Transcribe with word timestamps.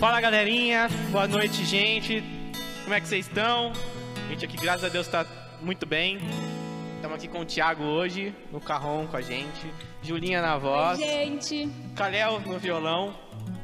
Fala 0.00 0.18
galerinha, 0.18 0.88
boa 1.12 1.28
noite 1.28 1.62
gente. 1.62 2.24
Como 2.84 2.94
é 2.94 3.00
que 3.02 3.06
vocês 3.06 3.26
estão? 3.26 3.70
Gente, 4.30 4.46
aqui 4.46 4.56
graças 4.56 4.82
a 4.82 4.88
Deus 4.88 5.06
tá 5.06 5.26
muito 5.60 5.84
bem. 5.84 6.16
Estamos 6.96 7.18
aqui 7.18 7.28
com 7.28 7.40
o 7.40 7.44
Thiago 7.44 7.84
hoje, 7.84 8.34
no 8.50 8.62
carrom 8.62 9.06
com 9.06 9.18
a 9.18 9.20
gente. 9.20 9.70
Julinha 10.02 10.40
na 10.40 10.56
voz. 10.56 10.98
Oi, 10.98 11.04
gente. 11.04 11.68
Calel 11.94 12.40
no 12.40 12.58
violão. 12.58 13.14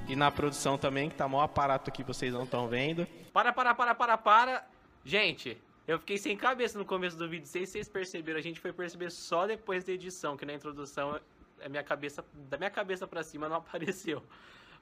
E 0.06 0.14
na 0.14 0.30
produção 0.30 0.76
também, 0.76 1.08
que 1.08 1.14
tá 1.14 1.26
maior 1.26 1.44
aparato 1.44 1.88
aqui, 1.88 2.04
vocês 2.04 2.34
não 2.34 2.44
estão 2.44 2.68
vendo. 2.68 3.06
Para, 3.32 3.50
para, 3.50 3.74
para, 3.74 3.94
para, 3.94 4.18
para. 4.18 4.68
Gente, 5.06 5.56
eu 5.88 5.98
fiquei 5.98 6.18
sem 6.18 6.36
cabeça 6.36 6.78
no 6.78 6.84
começo 6.84 7.16
do 7.16 7.26
vídeo. 7.26 7.46
Não 7.46 7.50
sei 7.50 7.64
se 7.64 7.72
vocês 7.72 7.88
perceberam, 7.88 8.38
a 8.38 8.42
gente 8.42 8.60
foi 8.60 8.74
perceber 8.74 9.10
só 9.10 9.46
depois 9.46 9.84
da 9.84 9.92
edição, 9.92 10.36
que 10.36 10.44
na 10.44 10.52
introdução 10.52 11.18
a 11.64 11.68
minha 11.70 11.82
cabeça, 11.82 12.22
da 12.34 12.58
minha 12.58 12.70
cabeça 12.70 13.06
para 13.06 13.22
cima 13.22 13.48
não 13.48 13.56
apareceu. 13.64 14.22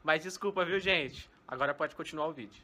Mas 0.03 0.25
desculpa, 0.25 0.65
viu, 0.65 0.81
gente? 0.81 1.33
Agora 1.47 1.75
pode 1.75 1.95
continuar 1.95 2.29
o 2.29 2.33
vídeo. 2.33 2.63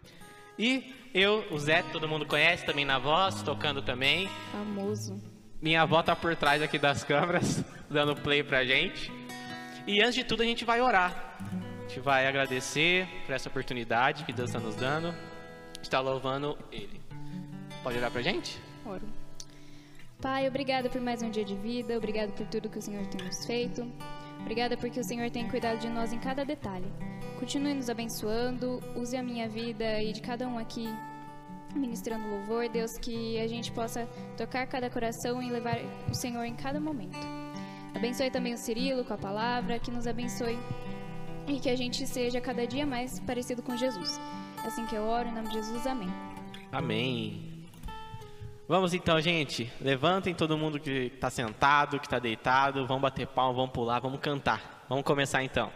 E 0.58 0.94
eu, 1.14 1.44
o 1.50 1.58
Zé, 1.58 1.82
todo 1.82 2.08
mundo 2.08 2.26
conhece 2.26 2.64
também 2.64 2.84
na 2.84 2.98
voz, 2.98 3.42
tocando 3.42 3.80
também. 3.80 4.28
Famoso. 4.52 5.18
Minha 5.60 5.82
avó 5.82 6.02
tá 6.02 6.16
por 6.16 6.34
trás 6.36 6.62
aqui 6.62 6.78
das 6.78 7.04
câmeras, 7.04 7.64
dando 7.88 8.16
play 8.16 8.42
pra 8.42 8.64
gente. 8.64 9.12
E 9.86 10.00
antes 10.02 10.14
de 10.14 10.24
tudo, 10.24 10.42
a 10.42 10.46
gente 10.46 10.64
vai 10.64 10.80
orar. 10.80 11.38
A 11.40 11.88
gente 11.88 12.00
vai 12.00 12.26
agradecer 12.26 13.08
por 13.26 13.34
essa 13.34 13.48
oportunidade 13.48 14.24
que 14.24 14.32
Deus 14.32 14.50
está 14.50 14.60
nos 14.60 14.76
dando. 14.76 15.14
Está 15.82 16.00
louvando 16.00 16.58
Ele. 16.70 17.00
Pode 17.82 17.96
orar 17.96 18.10
pra 18.10 18.22
gente? 18.22 18.60
Oro. 18.84 19.08
Pai, 20.20 20.46
obrigada 20.46 20.90
por 20.90 21.00
mais 21.00 21.22
um 21.22 21.30
dia 21.30 21.44
de 21.44 21.56
vida, 21.56 21.96
obrigada 21.96 22.30
por 22.32 22.46
tudo 22.46 22.68
que 22.68 22.78
o 22.78 22.82
Senhor 22.82 23.06
tem 23.06 23.26
nos 23.26 23.46
feito. 23.46 23.90
Obrigada 24.40 24.76
porque 24.76 25.00
o 25.00 25.04
Senhor 25.04 25.30
tem 25.30 25.48
cuidado 25.48 25.78
de 25.78 25.88
nós 25.88 26.12
em 26.12 26.18
cada 26.18 26.44
detalhe. 26.44 26.90
Continue 27.38 27.74
nos 27.74 27.88
abençoando, 27.88 28.80
use 28.96 29.16
a 29.16 29.22
minha 29.22 29.48
vida 29.48 30.02
e 30.02 30.12
de 30.12 30.20
cada 30.20 30.46
um 30.46 30.58
aqui 30.58 30.88
ministrando 31.74 32.28
louvor, 32.28 32.68
Deus, 32.68 32.98
que 32.98 33.38
a 33.38 33.46
gente 33.46 33.70
possa 33.72 34.06
tocar 34.36 34.66
cada 34.66 34.90
coração 34.90 35.42
e 35.42 35.50
levar 35.50 35.78
o 36.10 36.14
Senhor 36.14 36.44
em 36.44 36.54
cada 36.54 36.80
momento. 36.80 37.18
Abençoe 37.94 38.30
também 38.30 38.54
o 38.54 38.58
Cirilo 38.58 39.04
com 39.04 39.14
a 39.14 39.18
palavra, 39.18 39.78
que 39.78 39.90
nos 39.90 40.06
abençoe 40.06 40.58
e 41.46 41.58
que 41.58 41.68
a 41.68 41.76
gente 41.76 42.06
seja 42.06 42.40
cada 42.40 42.66
dia 42.66 42.86
mais 42.86 43.18
parecido 43.20 43.62
com 43.62 43.76
Jesus. 43.76 44.18
É 44.64 44.68
assim 44.68 44.86
que 44.86 44.94
eu 44.94 45.02
oro, 45.02 45.28
em 45.28 45.32
nome 45.32 45.48
de 45.48 45.54
Jesus, 45.54 45.86
amém. 45.86 46.08
Amém. 46.70 47.49
Vamos 48.70 48.94
então, 48.94 49.20
gente. 49.20 49.68
Levantem 49.80 50.32
todo 50.32 50.56
mundo 50.56 50.78
que 50.78 51.10
está 51.12 51.28
sentado, 51.28 51.98
que 51.98 52.06
está 52.06 52.20
deitado. 52.20 52.86
Vamos 52.86 53.02
bater 53.02 53.26
palma, 53.26 53.52
vamos 53.52 53.72
pular, 53.72 53.98
vamos 53.98 54.20
cantar. 54.20 54.84
Vamos 54.88 55.04
começar 55.04 55.42
então. 55.42 55.72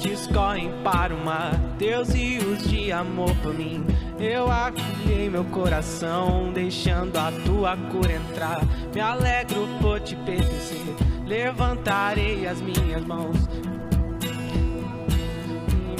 Dos 0.00 0.10
montes 0.10 0.26
correm 0.28 0.72
para 0.82 1.14
o 1.14 1.24
mar, 1.24 1.54
Deus 1.78 2.08
rios 2.10 2.66
de 2.68 2.90
amor 2.90 3.34
por 3.42 3.52
mim. 3.52 3.84
Eu 4.18 4.50
acolhei 4.50 5.28
meu 5.28 5.44
coração, 5.44 6.50
deixando 6.52 7.16
a 7.18 7.30
tua 7.44 7.76
cura 7.76 8.12
entrar. 8.12 8.60
Me 8.94 9.00
alegro 9.00 9.68
por 9.80 10.00
te 10.00 10.16
pertencer, 10.16 10.96
levantarei 11.26 12.46
as 12.46 12.60
minhas 12.62 13.04
mãos. 13.04 13.36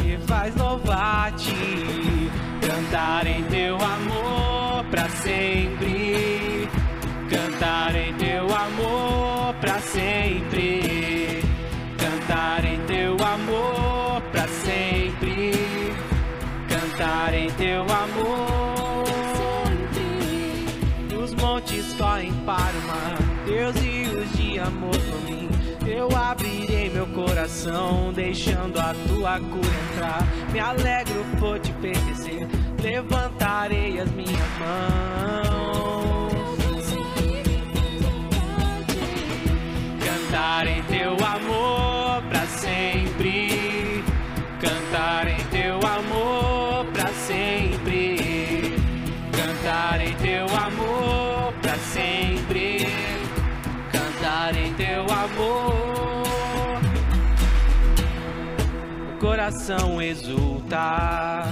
Me 0.02 0.16
faz 0.26 0.56
louvar-te, 0.56 1.54
cantar 2.66 3.26
teu 3.50 3.76
amor 3.76 4.84
pra 4.90 5.08
sempre. 5.10 6.68
Cantar 7.28 7.94
em 7.94 8.14
teu 8.14 8.44
amor 8.44 9.54
pra 9.60 9.78
sempre. 9.78 11.42
Cantar 11.98 12.64
em 12.64 12.80
teu 12.86 13.19
teu 17.56 17.82
amor. 17.82 19.04
Os 21.22 21.34
montes 21.34 21.92
correm 21.94 22.32
para 22.46 22.72
o 22.78 22.82
mar, 22.86 23.18
Deus 23.46 23.76
rios 23.76 24.32
de 24.32 24.58
amor 24.58 24.96
por 24.96 25.20
mim. 25.22 25.48
Eu 25.86 26.08
abrirei 26.16 26.90
meu 26.90 27.06
coração, 27.08 28.12
deixando 28.12 28.78
a 28.78 28.94
tua 29.08 29.38
cura 29.40 29.76
entrar. 29.92 30.22
Me 30.52 30.60
alegro 30.60 31.24
por 31.38 31.58
te 31.58 31.72
pertencer, 31.74 32.46
levantarei 32.82 34.00
as 34.00 34.10
minhas 34.12 34.58
mãos. 34.58 36.32
Cantar 40.04 40.66
em 40.66 40.82
teu 40.84 41.12
amor 41.12 42.22
pra 42.28 42.46
sempre. 42.46 44.04
Cantar 44.60 45.26
em 45.28 45.44
teu 45.46 45.76
amor 45.76 46.84
pra 46.92 46.99
sempre. 47.30 48.74
Cantar 49.32 50.00
em 50.00 50.14
teu 50.14 50.46
amor 50.46 51.52
pra 51.62 51.76
sempre. 51.76 52.86
Cantar 53.92 54.56
em 54.56 54.74
teu 54.74 55.02
amor. 55.02 56.80
O 59.14 59.18
coração 59.20 60.02
exulta. 60.02 61.44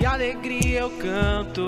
E 0.00 0.06
alegria 0.06 0.80
eu 0.80 0.90
canto. 0.90 1.66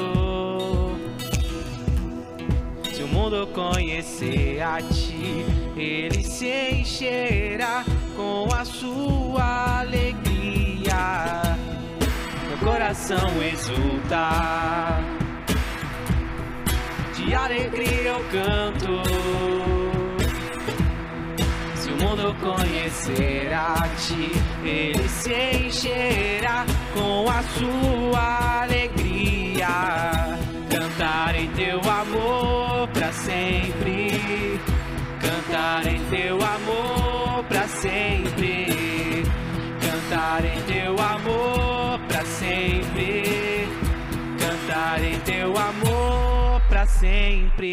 Se 2.93 3.03
o 3.03 3.09
mundo 3.09 3.47
conhecer 3.55 4.61
a 4.61 4.81
ti, 4.83 5.45
ele 5.77 6.25
se 6.25 6.81
encherá 6.81 7.85
com 8.17 8.49
a 8.53 8.65
sua 8.65 9.81
alegria. 9.81 11.48
Coração 12.61 13.43
exulta, 13.43 15.01
de 17.15 17.35
alegria 17.35 18.11
eu 18.11 18.25
canto. 18.31 19.03
Se 21.77 21.91
o 21.91 21.97
mundo 21.97 22.35
conhecer 22.41 23.53
a 23.53 23.89
ti, 23.97 24.33
ele 24.65 25.09
se 25.09 25.33
encherá 25.67 26.67
com 26.95 27.31
a 27.31 27.43
sua 27.43 28.63
alegria. 28.63 29.69
Cantar 30.69 31.37
em 31.37 31.49
teu 31.53 31.79
amor 31.79 32.89
pra 32.89 33.13
sempre. 33.13 34.61
Cantar 35.21 35.87
em 35.87 36.01
teu 36.11 36.37
amor 36.37 37.45
pra 37.45 37.69
sempre. 37.69 38.78
Cantar 40.09 40.43
em 40.43 40.63
teu 40.63 40.99
amor 40.99 42.01
pra 42.09 42.25
sempre. 42.25 43.69
Cantar 44.41 45.05
em 45.05 45.21
teu 45.21 45.55
amor 45.55 46.63
pra 46.67 46.87
sempre. 46.87 47.67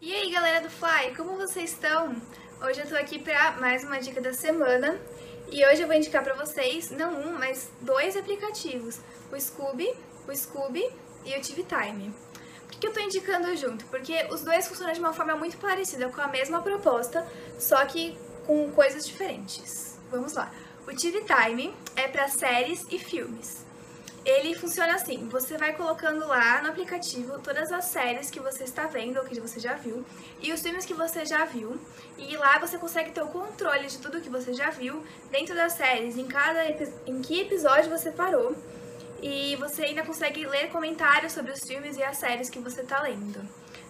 E 0.00 0.14
aí, 0.14 0.30
galera 0.30 0.60
do 0.60 0.70
Fly, 0.70 1.16
como 1.16 1.36
vocês 1.36 1.72
estão? 1.72 2.14
Hoje 2.64 2.80
eu 2.80 2.86
tô 2.86 2.94
aqui 2.94 3.18
pra 3.18 3.56
mais 3.58 3.82
uma 3.82 3.98
dica 3.98 4.20
da 4.20 4.32
semana 4.32 5.00
e 5.50 5.66
hoje 5.66 5.82
eu 5.82 5.88
vou 5.88 5.96
indicar 5.96 6.22
pra 6.22 6.34
vocês, 6.34 6.92
não 6.92 7.12
um, 7.12 7.36
mas 7.36 7.72
dois 7.80 8.16
aplicativos, 8.16 9.00
o 9.32 9.40
Scooby, 9.40 9.92
o 10.28 10.36
Scooby 10.36 11.01
e 11.24 11.36
o 11.36 11.40
TV 11.40 11.64
Time. 11.64 12.14
Por 12.66 12.78
que 12.78 12.86
eu 12.86 12.92
tô 12.92 13.00
indicando 13.00 13.54
junto? 13.56 13.84
Porque 13.86 14.26
os 14.30 14.42
dois 14.42 14.66
funcionam 14.66 14.92
de 14.92 15.00
uma 15.00 15.12
forma 15.12 15.36
muito 15.36 15.56
parecida, 15.58 16.08
com 16.08 16.20
a 16.20 16.28
mesma 16.28 16.62
proposta, 16.62 17.26
só 17.58 17.84
que 17.86 18.16
com 18.46 18.70
coisas 18.72 19.06
diferentes. 19.06 19.98
Vamos 20.10 20.32
lá. 20.34 20.50
O 20.86 20.94
TV 20.94 21.22
Time 21.22 21.74
é 21.94 22.08
pra 22.08 22.28
séries 22.28 22.84
e 22.90 22.98
filmes. 22.98 23.64
Ele 24.24 24.54
funciona 24.54 24.94
assim, 24.94 25.28
você 25.28 25.58
vai 25.58 25.74
colocando 25.74 26.26
lá 26.28 26.62
no 26.62 26.68
aplicativo 26.68 27.40
todas 27.40 27.72
as 27.72 27.86
séries 27.86 28.30
que 28.30 28.38
você 28.38 28.62
está 28.62 28.86
vendo 28.86 29.18
ou 29.18 29.24
que 29.24 29.40
você 29.40 29.58
já 29.58 29.74
viu 29.74 30.04
e 30.40 30.52
os 30.52 30.60
filmes 30.60 30.84
que 30.84 30.94
você 30.94 31.24
já 31.24 31.44
viu 31.44 31.76
e 32.16 32.36
lá 32.36 32.56
você 32.58 32.78
consegue 32.78 33.10
ter 33.10 33.20
o 33.20 33.26
controle 33.26 33.88
de 33.88 33.98
tudo 33.98 34.20
que 34.20 34.28
você 34.28 34.54
já 34.54 34.70
viu 34.70 35.04
dentro 35.28 35.56
das 35.56 35.72
séries, 35.72 36.16
em 36.16 36.28
cada 36.28 36.64
em 37.04 37.20
que 37.20 37.40
episódio 37.40 37.90
você 37.90 38.12
parou 38.12 38.54
e 39.22 39.54
você 39.56 39.84
ainda 39.84 40.04
consegue 40.04 40.44
ler 40.44 40.68
comentários 40.70 41.32
sobre 41.32 41.52
os 41.52 41.60
filmes 41.60 41.96
e 41.96 42.02
as 42.02 42.16
séries 42.16 42.50
que 42.50 42.58
você 42.58 42.80
está 42.80 43.00
lendo. 43.00 43.40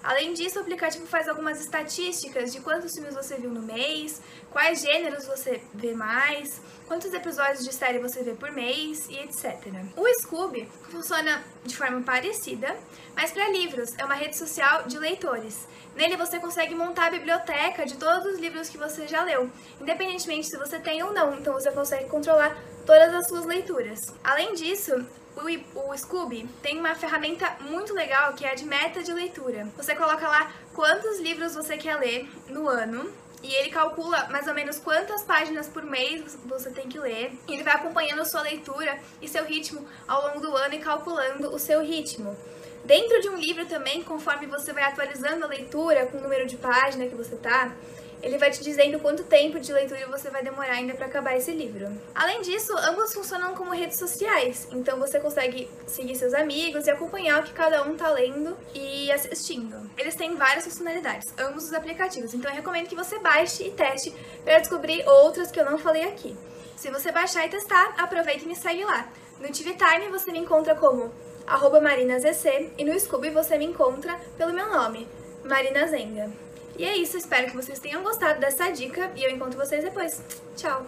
Além 0.03 0.35
disso, 0.35 0.59
o 0.59 0.63
aplicativo 0.63 1.07
faz 1.07 1.29
algumas 1.29 1.61
estatísticas 1.61 2.53
de 2.53 2.61
quantos 2.61 2.93
filmes 2.93 3.15
você 3.15 3.37
viu 3.37 3.51
no 3.51 3.63
mês, 3.63 4.21
quais 4.51 4.81
gêneros 4.81 5.27
você 5.27 5.63
vê 5.73 5.95
mais, 5.95 6.61
quantos 6.89 7.15
episódios 7.15 7.65
de 7.65 7.73
série 7.73 8.01
você 8.01 8.21
vê 8.23 8.35
por 8.35 8.51
mês 8.51 9.09
e 9.09 9.17
etc. 9.19 9.73
O 9.97 10.05
Scoob 10.21 10.69
funciona 10.91 11.43
de 11.65 11.77
forma 11.77 12.03
parecida, 12.03 12.77
mas 13.15 13.31
para 13.31 13.49
livros, 13.51 13.97
é 13.97 14.05
uma 14.05 14.15
rede 14.15 14.37
social 14.37 14.83
de 14.89 14.99
leitores. 14.99 15.69
Nele 15.95 16.17
você 16.17 16.41
consegue 16.41 16.75
montar 16.75 17.07
a 17.07 17.11
biblioteca 17.11 17.87
de 17.87 17.97
todos 17.97 18.27
os 18.27 18.41
livros 18.41 18.69
que 18.69 18.79
você 18.79 19.07
já 19.07 19.23
leu, 19.23 19.49
independentemente 19.81 20.49
se 20.49 20.59
você 20.59 20.81
tem 20.81 21.01
ou 21.05 21.13
não, 21.13 21.39
então 21.39 21.55
você 21.55 21.71
consegue 21.71 22.09
controlar 22.09 22.57
todas 22.85 23.15
as 23.15 23.29
suas 23.29 23.47
leituras. 23.47 24.01
Além 24.25 24.55
disso, 24.55 25.07
o, 25.37 25.93
o 25.93 26.47
tem 26.63 26.79
uma 26.79 26.95
ferramenta 26.95 27.57
muito 27.61 27.95
legal 27.95 28.33
que 28.35 28.45
é 28.45 28.53
a 28.53 28.55
de 28.55 28.65
meta 28.65 29.03
de 29.03 29.13
leitura. 29.13 29.69
Você 29.77 29.95
coloca 29.95 30.27
lá 30.29 30.53
quantos 30.75 31.21
livros 31.21 31.55
você 31.55 31.77
quer 31.77 31.97
ler 31.97 32.29
no 32.49 32.69
ano 32.69 33.11
e 33.43 33.53
ele 33.55 33.71
calcula 33.71 34.29
mais 34.29 34.47
ou 34.47 34.55
menos 34.55 34.79
quantas 34.79 35.23
páginas 35.23 35.69
por 35.69 35.83
mês 35.83 36.39
você 36.45 36.71
tem 36.71 36.89
que 36.89 36.99
ler. 36.99 37.33
Ele 37.49 37.63
vai 37.63 37.75
acompanhando 37.75 38.23
a 38.23 38.25
sua 38.25 38.43
leitura 38.43 38.99
e 39.21 39.29
seu 39.29 39.45
ritmo 39.45 39.87
ao 40.07 40.29
longo 40.29 40.41
do 40.41 40.57
ano 40.57 40.75
e 40.75 40.79
calculando 40.79 41.53
o 41.53 41.59
seu 41.59 41.83
ritmo. 41.83 42.37
Dentro 42.85 43.21
de 43.21 43.29
um 43.29 43.37
livro 43.37 43.65
também, 43.67 44.03
conforme 44.03 44.47
você 44.47 44.73
vai 44.73 44.83
atualizando 44.85 45.45
a 45.45 45.49
leitura 45.49 46.07
com 46.07 46.19
o 46.19 46.21
número 46.21 46.47
de 46.47 46.57
página 46.57 47.07
que 47.07 47.15
você 47.15 47.37
tá, 47.37 47.73
ele 48.23 48.39
vai 48.39 48.51
te 48.51 48.63
dizendo 48.63 49.01
quanto 49.01 49.25
tempo 49.25 49.59
de 49.59 49.73
leitura 49.73 50.07
você 50.07 50.31
vai 50.31 50.43
demorar 50.43 50.75
ainda 50.75 50.95
para 50.95 51.07
acabar 51.07 51.37
esse 51.37 51.51
livro. 51.51 51.91
Além 52.15 52.41
disso, 52.41 52.73
ambos 52.79 53.13
funcionam 53.13 53.55
como 53.55 53.73
redes 53.73 53.99
sociais, 53.99 54.69
então 54.71 54.99
você 54.99 55.19
consegue 55.19 55.69
seguir 55.87 56.15
seus 56.15 56.33
amigos 56.33 56.87
e 56.87 56.91
acompanhar 56.91 57.41
o 57.41 57.45
que 57.45 57.53
cada 57.53 57.83
um 57.83 57.97
tá 57.97 58.09
lendo 58.11 58.57
e 58.75 59.11
assistindo. 59.11 59.91
Eles 59.99 60.15
têm 60.15 60.37
várias 60.37 60.65
funcionalidades, 60.65 61.35
ambos 61.37 61.65
os 61.65 61.73
aplicativos, 61.73 62.33
então 62.33 62.51
eu 62.51 62.57
recomendo 62.57 62.89
que 62.89 62.95
você 62.95 63.19
baixe 63.19 63.65
e 63.65 63.71
teste 63.73 64.15
para 64.45 64.59
descobrir 64.59 65.07
outras 65.09 65.51
que 65.51 65.59
eu 65.59 65.65
não 65.65 65.77
falei 65.77 66.05
aqui. 66.05 66.37
Se 66.77 66.91
você 66.91 67.11
baixar 67.11 67.47
e 67.47 67.49
testar, 67.49 67.95
aproveita 67.99 68.45
e 68.45 68.49
me 68.49 68.57
segue 68.57 68.85
lá. 68.85 69.09
No 69.41 69.49
TV 69.51 69.75
Time 69.75 70.09
você 70.09 70.31
me 70.31 70.39
encontra 70.39 70.75
como 70.75 71.13
arroba 71.47 71.81
marinazec 71.81 72.73
e 72.79 72.85
no 72.85 72.99
Scooby 72.99 73.31
você 73.31 73.59
me 73.59 73.65
encontra 73.65 74.17
pelo 74.39 74.53
meu 74.53 74.69
nome, 74.71 75.09
Marina 75.45 75.87
Zenga. 75.89 76.31
E 76.79 76.85
é 76.85 76.97
isso, 76.97 77.17
espero 77.17 77.49
que 77.49 77.57
vocês 77.57 77.79
tenham 77.79 78.03
gostado 78.03 78.41
dessa 78.41 78.71
dica 78.71 79.11
e 79.15 79.23
eu 79.23 79.31
encontro 79.31 79.59
vocês 79.59 79.85
depois. 79.85 80.23
Tchau! 80.57 80.87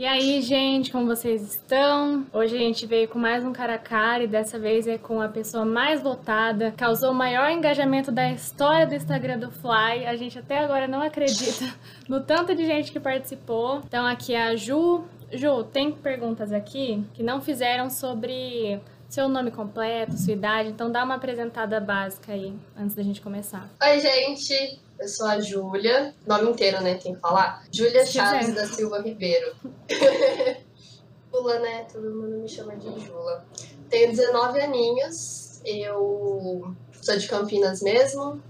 E 0.00 0.06
aí, 0.06 0.40
gente, 0.40 0.90
como 0.90 1.04
vocês 1.04 1.42
estão? 1.42 2.26
Hoje 2.32 2.56
a 2.56 2.58
gente 2.58 2.86
veio 2.86 3.06
com 3.06 3.18
mais 3.18 3.44
um 3.44 3.52
cara 3.52 3.74
a 3.74 3.78
cara 3.78 4.24
e 4.24 4.26
dessa 4.26 4.58
vez 4.58 4.86
é 4.86 4.96
com 4.96 5.20
a 5.20 5.28
pessoa 5.28 5.66
mais 5.66 6.00
votada, 6.00 6.72
causou 6.74 7.10
o 7.10 7.14
maior 7.14 7.50
engajamento 7.50 8.10
da 8.10 8.32
história 8.32 8.86
do 8.86 8.94
Instagram 8.94 9.38
do 9.38 9.50
Fly. 9.50 10.06
A 10.06 10.16
gente 10.16 10.38
até 10.38 10.60
agora 10.60 10.88
não 10.88 11.02
acredita 11.02 11.66
no 12.08 12.22
tanto 12.22 12.54
de 12.54 12.64
gente 12.64 12.90
que 12.90 12.98
participou. 12.98 13.82
Então 13.86 14.06
aqui 14.06 14.32
é 14.32 14.44
a 14.44 14.56
Ju, 14.56 15.04
Ju, 15.32 15.62
tem 15.64 15.92
perguntas 15.92 16.52
aqui 16.52 17.04
que 17.14 17.22
não 17.22 17.40
fizeram 17.40 17.88
sobre 17.88 18.80
seu 19.08 19.28
nome 19.28 19.50
completo, 19.50 20.16
sua 20.16 20.32
idade, 20.32 20.70
então 20.70 20.90
dá 20.90 21.04
uma 21.04 21.16
apresentada 21.16 21.80
básica 21.80 22.32
aí, 22.32 22.54
antes 22.76 22.94
da 22.94 23.02
gente 23.02 23.20
começar. 23.20 23.68
Oi, 23.82 24.00
gente, 24.00 24.80
eu 24.98 25.08
sou 25.08 25.26
a 25.26 25.40
Júlia, 25.40 26.14
nome 26.26 26.50
inteiro, 26.50 26.80
né, 26.80 26.94
tem 26.94 27.14
que 27.14 27.20
falar. 27.20 27.64
Júlia 27.72 28.04
Chaves 28.06 28.54
da 28.54 28.66
Silva 28.66 29.00
Ribeiro. 29.00 29.54
Jula, 31.32 31.58
né, 31.60 31.86
todo 31.92 32.10
mundo 32.10 32.38
me 32.38 32.48
chama 32.48 32.76
de 32.76 33.00
Jula. 33.00 33.44
Tenho 33.88 34.10
19 34.10 34.60
aninhos, 34.60 35.60
eu 35.64 36.74
sou 37.00 37.16
de 37.16 37.28
Campinas 37.28 37.82
mesmo, 37.82 38.42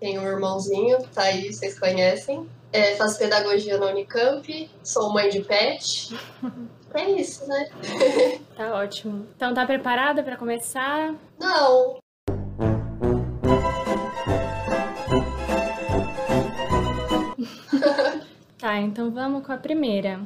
tenho 0.00 0.20
um 0.22 0.26
irmãozinho, 0.26 0.98
tá 1.14 1.22
aí, 1.22 1.52
vocês 1.52 1.78
conhecem. 1.78 2.48
É, 2.72 2.96
faço 2.96 3.18
pedagogia 3.18 3.78
na 3.78 3.86
Unicamp, 3.86 4.70
sou 4.82 5.12
mãe 5.12 5.28
de 5.28 5.40
pet. 5.42 6.16
É 6.94 7.10
isso, 7.10 7.46
né? 7.46 7.68
Tá 8.56 8.72
ótimo. 8.74 9.26
Então 9.36 9.52
tá 9.52 9.66
preparada 9.66 10.22
para 10.22 10.38
começar? 10.38 11.14
Não. 11.38 11.98
tá, 18.58 18.78
então 18.78 19.10
vamos 19.10 19.46
com 19.46 19.52
a 19.52 19.58
primeira. 19.58 20.18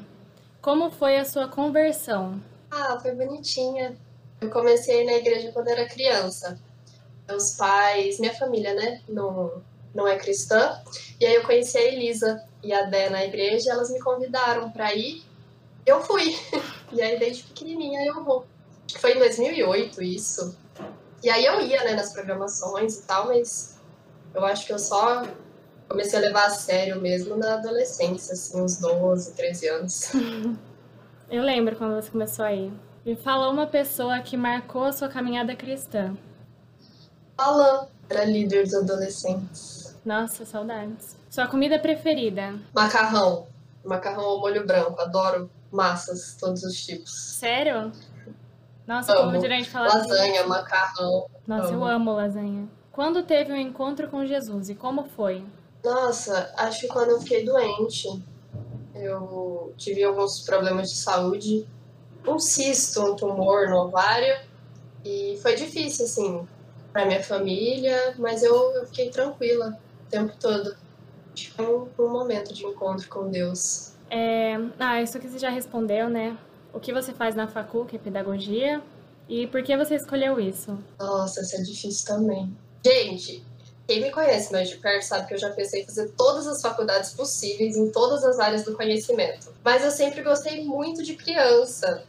Como 0.62 0.92
foi 0.92 1.18
a 1.18 1.24
sua 1.24 1.48
conversão? 1.48 2.40
Ah, 2.70 2.96
foi 3.00 3.10
bonitinha. 3.12 3.96
Eu 4.40 4.48
comecei 4.48 5.04
na 5.04 5.14
igreja 5.14 5.50
quando 5.52 5.66
era 5.68 5.88
criança. 5.88 6.56
Meus 7.28 7.56
pais, 7.56 8.20
minha 8.20 8.32
família, 8.34 8.72
né, 8.72 9.00
não, 9.08 9.60
não 9.94 10.06
é 10.06 10.16
cristã. 10.16 10.80
E 11.20 11.26
aí 11.26 11.34
eu 11.34 11.42
conheci 11.42 11.78
a 11.78 11.82
Elisa 11.82 12.42
e 12.62 12.72
a 12.72 12.82
Dé 12.82 13.10
na 13.10 13.24
igreja, 13.24 13.72
elas 13.72 13.90
me 13.90 14.00
convidaram 14.00 14.70
para 14.70 14.94
ir. 14.94 15.22
Eu 15.84 16.02
fui. 16.02 16.36
E 16.92 17.00
aí 17.00 17.18
desde 17.18 17.44
pequenininha 17.44 18.04
eu 18.04 18.22
vou. 18.22 18.44
Foi 18.98 19.14
em 19.14 19.18
2008 19.18 20.02
isso. 20.02 20.54
E 21.22 21.30
aí 21.30 21.42
eu 21.42 21.58
ia, 21.62 21.82
né, 21.84 21.94
nas 21.94 22.12
programações 22.12 22.98
e 22.98 23.02
tal, 23.04 23.28
mas 23.28 23.80
eu 24.34 24.44
acho 24.44 24.66
que 24.66 24.74
eu 24.74 24.78
só 24.78 25.22
comecei 25.88 26.18
a 26.18 26.22
levar 26.22 26.46
a 26.46 26.50
sério 26.50 27.00
mesmo 27.00 27.34
na 27.36 27.54
adolescência, 27.54 28.34
assim, 28.34 28.60
uns 28.60 28.78
12, 28.78 29.32
13 29.34 29.68
anos. 29.68 30.12
Eu 31.30 31.42
lembro 31.42 31.74
quando 31.76 31.94
você 31.94 32.10
começou 32.10 32.44
a 32.44 32.52
ir. 32.52 32.70
Me 33.06 33.16
falou 33.16 33.50
uma 33.50 33.66
pessoa 33.66 34.20
que 34.20 34.36
marcou 34.36 34.84
a 34.84 34.92
sua 34.92 35.08
caminhada 35.08 35.56
cristã. 35.56 36.14
Alan 37.38 37.88
era 38.10 38.24
líder 38.26 38.64
dos 38.64 38.74
adolescentes. 38.74 39.81
Nossa, 40.04 40.44
saudades. 40.44 41.16
Sua 41.30 41.46
comida 41.46 41.78
preferida? 41.78 42.54
Macarrão. 42.74 43.46
Macarrão 43.84 44.24
ao 44.24 44.40
molho 44.40 44.66
branco. 44.66 45.00
Adoro 45.00 45.50
massas, 45.70 46.36
todos 46.38 46.62
os 46.64 46.84
tipos. 46.84 47.10
Sério? 47.12 47.92
Nossa, 48.86 49.12
amo. 49.12 49.30
como 49.30 49.40
gerente 49.40 49.70
falar 49.70 49.86
Lasanha, 49.94 50.32
disso. 50.32 50.48
macarrão. 50.48 51.26
Nossa, 51.46 51.68
amo. 51.68 51.84
eu 51.84 51.84
amo 51.84 52.12
lasanha. 52.12 52.68
Quando 52.90 53.22
teve 53.22 53.52
um 53.52 53.56
encontro 53.56 54.08
com 54.08 54.26
Jesus 54.26 54.68
e 54.68 54.74
como 54.74 55.04
foi? 55.04 55.44
Nossa, 55.84 56.52
acho 56.56 56.80
que 56.80 56.88
quando 56.88 57.10
eu 57.10 57.20
fiquei 57.20 57.44
doente. 57.44 58.22
Eu 58.94 59.72
tive 59.78 60.04
alguns 60.04 60.40
problemas 60.40 60.90
de 60.90 60.96
saúde. 60.96 61.66
Um 62.26 62.38
cisto, 62.38 63.00
um 63.02 63.16
tumor 63.16 63.68
no 63.68 63.84
ovário. 63.84 64.36
E 65.04 65.38
foi 65.42 65.54
difícil, 65.54 66.04
assim, 66.04 66.46
pra 66.92 67.06
minha 67.06 67.22
família, 67.22 68.14
mas 68.18 68.42
eu, 68.42 68.54
eu 68.74 68.86
fiquei 68.86 69.10
tranquila 69.10 69.76
o 69.91 69.91
tempo 70.12 70.32
todo. 70.38 70.76
Foi 71.56 71.66
um, 71.66 71.88
um 71.98 72.08
momento 72.08 72.52
de 72.52 72.64
encontro 72.64 73.08
com 73.08 73.30
Deus. 73.30 73.94
É... 74.10 74.56
Ah, 74.78 75.00
isso 75.00 75.18
que 75.18 75.26
você 75.26 75.38
já 75.38 75.48
respondeu, 75.48 76.08
né? 76.08 76.36
O 76.72 76.78
que 76.78 76.92
você 76.92 77.12
faz 77.12 77.34
na 77.34 77.48
facul, 77.48 77.86
que 77.86 77.96
é 77.96 77.98
pedagogia, 77.98 78.82
e 79.28 79.46
por 79.46 79.62
que 79.62 79.76
você 79.76 79.96
escolheu 79.96 80.38
isso? 80.38 80.78
Nossa, 80.98 81.40
isso 81.40 81.56
é 81.56 81.62
difícil 81.62 82.06
também. 82.06 82.54
Gente, 82.84 83.42
quem 83.86 84.02
me 84.02 84.10
conhece 84.10 84.52
mais 84.52 84.68
de 84.68 84.76
perto 84.76 85.02
sabe 85.02 85.26
que 85.26 85.34
eu 85.34 85.38
já 85.38 85.50
pensei 85.50 85.82
em 85.82 85.86
fazer 85.86 86.10
todas 86.10 86.46
as 86.46 86.60
faculdades 86.60 87.12
possíveis 87.14 87.76
em 87.76 87.90
todas 87.90 88.24
as 88.24 88.38
áreas 88.38 88.64
do 88.64 88.76
conhecimento. 88.76 89.52
Mas 89.64 89.84
eu 89.84 89.90
sempre 89.90 90.22
gostei 90.22 90.64
muito 90.64 91.02
de 91.02 91.14
criança. 91.14 92.04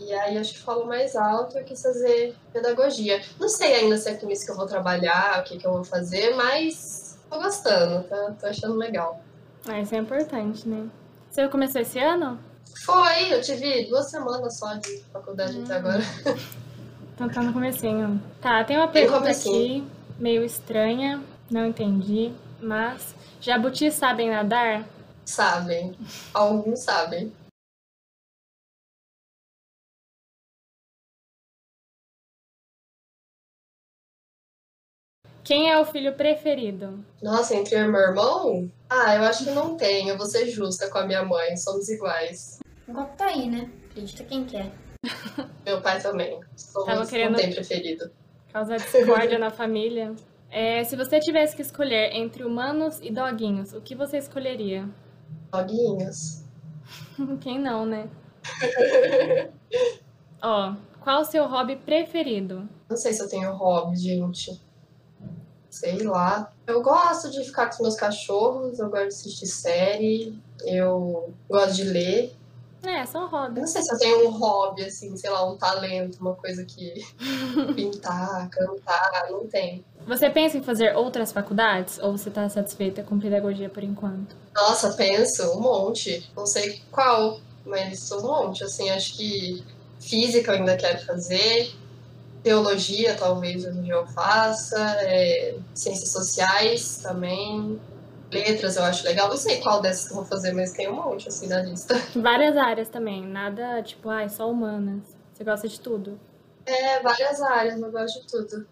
E 0.00 0.12
aí 0.12 0.36
acho 0.36 0.54
que 0.54 0.60
falo 0.60 0.86
mais 0.86 1.14
alto 1.14 1.56
eu 1.56 1.64
quis 1.64 1.80
fazer 1.80 2.34
pedagogia. 2.52 3.22
Não 3.38 3.48
sei 3.48 3.74
ainda 3.74 3.96
se 3.96 4.10
é 4.10 4.14
com 4.14 4.28
isso 4.30 4.44
que 4.44 4.50
eu 4.50 4.56
vou 4.56 4.66
trabalhar, 4.66 5.40
o 5.40 5.44
que, 5.44 5.56
que 5.56 5.66
eu 5.66 5.72
vou 5.72 5.84
fazer, 5.84 6.34
mas 6.34 7.03
tô 7.34 7.40
gostando, 7.40 8.04
tá? 8.04 8.34
Tô 8.40 8.46
achando 8.46 8.76
legal. 8.76 9.20
Ah, 9.66 9.80
isso 9.80 9.94
é 9.94 9.98
importante, 9.98 10.68
né? 10.68 10.88
Você 11.30 11.48
começou 11.48 11.80
esse 11.80 11.98
ano? 11.98 12.38
Foi, 12.84 13.32
eu 13.32 13.40
tive 13.40 13.86
duas 13.86 14.10
semanas 14.10 14.58
só 14.58 14.74
de 14.74 15.02
faculdade 15.12 15.58
hum. 15.58 15.64
até 15.64 15.74
agora. 15.74 16.00
Então 17.14 17.28
tá 17.28 17.42
no 17.42 17.52
comecinho. 17.52 18.20
Tá, 18.40 18.64
tem 18.64 18.76
uma 18.76 18.88
pergunta 18.88 19.30
aqui, 19.30 19.86
meio 20.18 20.44
estranha, 20.44 21.22
não 21.48 21.66
entendi, 21.66 22.32
mas... 22.60 23.14
Jabutis 23.40 23.94
sabem 23.94 24.30
nadar? 24.30 24.84
Sabem. 25.24 25.94
Alguns 26.32 26.80
sabem. 26.80 27.32
Quem 35.44 35.70
é 35.70 35.78
o 35.78 35.84
filho 35.84 36.14
preferido? 36.14 37.04
Nossa, 37.22 37.54
entre 37.54 37.74
eu 37.76 37.84
e 37.84 37.88
meu 37.88 38.00
irmão? 38.00 38.70
Ah, 38.88 39.14
eu 39.14 39.24
acho 39.24 39.44
que 39.44 39.50
não 39.50 39.76
tenho. 39.76 40.08
Eu 40.08 40.16
vou 40.16 40.24
ser 40.24 40.48
justa 40.48 40.88
com 40.88 40.96
a 40.96 41.06
minha 41.06 41.22
mãe. 41.22 41.54
Somos 41.58 41.86
iguais. 41.90 42.60
O 42.88 42.92
golpe 42.94 43.14
tá 43.18 43.26
aí, 43.26 43.46
né? 43.50 43.70
Acredita 43.90 44.24
quem 44.24 44.46
quer. 44.46 44.72
Meu 45.66 45.82
pai 45.82 46.00
também. 46.00 46.40
Somos, 46.56 46.86
Tava 46.86 47.06
querendo 47.06 47.32
não 47.32 47.38
tem 47.38 47.52
preferido. 47.52 48.10
Causar 48.50 48.78
discórdia 48.78 49.38
na 49.38 49.50
família. 49.50 50.14
É, 50.50 50.82
se 50.82 50.96
você 50.96 51.20
tivesse 51.20 51.54
que 51.54 51.60
escolher 51.60 52.14
entre 52.14 52.42
humanos 52.42 52.98
e 53.02 53.10
doguinhos, 53.10 53.74
o 53.74 53.82
que 53.82 53.94
você 53.94 54.16
escolheria? 54.16 54.88
Doguinhos. 55.52 56.42
Quem 57.42 57.58
não, 57.58 57.84
né? 57.84 58.08
Ó, 60.42 60.74
qual 61.00 61.20
o 61.20 61.24
seu 61.24 61.46
hobby 61.46 61.76
preferido? 61.76 62.66
Não 62.88 62.96
sei 62.96 63.12
se 63.12 63.22
eu 63.22 63.28
tenho 63.28 63.52
hobby, 63.52 63.96
gente. 63.96 64.63
Sei 65.74 65.98
lá. 66.04 66.52
Eu 66.68 66.80
gosto 66.82 67.30
de 67.32 67.42
ficar 67.42 67.66
com 67.66 67.74
os 67.74 67.80
meus 67.80 67.96
cachorros, 67.96 68.78
eu 68.78 68.88
gosto 68.88 69.08
de 69.08 69.08
assistir 69.08 69.46
série, 69.46 70.38
eu 70.64 71.34
gosto 71.48 71.74
de 71.74 71.82
ler. 71.82 72.36
É, 72.84 73.04
só 73.06 73.22
Eu 73.22 73.26
hobby. 73.26 73.60
não 73.60 73.66
sei 73.66 73.82
se 73.82 73.92
eu 73.92 73.98
tenho 73.98 74.28
um 74.28 74.30
hobby, 74.30 74.84
assim, 74.84 75.16
sei 75.16 75.30
lá, 75.30 75.44
um 75.50 75.56
talento, 75.56 76.20
uma 76.20 76.34
coisa 76.34 76.64
que. 76.64 76.94
pintar, 77.74 78.48
cantar, 78.50 79.26
não 79.30 79.48
tem. 79.48 79.84
Você 80.06 80.30
pensa 80.30 80.58
em 80.58 80.62
fazer 80.62 80.94
outras 80.94 81.32
faculdades 81.32 81.98
ou 81.98 82.16
você 82.16 82.30
tá 82.30 82.48
satisfeita 82.48 83.02
com 83.02 83.18
pedagogia 83.18 83.68
por 83.68 83.82
enquanto? 83.82 84.36
Nossa, 84.54 84.92
penso, 84.92 85.42
um 85.56 85.60
monte. 85.60 86.30
Não 86.36 86.46
sei 86.46 86.80
qual, 86.92 87.40
mas 87.66 88.12
um 88.12 88.22
monte. 88.22 88.62
Assim, 88.62 88.90
acho 88.90 89.16
que 89.16 89.64
física 89.98 90.52
eu 90.52 90.58
ainda 90.58 90.76
quero 90.76 91.04
fazer. 91.04 91.74
Teologia, 92.44 93.16
talvez 93.16 93.62
dia 93.62 93.94
eu 93.94 94.06
faça. 94.06 94.78
é, 95.00 95.56
ciências 95.74 96.10
sociais 96.10 96.98
também. 96.98 97.80
Letras 98.30 98.76
eu 98.76 98.84
acho 98.84 99.02
legal. 99.02 99.28
Não 99.28 99.36
sei 99.36 99.62
qual 99.62 99.80
dessas 99.80 100.08
que 100.08 100.12
eu 100.12 100.16
vou 100.16 100.26
fazer, 100.26 100.52
mas 100.52 100.72
tem 100.72 100.86
um 100.90 100.94
monte, 100.94 101.26
assim, 101.26 101.48
na 101.48 101.62
lista. 101.62 101.94
Várias 102.14 102.54
áreas 102.58 102.90
também, 102.90 103.26
nada 103.26 103.82
tipo, 103.82 104.10
ai, 104.10 104.28
só 104.28 104.50
humanas. 104.50 105.02
Você 105.32 105.42
gosta 105.42 105.66
de 105.66 105.80
tudo? 105.80 106.20
É, 106.66 107.00
várias 107.00 107.40
áreas, 107.40 107.80
eu 107.80 107.90
gosto 107.90 108.20
de 108.20 108.26
tudo. 108.26 108.66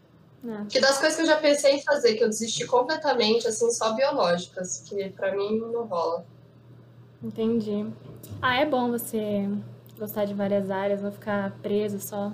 É. 0.47 0.67
Que 0.69 0.79
das 0.79 0.99
coisas 0.99 1.17
que 1.17 1.23
eu 1.23 1.26
já 1.26 1.37
pensei 1.37 1.76
em 1.76 1.83
fazer, 1.83 2.14
que 2.14 2.25
eu 2.25 2.29
desisti 2.29 2.67
completamente, 2.67 3.49
assim, 3.49 3.71
só 3.71 3.95
biológicas, 3.95 4.85
que 4.87 5.09
pra 5.11 5.35
mim 5.35 5.59
não 5.59 5.87
rola. 5.87 6.26
Entendi. 7.23 7.87
Ah, 8.43 8.57
é 8.57 8.67
bom 8.67 8.91
você 8.91 9.49
gostar 9.99 10.26
de 10.26 10.35
várias 10.35 10.71
áreas, 10.71 11.00
não 11.00 11.12
ficar 11.12 11.52
preso 11.62 11.99
só 12.00 12.33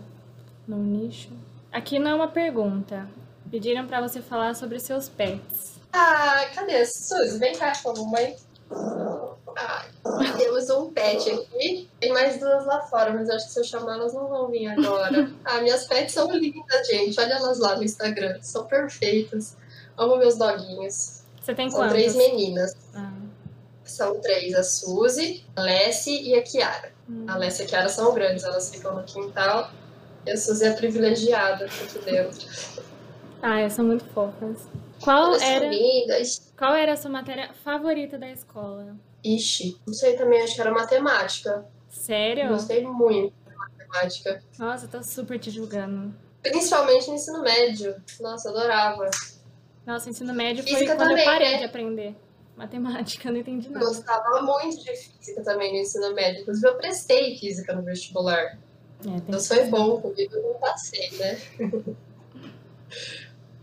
num 0.69 0.83
nicho. 0.83 1.31
Aqui 1.73 1.99
não 1.99 2.11
é 2.11 2.15
uma 2.15 2.29
pergunta. 2.29 3.09
Pediram 3.51 3.87
pra 3.87 4.01
você 4.01 4.21
falar 4.21 4.55
sobre 4.55 4.79
seus 4.79 5.09
pets. 5.09 5.79
Ah, 5.93 6.45
cadê? 6.55 6.85
Suzy, 6.85 7.39
vem 7.39 7.55
cá 7.57 7.73
com 7.83 7.91
a 7.91 7.95
mamãe. 7.95 8.37
Ah, 9.57 9.85
temos 10.37 10.69
um 10.71 10.91
pet 10.93 11.31
aqui. 11.31 11.89
Tem 11.99 12.13
mais 12.13 12.39
duas 12.39 12.67
lá 12.67 12.83
fora, 12.83 13.13
mas 13.13 13.29
acho 13.31 13.47
que 13.47 13.53
se 13.55 13.61
eu 13.61 13.65
chamar 13.65 13.95
elas 13.95 14.13
não 14.13 14.29
vão 14.29 14.49
vir 14.49 14.67
agora. 14.69 15.31
Ah, 15.45 15.61
minhas 15.63 15.87
pets 15.87 16.13
são 16.15 16.31
lindas, 16.31 16.87
gente. 16.87 17.19
Olha 17.19 17.35
elas 17.35 17.59
lá 17.59 17.75
no 17.77 17.83
Instagram. 17.83 18.39
São 18.43 18.67
perfeitas. 18.67 19.57
Amo 19.97 20.17
meus 20.19 20.37
doguinhos. 20.37 21.23
Você 21.43 21.55
tem 21.55 21.71
São 21.71 21.81
quantos? 21.81 21.95
três 21.95 22.15
meninas. 22.15 22.77
Ah, 22.95 23.11
São 23.85 24.21
três, 24.21 24.55
a 24.55 24.63
Suzy, 24.63 25.45
a 25.57 25.63
Lessie 25.63 26.23
e 26.29 26.35
a 26.39 26.43
Kiara. 26.43 26.93
hum. 27.09 27.25
A 27.27 27.37
Lessie 27.39 27.63
e 27.63 27.67
a 27.67 27.69
Kiara 27.69 27.89
são 27.89 28.13
grandes, 28.13 28.45
elas 28.45 28.71
ficam 28.71 28.95
no 28.95 29.03
quintal. 29.05 29.71
E 30.28 30.30
a 30.30 30.37
Suzy 30.37 30.66
é 30.66 30.68
a 30.68 30.75
privilegiada 30.75 31.64
aqui 31.64 31.99
dentro. 32.04 32.47
Ah, 33.40 33.61
elas 33.61 33.73
são 33.73 33.82
muito 33.82 34.04
fofas. 34.12 34.68
Qual 35.02 35.35
era, 35.37 35.70
qual 36.54 36.75
era 36.75 36.92
a 36.92 36.97
sua 36.97 37.11
matéria 37.11 37.50
favorita 37.64 38.18
da 38.18 38.30
escola? 38.30 38.94
Ixi, 39.25 39.80
não 39.87 39.94
sei 39.94 40.16
também, 40.16 40.42
acho 40.42 40.54
que 40.54 40.61
era 40.61 40.70
matemática. 40.70 41.64
Sério? 41.88 42.49
Gostei 42.49 42.85
muito 42.85 43.32
de 43.32 43.56
matemática. 43.56 44.42
Nossa, 44.58 44.85
eu 44.85 44.90
tô 44.90 45.02
super 45.02 45.38
te 45.38 45.50
julgando. 45.50 46.14
Principalmente 46.42 47.08
no 47.08 47.14
ensino 47.14 47.40
médio. 47.40 47.97
Nossa, 48.20 48.50
adorava. 48.50 49.08
Nossa, 49.87 50.11
ensino 50.11 50.35
médio 50.35 50.62
foi 50.62 50.75
Física 50.75 50.94
quando 50.94 51.12
eu 51.12 51.16
também, 51.16 51.25
parei 51.25 51.52
né? 51.52 51.58
de 51.58 51.64
aprender 51.64 52.14
matemática, 52.54 53.28
eu 53.28 53.32
não 53.32 53.40
entendi 53.40 53.70
nada. 53.70 53.87
Gostava 53.87 54.42
muito 54.42 54.85
de 54.85 54.94
física 54.94 55.42
também 55.42 55.73
no 55.73 55.78
ensino 55.78 56.12
médio. 56.12 56.42
Inclusive, 56.42 56.66
eu 56.66 56.76
prestei 56.76 57.38
física 57.38 57.73
no 57.73 57.82
vestibular. 57.82 58.58
É, 59.07 59.38
foi 59.38 59.64
bom 59.67 60.00
comigo, 60.00 60.35
eu 60.35 60.43
não 60.43 60.55
passei, 60.55 61.11
né? 61.19 61.38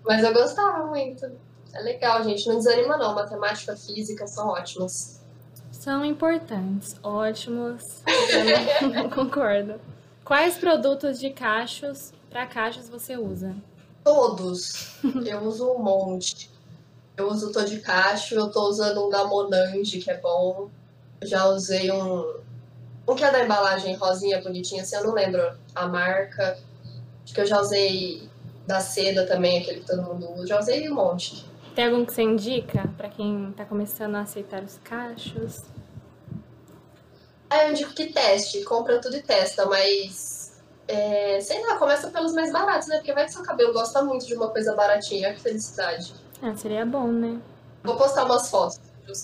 Mas 0.05 0.23
eu 0.23 0.33
gostava 0.33 0.85
muito. 0.85 1.25
É 1.73 1.81
legal, 1.81 2.23
gente. 2.23 2.47
Não 2.47 2.57
desanima, 2.57 2.95
não. 2.95 3.13
Matemática, 3.15 3.75
física 3.75 4.27
são 4.27 4.47
ótimas. 4.49 5.19
São 5.71 6.05
importantes, 6.05 6.95
ótimos. 7.03 8.01
Eu 8.07 8.89
não, 8.89 9.03
não 9.03 9.09
concordo. 9.09 9.79
Quais 10.23 10.57
produtos 10.57 11.19
de 11.19 11.31
cachos 11.31 12.13
para 12.29 12.45
cachos 12.45 12.87
você 12.87 13.17
usa? 13.17 13.55
Todos. 14.03 14.95
Eu 15.25 15.41
uso 15.41 15.69
um 15.71 15.79
monte. 15.79 16.49
Eu 17.17 17.29
uso 17.29 17.51
o 17.57 17.65
de 17.65 17.79
cacho, 17.79 18.35
eu 18.35 18.49
tô 18.49 18.67
usando 18.67 19.05
um 19.05 19.09
da 19.09 19.25
Monange, 19.25 19.99
que 19.99 20.11
é 20.11 20.17
bom. 20.17 20.69
Eu 21.21 21.27
já 21.27 21.45
usei 21.47 21.91
um. 21.91 22.39
Um 23.07 23.15
que 23.15 23.23
é 23.23 23.31
da 23.31 23.43
embalagem 23.43 23.95
rosinha, 23.95 24.41
bonitinha, 24.41 24.81
assim, 24.81 24.95
eu 24.95 25.03
não 25.03 25.13
lembro 25.13 25.41
a 25.75 25.87
marca. 25.87 26.57
Acho 27.23 27.33
que 27.33 27.41
eu 27.41 27.45
já 27.45 27.59
usei 27.59 28.27
da 28.65 28.79
seda 28.79 29.25
também, 29.27 29.59
aquele 29.61 29.81
que 29.81 29.87
todo 29.87 30.01
mundo 30.01 30.31
usa. 30.33 30.47
Já 30.47 30.59
usei 30.59 30.89
um 30.89 30.95
monte. 30.95 31.45
Tem 31.75 31.85
algum 31.85 32.05
que 32.05 32.13
você 32.13 32.23
indica 32.23 32.87
para 32.97 33.09
quem 33.09 33.53
tá 33.55 33.65
começando 33.65 34.15
a 34.15 34.21
aceitar 34.21 34.63
os 34.63 34.79
cachos? 34.83 35.63
Aí 37.49 37.67
eu 37.67 37.71
indico 37.71 37.93
que 37.93 38.11
teste, 38.11 38.63
compra 38.63 38.99
tudo 38.99 39.17
e 39.17 39.21
testa, 39.21 39.65
mas. 39.65 40.61
é, 40.87 41.39
sei 41.41 41.61
lá, 41.65 41.77
começa 41.77 42.09
pelos 42.09 42.33
mais 42.33 42.51
baratos, 42.51 42.87
né? 42.87 42.97
Porque 42.97 43.13
vai 43.13 43.25
que 43.25 43.33
seu 43.33 43.43
cabelo 43.43 43.73
gosta 43.73 44.03
muito 44.03 44.25
de 44.25 44.33
uma 44.33 44.49
coisa 44.49 44.73
baratinha, 44.73 45.33
que 45.33 45.41
felicidade. 45.41 46.13
Ah, 46.41 46.55
seria 46.55 46.85
bom, 46.85 47.07
né? 47.11 47.39
Vou 47.83 47.95
postar 47.97 48.25
umas 48.25 48.49
fotos 48.49 48.79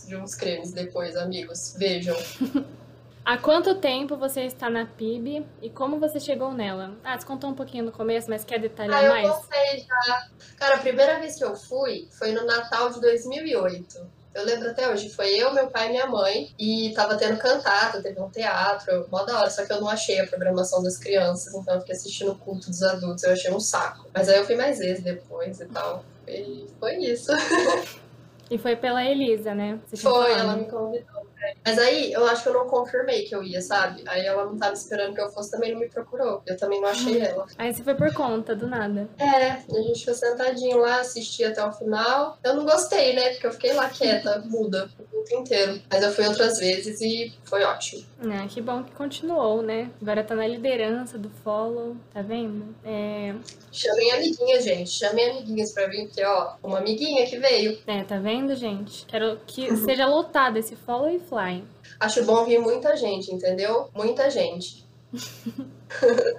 de 0.06 0.16
uns 0.16 0.36
cremes 0.36 0.72
depois, 0.72 1.16
amigos. 1.18 1.74
Vejam. 1.78 2.16
Há 3.24 3.38
quanto 3.38 3.75
tempo 3.75 4.18
você 4.18 4.42
está 4.42 4.70
na 4.70 4.86
PIB 4.86 5.46
e 5.62 5.70
como 5.70 6.00
você 6.00 6.20
chegou 6.20 6.51
nela? 6.51 6.96
Ah, 7.04 7.18
você 7.18 7.25
contou 7.25 7.50
um 7.51 7.54
pouquinho 7.54 7.86
no 7.86 7.92
começo, 7.92 8.30
mas 8.30 8.44
quer 8.44 8.60
detalhar 8.60 8.98
Ah, 8.98 9.04
eu 9.04 9.12
mais? 9.12 9.30
contei 9.30 9.80
já. 9.80 10.28
Cara, 10.58 10.75
a 10.75 10.80
primeira 10.80 11.20
vez 11.20 11.36
que 11.36 11.44
eu 11.44 11.56
fui 11.56 12.08
foi 12.12 12.32
no 12.32 12.46
Natal 12.46 12.90
de 12.90 13.00
2008. 13.00 14.22
Eu 14.34 14.46
lembro 14.46 14.70
até 14.70 14.90
hoje, 14.90 15.10
foi 15.10 15.30
eu, 15.36 15.54
meu 15.54 15.68
pai 15.68 15.88
e 15.88 15.90
minha 15.92 16.08
mãe, 16.08 16.50
e 16.58 16.94
tava 16.96 17.18
tendo 17.18 17.38
cantata, 17.38 18.01
teve 18.01 18.20
um 18.20 18.30
teatro, 18.30 19.06
mó 19.12 19.24
da 19.24 19.38
hora, 19.38 19.50
só 19.50 19.66
que 19.66 19.74
eu 19.74 19.82
não 19.82 19.90
achei 19.90 20.22
a 20.22 20.28
programação 20.28 20.82
das 20.82 20.98
crianças, 20.98 21.54
então 21.54 21.74
eu 21.74 21.82
fiquei 21.82 21.96
assistindo 21.96 22.32
o 22.32 22.38
culto 22.38 22.70
dos 22.70 22.82
adultos, 22.82 23.24
eu 23.24 23.34
achei 23.34 23.51
um 23.51 23.60
saco. 23.60 24.08
Mas 24.13 24.30
aí 24.30 24.38
eu 24.38 24.46
fui 24.46 24.56
mais 24.56 24.80
vezes 24.80 25.04
depois 25.04 25.60
e 25.60 25.66
tal. 25.66 26.06
E 26.28 26.66
foi 26.80 26.96
isso. 26.98 27.32
E 28.50 28.58
foi 28.58 28.75
pela 28.75 29.01
Elisa, 29.01 29.56
né? 29.56 29.80
Você 29.88 29.96
Foi, 29.96 30.34
ela 30.34 30.58
me 30.58 30.66
convidou. 30.66 31.21
Mas 31.65 31.77
aí 31.77 32.12
eu 32.12 32.25
acho 32.27 32.43
que 32.43 32.50
eu 32.50 32.53
não 32.53 32.67
confirmei 32.67 33.24
que 33.24 33.36
eu 33.36 33.43
ia, 33.43 33.62
sabe? 33.62 34.03
Aí 34.07 34.25
ela 34.25 34.45
não 34.45 34.57
tava 34.57 34.74
esperando 34.74 35.13
que 35.13 35.21
eu 35.21 35.29
fosse, 35.29 35.51
também 35.51 35.71
não 35.74 35.79
me 35.79 35.89
procurou. 35.89 36.41
Eu 36.45 36.57
também 36.57 36.81
não 36.81 36.89
achei 36.89 37.21
ela. 37.21 37.45
Aí 37.57 37.74
você 37.74 37.83
foi 37.83 37.95
por 37.95 38.13
conta, 38.13 38.55
do 38.55 38.67
nada. 38.67 39.10
É, 39.17 39.51
a 39.51 39.81
gente 39.81 40.00
ficou 40.00 40.13
sentadinho 40.13 40.77
lá, 40.77 41.00
assisti 41.00 41.43
até 41.43 41.63
o 41.63 41.71
final. 41.71 42.38
Eu 42.43 42.55
não 42.55 42.65
gostei, 42.65 43.13
né? 43.13 43.31
Porque 43.31 43.48
eu 43.48 43.51
fiquei 43.51 43.74
lá 43.74 43.89
quieta, 43.89 44.43
muda, 44.45 44.89
o 45.00 45.21
tempo 45.24 45.41
inteiro. 45.41 45.81
Mas 45.89 46.03
eu 46.03 46.12
fui 46.12 46.27
outras 46.27 46.60
vezes 46.60 47.01
e 47.01 47.33
foi 47.43 47.63
ótimo. 47.63 48.03
Ah, 48.24 48.48
que 48.48 48.62
bom 48.62 48.84
que 48.84 48.92
continuou, 48.92 49.63
né? 49.63 49.90
Agora 50.01 50.24
tá 50.24 50.36
na 50.36 50.46
liderança 50.46 51.18
do 51.18 51.28
follow, 51.30 51.96
tá 52.13 52.22
vendo? 52.22 52.75
É, 52.84 53.34
Chamem 53.72 54.12
amiguinhas, 54.12 54.63
gente. 54.63 54.92
Chamem 54.92 55.32
amiguinhas 55.32 55.72
pra 55.74 55.88
vir, 55.88 56.06
porque, 56.06 56.24
ó, 56.24 56.54
uma 56.62 56.78
amiguinha 56.78 57.25
que 57.25 57.38
veio. 57.40 57.80
é, 57.88 58.04
tá 58.04 58.20
vendo, 58.20 58.56
gente? 58.56 59.06
Quero 59.08 59.40
que 59.48 59.75
seja 59.78 60.06
lotado 60.06 60.58
esse 60.58 60.75
follow 60.75 61.10
e 61.10 61.20
fly. 61.20 61.63
Acho 62.00 62.24
bom 62.24 62.46
vir 62.46 62.60
muita 62.60 62.96
gente, 62.96 63.32
entendeu? 63.34 63.90
Muita 63.96 64.30
gente. 64.30 64.86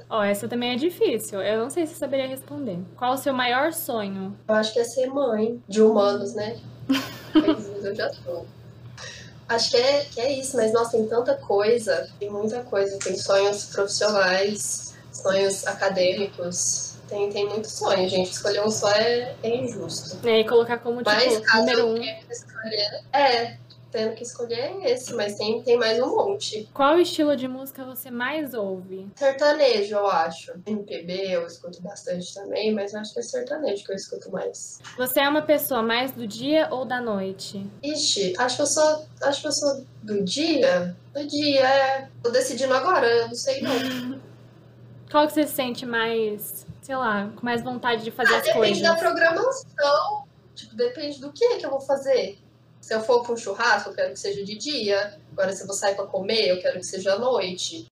Ó, 0.08 0.22
essa 0.22 0.48
também 0.48 0.72
é 0.72 0.76
difícil. 0.76 1.42
Eu 1.42 1.62
não 1.62 1.68
sei 1.70 1.86
se 1.86 1.94
saberia 1.94 2.26
responder. 2.26 2.78
Qual 2.96 3.12
o 3.14 3.18
seu 3.18 3.34
maior 3.34 3.72
sonho? 3.72 4.34
Eu 4.48 4.54
acho 4.54 4.72
que 4.72 4.78
é 4.78 4.84
ser 4.84 5.08
mãe 5.08 5.62
de 5.68 5.82
humanos, 5.82 6.34
né? 6.34 6.58
Mas 7.34 7.84
eu 7.84 7.94
já 7.94 8.10
sou. 8.12 8.46
Acho 9.54 9.70
que 9.70 9.76
é, 9.76 10.04
que 10.04 10.20
é 10.20 10.32
isso, 10.32 10.56
mas 10.56 10.72
nossa, 10.72 10.92
tem 10.92 11.06
tanta 11.06 11.34
coisa, 11.34 12.08
tem 12.18 12.30
muita 12.30 12.62
coisa. 12.62 12.98
Tem 12.98 13.16
sonhos 13.16 13.66
profissionais, 13.66 14.94
sonhos 15.12 15.66
acadêmicos, 15.66 16.92
tem, 17.12 17.30
tem 17.30 17.46
muito 17.46 17.68
sonho, 17.68 18.08
gente. 18.08 18.32
Escolher 18.32 18.62
um 18.64 18.70
só 18.70 18.90
é, 18.90 19.36
é 19.42 19.56
injusto. 19.56 20.26
É, 20.26 20.40
e 20.40 20.48
colocar 20.48 20.78
como, 20.78 21.02
Mas 21.04 21.34
tipo, 21.34 21.42
caso 21.42 21.58
número 21.58 21.86
um. 21.88 21.96
escolher, 21.96 23.04
é, 23.12 23.58
tendo 23.92 24.14
que 24.14 24.22
escolher 24.22 24.58
é 24.82 24.90
esse, 24.92 25.14
mas 25.14 25.36
tem, 25.36 25.62
tem 25.62 25.76
mais 25.76 26.00
um 26.00 26.16
monte. 26.16 26.66
Qual 26.72 26.98
estilo 26.98 27.36
de 27.36 27.46
música 27.46 27.84
você 27.84 28.10
mais 28.10 28.54
ouve? 28.54 29.06
Sertanejo, 29.14 29.94
eu 29.94 30.06
acho. 30.08 30.52
MPB 30.66 31.12
eu 31.30 31.46
escuto 31.46 31.80
bastante 31.82 32.34
também, 32.34 32.72
mas 32.74 32.94
eu 32.94 33.00
acho 33.00 33.12
que 33.12 33.20
é 33.20 33.22
sertanejo 33.22 33.84
que 33.84 33.92
eu 33.92 33.96
escuto 33.96 34.32
mais. 34.32 34.80
Você 34.96 35.20
é 35.20 35.28
uma 35.28 35.42
pessoa 35.42 35.82
mais 35.82 36.10
do 36.12 36.26
dia 36.26 36.68
ou 36.70 36.86
da 36.86 37.00
noite? 37.00 37.70
Ixi, 37.82 38.32
acho 38.38 38.56
que 38.56 38.62
eu 38.62 38.66
sou. 38.66 39.04
Acho 39.22 39.40
que 39.42 39.46
eu 39.48 39.52
sou 39.52 39.84
do 40.02 40.24
dia. 40.24 40.96
Do 41.12 41.26
dia, 41.26 41.60
é. 41.68 42.08
Tô 42.22 42.30
decidindo 42.30 42.72
agora, 42.72 43.06
eu 43.06 43.28
não 43.28 43.34
sei 43.34 43.60
não. 43.60 44.20
Qual 45.10 45.26
que 45.26 45.34
você 45.34 45.46
se 45.46 45.52
sente 45.52 45.84
mais, 45.84 46.66
sei 46.80 46.96
lá, 46.96 47.30
com 47.36 47.44
mais 47.44 47.62
vontade 47.62 48.02
de 48.02 48.10
fazer 48.10 48.32
Ah, 48.32 48.38
as 48.38 48.44
depende 48.44 48.58
coisas? 48.68 48.82
da 48.82 48.94
programação. 48.94 50.24
Tipo, 50.54 50.74
depende 50.76 51.20
do 51.20 51.30
que 51.32 51.56
que 51.58 51.66
eu 51.66 51.70
vou 51.70 51.80
fazer. 51.80 52.38
Se 52.82 52.92
eu 52.92 53.00
for 53.00 53.22
para 53.22 53.32
um 53.32 53.36
churrasco, 53.36 53.90
eu 53.90 53.94
quero 53.94 54.12
que 54.12 54.18
seja 54.18 54.44
de 54.44 54.58
dia. 54.58 55.20
Agora, 55.30 55.52
se 55.52 55.62
eu 55.62 55.68
vou 55.68 55.76
sair 55.76 55.94
para 55.94 56.04
comer, 56.04 56.48
eu 56.48 56.60
quero 56.60 56.80
que 56.80 56.84
seja 56.84 57.14
à 57.14 57.18
noite. 57.18 57.86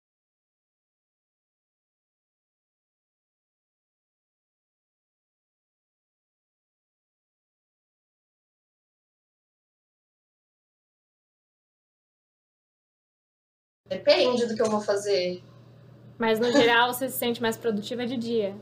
Depende 13.86 14.46
do 14.46 14.54
que 14.56 14.62
eu 14.62 14.70
vou 14.70 14.80
fazer. 14.80 15.42
Mas 16.18 16.40
no 16.40 16.50
geral 16.50 16.94
você 16.94 17.10
se 17.10 17.18
sente 17.18 17.42
mais 17.42 17.58
produtiva 17.58 18.06
de 18.06 18.16
dia. 18.16 18.56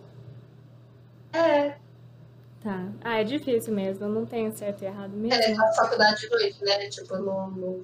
É. 1.33 1.86
Tá. 2.67 2.89
Ah, 3.05 3.21
é 3.21 3.25
difícil 3.25 3.73
mesmo. 3.73 4.09
Não 4.09 4.27
tem 4.27 4.51
certo 4.51 4.83
e 4.83 4.87
errado 4.87 5.13
mesmo. 5.13 5.41
é 5.41 5.53
a 5.53 5.73
faculdade 5.73 6.23
de 6.23 6.29
noite, 6.31 6.65
né? 6.65 6.89
Tipo, 6.89 7.17
não, 7.17 7.49
não- 7.53 7.81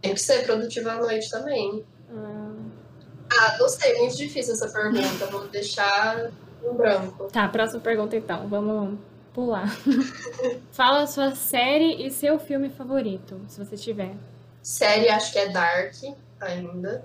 Tem 0.00 0.14
que 0.14 0.20
ser 0.20 0.42
produtiva 0.46 0.92
à 0.92 0.96
noite 0.96 1.28
também. 1.30 1.84
Ah, 2.10 2.54
Ah, 3.30 3.56
não 3.58 3.68
sei, 3.68 3.98
muito 3.98 4.16
difícil 4.16 4.54
essa 4.54 4.68
pergunta. 4.68 5.26
Vou 5.26 5.46
deixar 5.48 6.30
em 6.64 6.74
branco. 6.74 7.24
Tá, 7.30 7.46
próxima 7.46 7.80
pergunta 7.82 8.16
então. 8.16 8.48
Vamos 8.48 8.98
pular. 9.34 9.68
Fala 10.72 11.02
a 11.02 11.06
sua 11.06 11.34
série 11.34 12.06
e 12.06 12.10
seu 12.10 12.38
filme 12.38 12.70
favorito, 12.70 13.38
se 13.48 13.62
você 13.62 13.76
tiver. 13.76 14.14
Série, 14.62 15.10
acho 15.10 15.30
que 15.30 15.38
é 15.38 15.48
Dark 15.50 15.94
ainda. 16.40 17.04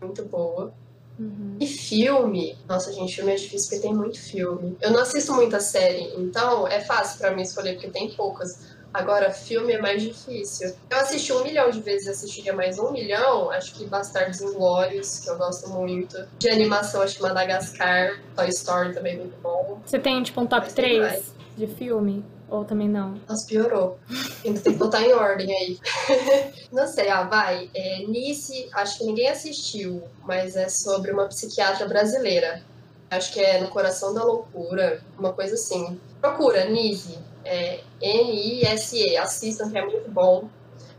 Muito 0.00 0.24
boa. 0.24 0.72
Uhum. 1.18 1.56
E 1.60 1.66
filme? 1.66 2.58
Nossa, 2.68 2.92
gente, 2.92 3.14
filme 3.14 3.32
é 3.32 3.36
difícil 3.36 3.70
porque 3.70 3.82
tem 3.86 3.94
muito 3.94 4.20
filme. 4.20 4.76
Eu 4.80 4.90
não 4.90 5.00
assisto 5.00 5.32
muita 5.32 5.60
série, 5.60 6.12
então 6.16 6.66
é 6.66 6.80
fácil 6.80 7.18
pra 7.18 7.30
mim 7.30 7.42
escolher 7.42 7.74
porque 7.74 7.88
tem 7.88 8.10
poucas. 8.10 8.74
Agora, 8.92 9.32
filme 9.32 9.72
é 9.72 9.80
mais 9.80 10.00
difícil. 10.00 10.72
Eu 10.88 10.98
assisti 10.98 11.32
um 11.32 11.42
milhão 11.42 11.68
de 11.68 11.80
vezes, 11.80 12.06
assistiria 12.06 12.52
mais 12.52 12.78
um 12.78 12.92
milhão. 12.92 13.50
Acho 13.50 13.74
que 13.74 13.84
Bastardos 13.86 14.40
Inglórios, 14.40 15.18
que 15.18 15.28
eu 15.28 15.36
gosto 15.36 15.68
muito. 15.68 16.16
De 16.38 16.48
animação, 16.48 17.02
acho 17.02 17.16
que 17.16 17.22
Madagascar, 17.22 18.20
Toy 18.36 18.48
Story 18.50 18.94
também 18.94 19.14
é 19.14 19.16
muito 19.16 19.36
bom. 19.42 19.80
Você 19.84 19.98
tem 19.98 20.22
tipo 20.22 20.40
um 20.40 20.46
top 20.46 20.66
Mas 20.66 20.74
tem 20.74 20.84
3 20.84 21.00
mais. 21.00 21.34
de 21.56 21.66
filme? 21.66 22.24
Ou 22.48 22.64
também 22.64 22.88
não? 22.88 23.18
Nossa, 23.28 23.46
piorou. 23.46 23.98
Ainda 24.44 24.60
tem 24.60 24.72
que 24.74 24.78
botar 24.78 25.02
em 25.02 25.12
ordem 25.12 25.50
aí. 25.50 25.78
Não 26.70 26.86
sei, 26.86 27.08
ah, 27.08 27.22
vai. 27.22 27.70
É, 27.74 28.04
Nice, 28.06 28.68
acho 28.72 28.98
que 28.98 29.04
ninguém 29.04 29.28
assistiu, 29.28 30.02
mas 30.24 30.54
é 30.54 30.68
sobre 30.68 31.10
uma 31.10 31.26
psiquiatra 31.26 31.86
brasileira. 31.88 32.62
Acho 33.10 33.32
que 33.32 33.40
é 33.40 33.60
No 33.60 33.68
Coração 33.68 34.12
da 34.12 34.22
Loucura, 34.24 35.00
uma 35.18 35.32
coisa 35.32 35.54
assim. 35.54 35.98
Procura, 36.20 36.66
Nise. 36.66 37.18
É 37.44 37.80
N-I-S-E. 38.00 39.16
Assistam, 39.16 39.70
que 39.70 39.78
é 39.78 39.84
muito 39.84 40.10
bom. 40.10 40.48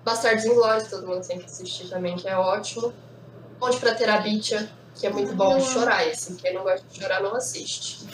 Bastardos 0.04 0.46
Inglórios, 0.46 0.88
todo 0.88 1.08
mundo 1.08 1.26
tem 1.26 1.40
que 1.40 1.46
assistir 1.46 1.90
também, 1.90 2.16
que 2.16 2.28
é 2.28 2.38
ótimo. 2.38 2.94
Ponte 3.60 3.78
pra 3.78 3.96
Terabitia, 3.96 4.70
que 4.94 5.08
é 5.08 5.10
muito 5.10 5.34
bom 5.36 5.60
chorar 5.60 6.08
esse. 6.08 6.36
Quem 6.36 6.54
não 6.54 6.64
gosta 6.64 6.86
de 6.88 7.00
chorar, 7.00 7.22
não 7.22 7.36
assiste. 7.36 8.06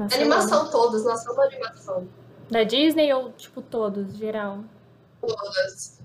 Nossa, 0.00 0.16
Animação 0.16 0.70
todas, 0.70 1.04
nossa, 1.04 1.28
é 1.28 1.32
uma 1.34 1.44
animação. 1.44 2.08
Da 2.50 2.62
Disney 2.62 3.12
ou 3.12 3.30
tipo 3.32 3.60
todos, 3.60 4.16
geral? 4.16 4.60
todas. 5.20 6.00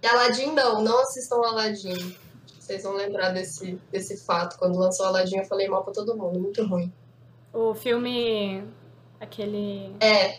E 0.00 0.06
Aladdin 0.06 0.52
não, 0.52 0.80
não 0.80 1.00
assistam 1.00 1.36
Aladdin. 1.44 2.16
Vocês 2.56 2.84
vão 2.84 2.92
lembrar 2.92 3.30
desse, 3.30 3.80
desse 3.90 4.16
fato. 4.24 4.56
Quando 4.60 4.78
lançou 4.78 5.06
Aladdin, 5.06 5.38
eu 5.38 5.44
falei 5.44 5.68
mal 5.68 5.82
pra 5.82 5.92
todo 5.92 6.16
mundo, 6.16 6.38
muito 6.38 6.64
ruim. 6.64 6.92
O 7.52 7.74
filme. 7.74 8.64
Aquele. 9.20 9.92
É, 10.00 10.38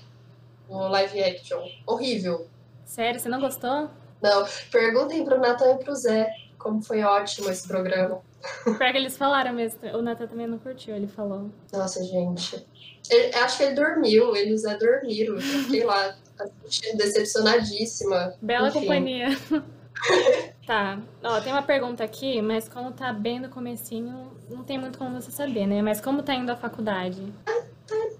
o 0.69 0.87
live 0.87 1.21
action. 1.21 1.61
Horrível. 1.85 2.47
Sério, 2.85 3.19
você 3.19 3.27
não 3.27 3.41
gostou? 3.41 3.89
Não, 4.21 4.45
perguntem 4.71 5.25
pro 5.25 5.39
Natan 5.41 5.73
e 5.73 5.83
pro 5.83 5.93
Zé 5.93 6.33
como 6.57 6.81
foi 6.81 7.03
ótimo 7.03 7.49
esse 7.49 7.67
programa. 7.67 8.21
Pior 8.63 8.91
que 8.91 8.97
eles 8.97 9.17
falaram 9.17 9.53
mesmo. 9.53 9.79
O 9.93 10.01
Nathan 10.01 10.27
também 10.27 10.47
não 10.47 10.57
curtiu, 10.57 10.95
ele 10.95 11.07
falou. 11.07 11.49
Nossa, 11.71 12.03
gente. 12.03 12.65
Ele- 13.09 13.35
acho 13.35 13.57
que 13.57 13.63
ele 13.63 13.75
dormiu, 13.75 14.35
ele 14.35 14.51
e 14.51 14.53
o 14.53 14.57
Zé 14.57 14.77
dormiram. 14.77 15.35
Eu 15.35 15.41
fiquei 15.41 15.83
lá 15.83 16.15
decepcionadíssima. 16.95 18.33
Bela 18.41 18.69
Enfim. 18.69 18.79
companhia. 18.81 19.27
tá. 20.65 20.99
Ó, 21.23 21.41
tem 21.41 21.51
uma 21.53 21.61
pergunta 21.63 22.03
aqui, 22.03 22.41
mas 22.41 22.67
como 22.67 22.91
tá 22.91 23.13
bem 23.13 23.39
no 23.39 23.49
comecinho, 23.49 24.31
não 24.49 24.63
tem 24.63 24.77
muito 24.77 24.97
como 24.97 25.21
você 25.21 25.31
saber, 25.31 25.67
né? 25.67 25.81
Mas 25.81 26.01
como 26.01 26.23
tá 26.23 26.33
indo 26.33 26.51
a 26.51 26.55
faculdade? 26.55 27.21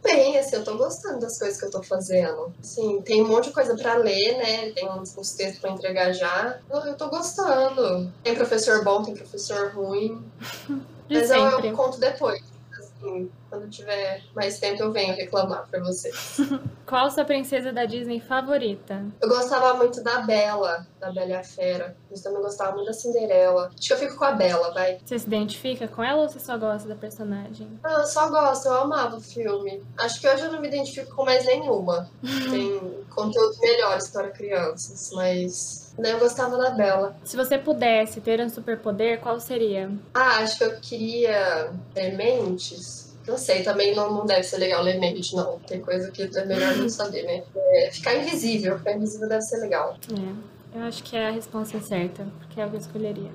Bem, 0.04 0.38
assim, 0.38 0.58
eu 0.58 0.64
tô 0.64 0.78
gostando 0.78 1.22
das 1.22 1.40
coisas 1.40 1.58
que 1.60 1.66
eu 1.66 1.72
tô 1.72 1.82
fazendo. 1.82 2.54
Assim, 2.60 3.02
tem 3.02 3.24
um 3.24 3.28
monte 3.28 3.46
de 3.46 3.54
coisa 3.54 3.76
pra 3.76 3.96
ler, 3.96 4.38
né? 4.38 4.72
Tem 4.72 4.88
uns, 4.90 5.18
uns 5.18 5.32
textos 5.32 5.60
pra 5.60 5.72
entregar 5.72 6.12
já. 6.12 6.60
Eu, 6.70 6.80
eu 6.82 6.98
tô 6.98 7.10
gostando. 7.10 8.12
Tem 8.22 8.36
professor 8.36 8.84
bom, 8.84 9.02
tem 9.02 9.16
professor 9.16 9.72
ruim. 9.74 10.22
Mas 11.10 11.30
eu, 11.32 11.60
eu 11.60 11.74
conto 11.76 12.00
depois. 12.00 12.44
Assim, 12.78 13.32
quando 13.54 13.70
tiver 13.70 14.24
mais 14.34 14.58
tempo, 14.58 14.82
eu 14.82 14.92
venho 14.92 15.16
reclamar 15.16 15.68
pra 15.70 15.80
vocês. 15.80 16.38
Qual 16.88 17.10
sua 17.12 17.24
princesa 17.24 17.72
da 17.72 17.86
Disney 17.86 18.20
favorita? 18.20 19.06
Eu 19.22 19.30
gostava 19.30 19.76
muito 19.76 20.04
da 20.04 20.22
Bela, 20.22 20.88
da 21.00 21.12
Bela 21.12 21.30
e 21.30 21.34
a 21.34 21.44
Fera. 21.44 21.96
Mas 22.10 22.22
também 22.22 22.42
gostava 22.42 22.76
muito 22.76 22.88
da 22.88 22.94
Cinderela. 22.94 23.72
Acho 23.78 23.88
que 23.88 23.94
eu 23.94 23.98
fico 23.98 24.18
com 24.18 24.26
a 24.26 24.32
Bela, 24.32 24.74
vai. 24.74 24.98
Você 25.06 25.20
se 25.20 25.28
identifica 25.28 25.88
com 25.88 26.04
ela 26.04 26.24
ou 26.24 26.30
você 26.30 26.40
só 26.40 26.58
gosta 26.58 26.90
da 26.90 26.96
personagem? 26.96 27.80
Ah, 27.84 27.94
eu 28.00 28.06
só 28.08 28.28
gosto, 28.30 28.68
eu 28.68 28.74
amava 28.74 29.18
o 29.18 29.22
filme. 29.22 29.84
Acho 29.98 30.20
que 30.20 30.28
hoje 30.28 30.46
eu 30.46 30.52
não 30.52 30.60
me 30.60 30.68
identifico 30.68 31.16
com 31.16 31.24
mais 31.24 31.46
nenhuma. 31.46 32.10
Tem 32.50 33.04
conteúdos 33.14 33.60
melhores 33.60 34.10
para 34.10 34.32
crianças, 34.32 35.12
mas 35.14 35.94
né, 35.98 36.14
eu 36.14 36.20
gostava 36.20 36.58
da 36.58 36.72
Bela. 36.72 37.16
Se 37.24 37.38
você 37.38 37.58
pudesse 37.58 38.20
ter 38.20 38.42
um 38.42 38.50
superpoder, 38.50 39.20
qual 39.20 39.40
seria? 39.40 39.92
Ah, 40.14 40.38
acho 40.40 40.58
que 40.58 40.64
eu 40.64 40.80
queria 40.80 41.72
ter 41.94 42.16
mentes. 42.16 43.03
Não 43.28 43.38
sei, 43.38 43.64
também 43.64 43.96
não, 43.96 44.12
não 44.14 44.26
deve 44.26 44.44
ser 44.44 44.58
legal 44.58 44.84
ler 44.84 45.00
mente, 45.00 45.36
não. 45.36 45.60
Tem 45.60 45.80
coisa 45.82 46.12
que 46.12 46.24
é 46.24 46.46
melhor 46.46 46.76
não 46.76 46.90
saber, 46.90 47.24
né? 47.24 47.44
É, 47.56 47.90
ficar 47.92 48.16
invisível, 48.16 48.78
ficar 48.78 48.94
invisível 48.94 49.30
deve 49.30 49.42
ser 49.42 49.58
legal. 49.60 49.96
É, 50.12 50.78
eu 50.78 50.82
acho 50.84 51.04
que 51.04 51.16
é 51.16 51.28
a 51.28 51.32
resposta 51.32 51.80
certa, 51.80 52.28
porque 52.40 52.60
é 52.60 52.66
o 52.66 52.70
que 52.70 52.76
eu 52.76 52.80
escolheria. 52.80 53.32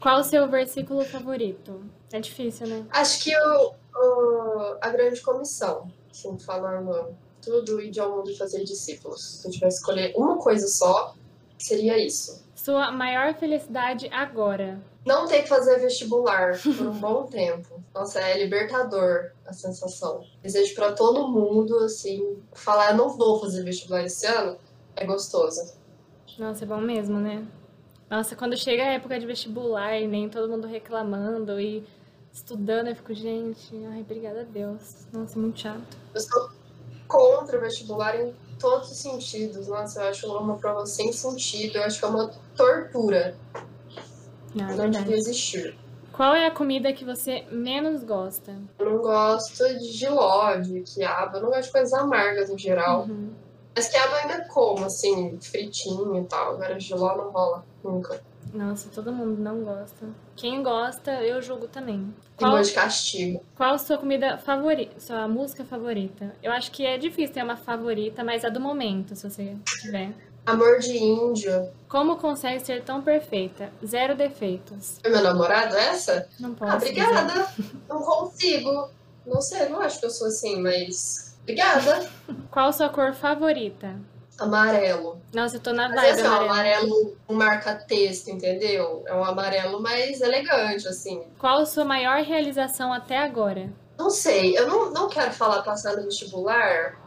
Qual 0.00 0.20
o 0.20 0.24
seu 0.24 0.46
versículo 0.48 1.04
favorito? 1.04 1.80
É 2.12 2.20
difícil, 2.20 2.66
né? 2.66 2.84
Acho 2.90 3.22
que 3.22 3.32
o, 3.36 3.72
o- 3.94 4.76
a 4.80 4.88
grande 4.90 5.20
comissão, 5.20 5.90
assim, 6.10 6.38
falando 6.38 7.14
tudo 7.42 7.80
e 7.80 7.90
de 7.90 8.00
ao 8.00 8.16
mundo 8.16 8.34
fazer 8.36 8.64
discípulos. 8.64 9.40
Se 9.40 9.48
eu 9.48 9.52
tivesse 9.52 9.76
que 9.76 9.80
escolher 9.80 10.12
uma 10.16 10.36
coisa 10.38 10.66
só, 10.68 11.14
seria 11.58 11.96
isso. 11.98 12.44
Sua 12.70 12.92
maior 12.92 13.34
felicidade 13.34 14.08
agora? 14.12 14.80
Não 15.04 15.26
ter 15.26 15.42
que 15.42 15.48
fazer 15.48 15.80
vestibular 15.80 16.56
por 16.62 16.86
um 16.86 17.00
bom 17.00 17.26
tempo. 17.26 17.82
Nossa, 17.92 18.20
é 18.20 18.40
libertador 18.40 19.32
a 19.44 19.52
sensação. 19.52 20.24
Desejo 20.40 20.72
pra 20.76 20.92
todo 20.92 21.26
mundo, 21.26 21.76
assim, 21.78 22.40
falar 22.52 22.92
eu 22.92 22.96
não 22.96 23.08
vou 23.08 23.40
fazer 23.40 23.64
vestibular 23.64 24.04
esse 24.04 24.24
ano, 24.24 24.56
é 24.94 25.04
gostoso. 25.04 25.74
Nossa, 26.38 26.62
é 26.62 26.66
bom 26.68 26.80
mesmo, 26.80 27.18
né? 27.18 27.44
Nossa, 28.08 28.36
quando 28.36 28.56
chega 28.56 28.84
a 28.84 28.92
época 28.92 29.18
de 29.18 29.26
vestibular 29.26 29.98
e 29.98 30.06
nem 30.06 30.28
todo 30.28 30.48
mundo 30.48 30.68
reclamando 30.68 31.60
e 31.60 31.84
estudando, 32.32 32.86
eu 32.86 32.94
fico, 32.94 33.12
gente, 33.12 33.74
ai, 33.90 34.02
obrigada 34.02 34.42
a 34.42 34.44
Deus. 34.44 35.08
Nossa, 35.12 35.36
é 35.36 35.42
muito 35.42 35.58
chato. 35.58 35.98
Eu 36.14 36.20
sou 36.20 36.50
contra 37.08 37.58
o 37.58 37.60
vestibular 37.60 38.14
em 38.14 38.32
todos 38.60 38.90
os 38.90 38.98
sentidos. 38.98 39.66
Nossa, 39.66 40.02
eu 40.02 40.08
acho 40.08 40.38
uma 40.38 40.56
prova 40.56 40.86
sem 40.86 41.12
sentido, 41.12 41.78
eu 41.78 41.84
acho 41.84 41.98
que 41.98 42.04
é 42.04 42.08
uma 42.08 42.30
tortura. 42.56 43.34
Não, 44.54 44.68
é 44.68 44.76
Não 44.76 44.90
devia 44.90 45.16
existir. 45.16 45.76
Qual 46.12 46.34
é 46.34 46.46
a 46.46 46.50
comida 46.50 46.92
que 46.92 47.04
você 47.04 47.46
menos 47.50 48.04
gosta? 48.04 48.54
Eu 48.78 48.90
não 48.90 48.98
gosto 48.98 49.66
de 49.78 49.92
giló, 49.92 50.56
de 50.56 50.82
quiabo, 50.82 51.38
eu 51.38 51.42
não 51.42 51.48
gosto 51.48 51.66
de 51.66 51.72
coisas 51.72 51.92
amargas 51.94 52.50
no 52.50 52.58
geral. 52.58 53.06
Uhum. 53.08 53.30
Mas 53.74 53.88
quiabo 53.88 54.14
ainda 54.16 54.44
como, 54.48 54.84
assim, 54.84 55.38
fritinho 55.40 56.18
e 56.18 56.24
tal. 56.24 56.54
Agora 56.54 56.78
giló 56.78 57.16
não 57.16 57.30
rola, 57.30 57.64
nunca. 57.82 58.20
Nossa, 58.52 58.88
todo 58.90 59.12
mundo 59.12 59.40
não 59.40 59.62
gosta. 59.62 60.06
Quem 60.36 60.62
gosta, 60.62 61.12
eu 61.22 61.40
julgo 61.40 61.68
também. 61.68 62.12
Qual, 62.36 62.60
de 62.60 62.72
castigo. 62.72 63.44
qual 63.56 63.78
sua 63.78 63.98
comida 63.98 64.38
favorita? 64.38 64.98
Sua 64.98 65.28
música 65.28 65.64
favorita? 65.64 66.34
Eu 66.42 66.52
acho 66.52 66.70
que 66.70 66.84
é 66.84 66.98
difícil 66.98 67.34
ter 67.34 67.44
uma 67.44 67.56
favorita, 67.56 68.24
mas 68.24 68.44
a 68.44 68.48
do 68.48 68.60
momento, 68.60 69.14
se 69.14 69.28
você 69.28 69.56
tiver. 69.80 70.12
Amor 70.46 70.78
de 70.78 70.96
índio. 70.96 71.70
Como 71.88 72.16
consegue 72.16 72.64
ser 72.64 72.82
tão 72.82 73.02
perfeita? 73.02 73.70
Zero 73.86 74.16
defeitos. 74.16 74.98
Foi 75.00 75.10
meu 75.10 75.22
namorado 75.22 75.76
essa? 75.76 76.28
Não 76.40 76.54
posso. 76.54 76.72
Ah, 76.72 76.76
obrigada. 76.76 77.48
Não 77.88 78.02
consigo. 78.02 78.88
Não 79.26 79.40
sei, 79.40 79.68
não 79.68 79.80
acho 79.80 80.00
que 80.00 80.06
eu 80.06 80.10
sou 80.10 80.26
assim, 80.26 80.60
mas. 80.60 81.36
Obrigada. 81.42 82.08
Qual 82.50 82.72
sua 82.72 82.88
cor 82.88 83.12
favorita? 83.12 83.94
Amarelo. 84.40 85.20
Nossa, 85.34 85.56
eu 85.56 85.60
tô 85.60 85.72
na 85.72 85.88
Mas 85.88 86.00
vibe 86.00 86.12
esse 86.12 86.22
é 86.22 86.30
um 86.30 86.34
amarelo 86.34 87.16
um 87.28 87.34
marca-texto, 87.34 88.28
entendeu? 88.28 89.04
É 89.06 89.14
um 89.14 89.22
amarelo 89.22 89.80
mais 89.80 90.20
elegante, 90.20 90.88
assim. 90.88 91.22
Qual 91.38 91.58
a 91.58 91.66
sua 91.66 91.84
maior 91.84 92.22
realização 92.22 92.92
até 92.92 93.18
agora? 93.18 93.70
Não 93.98 94.08
sei, 94.08 94.58
eu 94.58 94.66
não, 94.66 94.90
não 94.90 95.08
quero 95.10 95.30
falar 95.30 95.62
passar 95.62 95.94
no 95.96 96.04
vestibular, 96.04 96.98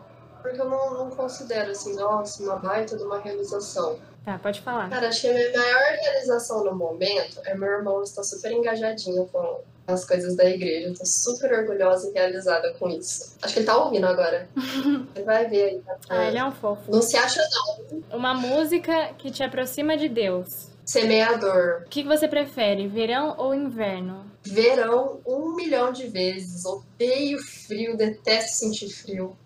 porque 0.43 0.61
eu 0.61 0.69
não, 0.69 0.93
não 0.93 1.09
considero 1.09 1.71
assim, 1.71 1.95
nossa, 1.95 2.43
uma 2.43 2.57
baita 2.57 2.95
de 2.95 3.03
uma 3.03 3.19
realização. 3.19 3.97
Tá, 4.23 4.37
pode 4.37 4.61
falar. 4.61 4.89
Cara, 4.89 5.09
acho 5.09 5.21
que 5.21 5.27
a 5.27 5.33
minha 5.33 5.51
maior 5.57 5.81
realização 6.01 6.63
no 6.63 6.75
momento 6.75 7.41
é 7.45 7.55
meu 7.55 7.67
irmão 7.67 8.03
estar 8.03 8.23
super 8.23 8.51
engajadinho 8.51 9.25
com 9.25 9.61
as 9.87 10.05
coisas 10.05 10.35
da 10.35 10.45
igreja. 10.45 10.87
Eu 10.87 10.93
tô 10.95 11.05
super 11.05 11.51
orgulhosa 11.59 12.09
e 12.09 12.13
realizada 12.13 12.73
com 12.79 12.89
isso. 12.89 13.35
Acho 13.41 13.53
que 13.53 13.59
ele 13.59 13.65
tá 13.65 13.77
ouvindo 13.77 14.05
agora. 14.07 14.47
Ele 15.15 15.25
vai 15.25 15.47
ver 15.47 15.63
aí. 15.63 15.79
tá? 15.81 15.97
Ah, 16.09 16.25
ele 16.25 16.37
é 16.37 16.45
um 16.45 16.51
fofo. 16.51 16.91
Não 16.91 17.01
se 17.01 17.15
acha 17.17 17.41
não. 17.51 18.17
Uma 18.17 18.33
música 18.33 19.13
que 19.17 19.29
te 19.31 19.43
aproxima 19.43 19.95
de 19.97 20.07
Deus. 20.09 20.69
Semeador. 20.85 21.83
O 21.85 21.89
que 21.89 22.03
você 22.03 22.27
prefere, 22.27 22.87
verão 22.87 23.35
ou 23.37 23.53
inverno? 23.53 24.25
Verão, 24.43 25.21
um 25.25 25.55
milhão 25.55 25.91
de 25.93 26.07
vezes. 26.07 26.65
Odeio 26.65 27.39
frio, 27.41 27.95
detesto 27.95 28.57
sentir 28.57 28.89
frio. 28.89 29.37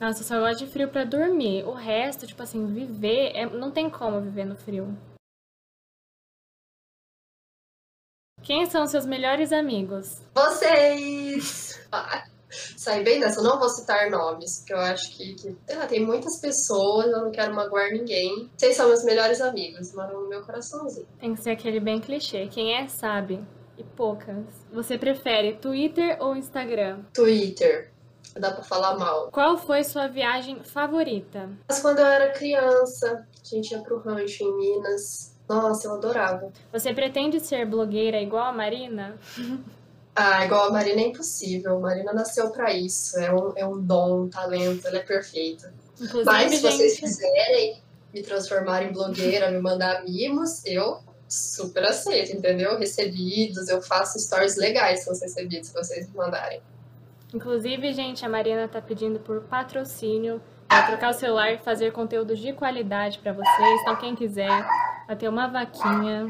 Nossa, 0.00 0.20
eu 0.20 0.24
só 0.24 0.40
gosto 0.40 0.64
de 0.64 0.66
frio 0.70 0.88
pra 0.88 1.04
dormir. 1.04 1.64
O 1.64 1.72
resto, 1.72 2.26
tipo 2.26 2.42
assim, 2.42 2.66
viver, 2.66 3.32
é- 3.34 3.46
não 3.46 3.70
tem 3.70 3.88
como 3.90 4.20
viver 4.20 4.44
no 4.46 4.56
frio. 4.56 4.96
Quem 8.42 8.66
são 8.66 8.86
seus 8.86 9.06
melhores 9.06 9.52
amigos? 9.52 10.20
Vocês! 10.34 11.80
Ah, 11.92 12.24
Saí 12.76 13.04
bem 13.04 13.20
dessa, 13.20 13.40
eu 13.40 13.44
não 13.44 13.58
vou 13.58 13.68
citar 13.68 14.10
nomes, 14.10 14.58
porque 14.58 14.72
eu 14.72 14.78
acho 14.78 15.16
que, 15.16 15.34
que 15.34 15.56
lá, 15.74 15.86
tem 15.86 16.04
muitas 16.04 16.40
pessoas, 16.40 17.06
eu 17.06 17.20
não 17.24 17.30
quero 17.30 17.54
magoar 17.54 17.92
ninguém. 17.92 18.50
Vocês 18.56 18.76
são 18.76 18.88
meus 18.88 19.04
melhores 19.04 19.40
amigos, 19.40 19.94
moram 19.94 20.22
no 20.22 20.28
meu 20.28 20.42
coraçãozinho. 20.42 21.06
Tem 21.18 21.34
que 21.34 21.42
ser 21.42 21.50
aquele 21.50 21.78
bem 21.78 22.00
clichê. 22.00 22.48
Quem 22.48 22.74
é, 22.76 22.88
sabe. 22.88 23.44
E 23.78 23.84
poucas. 23.84 24.44
Você 24.72 24.98
prefere 24.98 25.54
Twitter 25.54 26.16
ou 26.20 26.36
Instagram? 26.36 27.02
Twitter, 27.14 27.92
dá 28.34 28.50
pra 28.50 28.62
falar 28.62 28.98
mal. 28.98 29.30
Qual 29.30 29.56
foi 29.56 29.84
sua 29.84 30.08
viagem 30.08 30.62
favorita? 30.64 31.48
Mas 31.68 31.80
quando 31.80 32.00
eu 32.00 32.06
era 32.06 32.32
criança, 32.32 33.26
a 33.42 33.46
gente 33.48 33.70
ia 33.70 33.80
pro 33.80 34.00
rancho 34.00 34.42
em 34.42 34.56
Minas. 34.58 35.29
Nossa, 35.50 35.88
eu 35.88 35.94
adorava. 35.94 36.52
Você 36.72 36.94
pretende 36.94 37.40
ser 37.40 37.66
blogueira 37.66 38.20
igual 38.20 38.44
a 38.44 38.52
Marina? 38.52 39.18
Ah, 40.14 40.44
igual 40.44 40.68
a 40.68 40.70
Marina 40.70 41.00
é 41.00 41.08
impossível. 41.08 41.76
A 41.76 41.80
Marina 41.80 42.12
nasceu 42.12 42.50
pra 42.50 42.72
isso. 42.72 43.18
É 43.18 43.34
um, 43.34 43.52
é 43.56 43.66
um 43.66 43.80
dom, 43.80 44.22
um 44.22 44.28
talento, 44.28 44.86
ela 44.86 44.98
é 44.98 45.02
perfeita. 45.02 45.74
Inclusive, 46.00 46.24
Mas 46.24 46.54
se 46.54 46.60
vocês 46.62 46.92
gente, 46.92 47.00
quiserem 47.00 47.82
me 48.14 48.22
transformar 48.22 48.84
em 48.84 48.92
blogueira, 48.92 49.50
me 49.50 49.58
mandar 49.60 50.04
mimos, 50.04 50.64
eu 50.64 51.00
super 51.28 51.82
aceito, 51.84 52.36
entendeu? 52.36 52.78
Recebidos, 52.78 53.68
eu 53.68 53.82
faço 53.82 54.20
stories 54.20 54.56
legais 54.56 55.04
com 55.04 55.10
os 55.10 55.20
recebidos 55.20 55.68
se 55.68 55.74
vocês 55.74 56.08
me 56.08 56.16
mandarem. 56.16 56.60
inclusive, 57.34 57.92
gente, 57.92 58.24
a 58.24 58.28
Marina 58.28 58.68
tá 58.68 58.80
pedindo 58.80 59.18
por 59.18 59.40
patrocínio 59.42 60.40
pra 60.70 60.82
trocar 60.86 61.10
o 61.10 61.12
celular 61.12 61.52
e 61.52 61.58
fazer 61.58 61.92
conteúdos 61.92 62.38
de 62.38 62.52
qualidade 62.52 63.18
pra 63.18 63.32
vocês. 63.32 63.80
Então, 63.82 63.96
quem 63.96 64.14
quiser, 64.14 64.48
vai 65.06 65.16
ter 65.16 65.28
uma 65.28 65.48
vaquinha. 65.48 66.26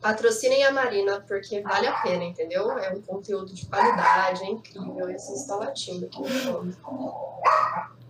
Patrocinem 0.00 0.64
a 0.64 0.70
Marina, 0.70 1.20
porque 1.26 1.60
vale 1.62 1.86
a 1.88 1.92
pena, 2.00 2.22
entendeu? 2.24 2.70
É 2.78 2.92
um 2.92 3.00
conteúdo 3.02 3.52
de 3.52 3.66
qualidade, 3.66 4.44
é 4.44 4.50
incrível. 4.50 5.10
E 5.10 5.18
vocês 5.18 5.40
estão 5.40 5.58
latindo 5.58 6.06
aqui 6.06 6.20
no 6.20 6.28
fundo. 6.28 6.76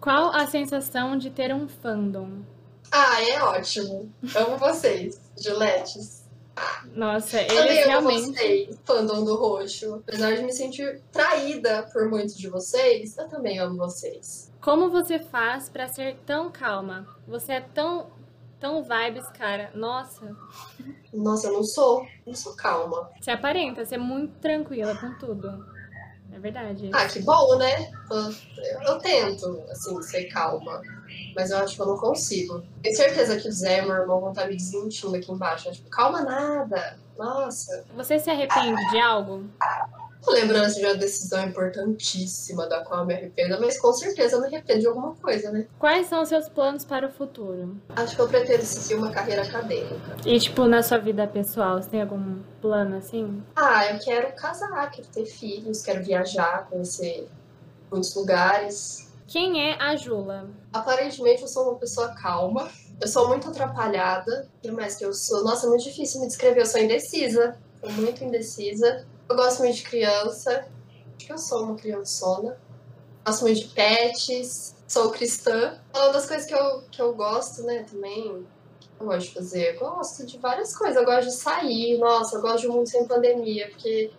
Qual 0.01 0.31
a 0.35 0.47
sensação 0.47 1.17
de 1.17 1.31
ter 1.31 1.55
um 1.55 1.67
fandom? 1.67 2.43
Ah, 2.93 3.23
é 3.23 3.43
ótimo. 3.43 4.13
Amo 4.35 4.59
vocês, 4.59 5.19
Juletes. 5.39 6.25
Nossa, 6.95 7.39
Também 7.45 7.59
eles 7.67 7.79
amo 7.81 7.89
realmente. 8.09 8.33
vocês, 8.33 8.79
fandom 8.85 9.25
do 9.25 9.37
roxo. 9.37 10.03
Apesar 10.09 10.35
de 10.37 10.43
me 10.43 10.53
sentir 10.53 11.03
traída 11.13 11.83
por 11.93 12.09
muitos 12.09 12.37
de 12.37 12.49
vocês, 12.49 13.17
eu 13.19 13.29
também 13.29 13.59
amo 13.59 13.77
vocês. 13.77 14.51
Como 14.67 14.91
você 14.91 15.21
faz 15.21 15.69
pra 15.69 15.87
ser 15.87 16.17
tão 16.27 16.51
calma? 16.51 17.07
Você 17.29 17.53
é 17.53 17.61
tão, 17.61 18.09
tão 18.59 18.83
vibes, 18.83 19.25
cara. 19.29 19.71
Nossa, 19.77 20.37
Nossa, 21.15 21.47
eu 21.47 21.53
não 21.53 21.63
sou, 21.63 22.05
não 22.27 22.35
sou 22.35 22.57
calma. 22.57 23.09
você 23.21 23.31
aparenta 23.31 23.85
ser 23.85 23.97
muito 23.97 24.41
tranquila 24.41 24.97
com 24.97 25.15
tudo. 25.21 25.65
É 26.33 26.39
verdade. 26.41 26.91
Ah, 26.93 27.07
que 27.07 27.21
bom, 27.21 27.57
né? 27.59 27.93
Eu, 28.11 28.89
eu 28.89 28.99
tento, 28.99 29.63
assim, 29.71 30.03
ser 30.03 30.25
calma. 30.25 30.83
Mas 31.37 31.53
eu 31.53 31.59
acho 31.59 31.77
que 31.77 31.83
eu 31.83 31.87
não 31.87 31.97
consigo. 31.97 32.61
Tenho 32.83 32.97
certeza 32.97 33.37
que 33.37 33.47
o 33.47 33.53
Zé 33.53 33.83
meu 33.83 33.95
irmão 33.95 34.21
vão 34.21 34.31
estar 34.31 34.49
me 34.49 34.57
desmentindo 34.57 35.15
aqui 35.15 35.31
embaixo. 35.31 35.69
né? 35.69 35.77
Tipo, 35.77 35.89
calma 35.91 36.23
nada. 36.23 36.99
Nossa. 37.17 37.85
Você 37.95 38.19
se 38.19 38.29
arrepende 38.31 38.85
de 38.91 38.99
algo? 38.99 39.45
Tô 40.27 40.33
lembrando 40.33 40.75
de 40.75 40.85
uma 40.85 40.97
decisão 40.97 41.45
importantíssima 41.45 42.69
da 42.69 42.81
qual 42.83 43.01
eu 43.03 43.07
me 43.07 43.15
arrependo, 43.15 43.61
mas 43.61 43.79
com 43.79 43.93
certeza 43.93 44.35
eu 44.35 44.41
me 44.41 44.49
arrependo 44.49 44.81
de 44.81 44.89
alguma 44.89 45.15
coisa, 45.15 45.53
né? 45.53 45.69
Quais 45.79 46.09
são 46.09 46.21
os 46.21 46.29
seus 46.29 46.49
planos 46.49 46.85
para 46.85 47.07
o 47.07 47.13
futuro? 47.13 47.81
Acho 47.91 48.17
que 48.17 48.21
eu 48.21 48.27
pretendo 48.27 48.65
seguir 48.65 48.97
uma 48.97 49.13
carreira 49.13 49.43
acadêmica. 49.43 50.17
E, 50.27 50.37
tipo, 50.41 50.67
na 50.67 50.83
sua 50.83 50.99
vida 50.99 51.29
pessoal, 51.29 51.81
você 51.81 51.91
tem 51.91 52.03
algum 52.03 52.41
plano 52.61 52.97
assim? 52.97 53.41
Ah, 53.55 53.87
eu 53.87 54.01
quero 54.01 54.35
casar, 54.35 54.91
quero 54.91 55.07
ter 55.07 55.27
filhos, 55.27 55.81
quero 55.83 56.03
viajar, 56.03 56.67
conhecer 56.69 57.29
muitos 57.89 58.13
lugares. 58.17 59.09
Quem 59.29 59.71
é 59.71 59.81
a 59.81 59.95
Jula? 59.95 60.51
Aparentemente 60.73 61.43
eu 61.43 61.49
sou 61.49 61.71
uma 61.71 61.79
pessoa 61.79 62.09
calma. 62.17 62.69
Eu 63.01 63.07
sou 63.07 63.29
muito 63.29 63.49
atrapalhada. 63.49 64.49
O 64.59 64.61
que 64.61 64.73
mais 64.73 64.97
que 64.97 65.05
eu 65.05 65.13
sou? 65.13 65.45
Nossa, 65.45 65.67
é 65.67 65.69
muito 65.69 65.85
difícil 65.85 66.21
me 66.21 66.27
descrever. 66.27 66.63
Eu 66.63 66.67
sou 66.67 66.81
indecisa. 66.81 67.57
Sou 67.81 67.93
muito 67.93 68.25
indecisa. 68.25 69.07
Eu 69.29 69.37
gosto 69.37 69.59
muito 69.61 69.77
de 69.77 69.83
criança. 69.83 70.67
Acho 71.17 71.27
que 71.27 71.33
eu 71.33 71.39
sou 71.39 71.65
uma 71.65 71.77
criançona. 71.77 72.59
Gosto 73.27 73.43
muito 73.43 73.61
de 73.61 73.69
pets. 73.69 74.75
Sou 74.87 75.11
cristã. 75.11 75.79
Falando 75.93 76.13
das 76.13 76.27
coisas 76.27 76.47
que 76.47 76.55
eu, 76.55 76.83
que 76.91 77.03
eu 77.03 77.15
gosto, 77.15 77.63
né, 77.65 77.85
também. 77.91 78.47
Eu 79.01 79.07
gosto 79.07 79.29
de 79.29 79.35
fazer. 79.35 79.75
Eu 79.75 79.81
gosto 79.81 80.25
de 80.25 80.39
várias 80.39 80.77
coisas. 80.77 80.97
Eu 80.97 81.05
gosto 81.05 81.29
de 81.29 81.35
sair. 81.35 81.99
Nossa, 81.99 82.37
eu 82.37 82.41
gosto 82.41 82.61
de 82.61 82.69
um 82.69 82.75
mundo 82.75 82.89
sem 82.89 83.07
pandemia. 83.07 83.69
Porque 83.71 84.13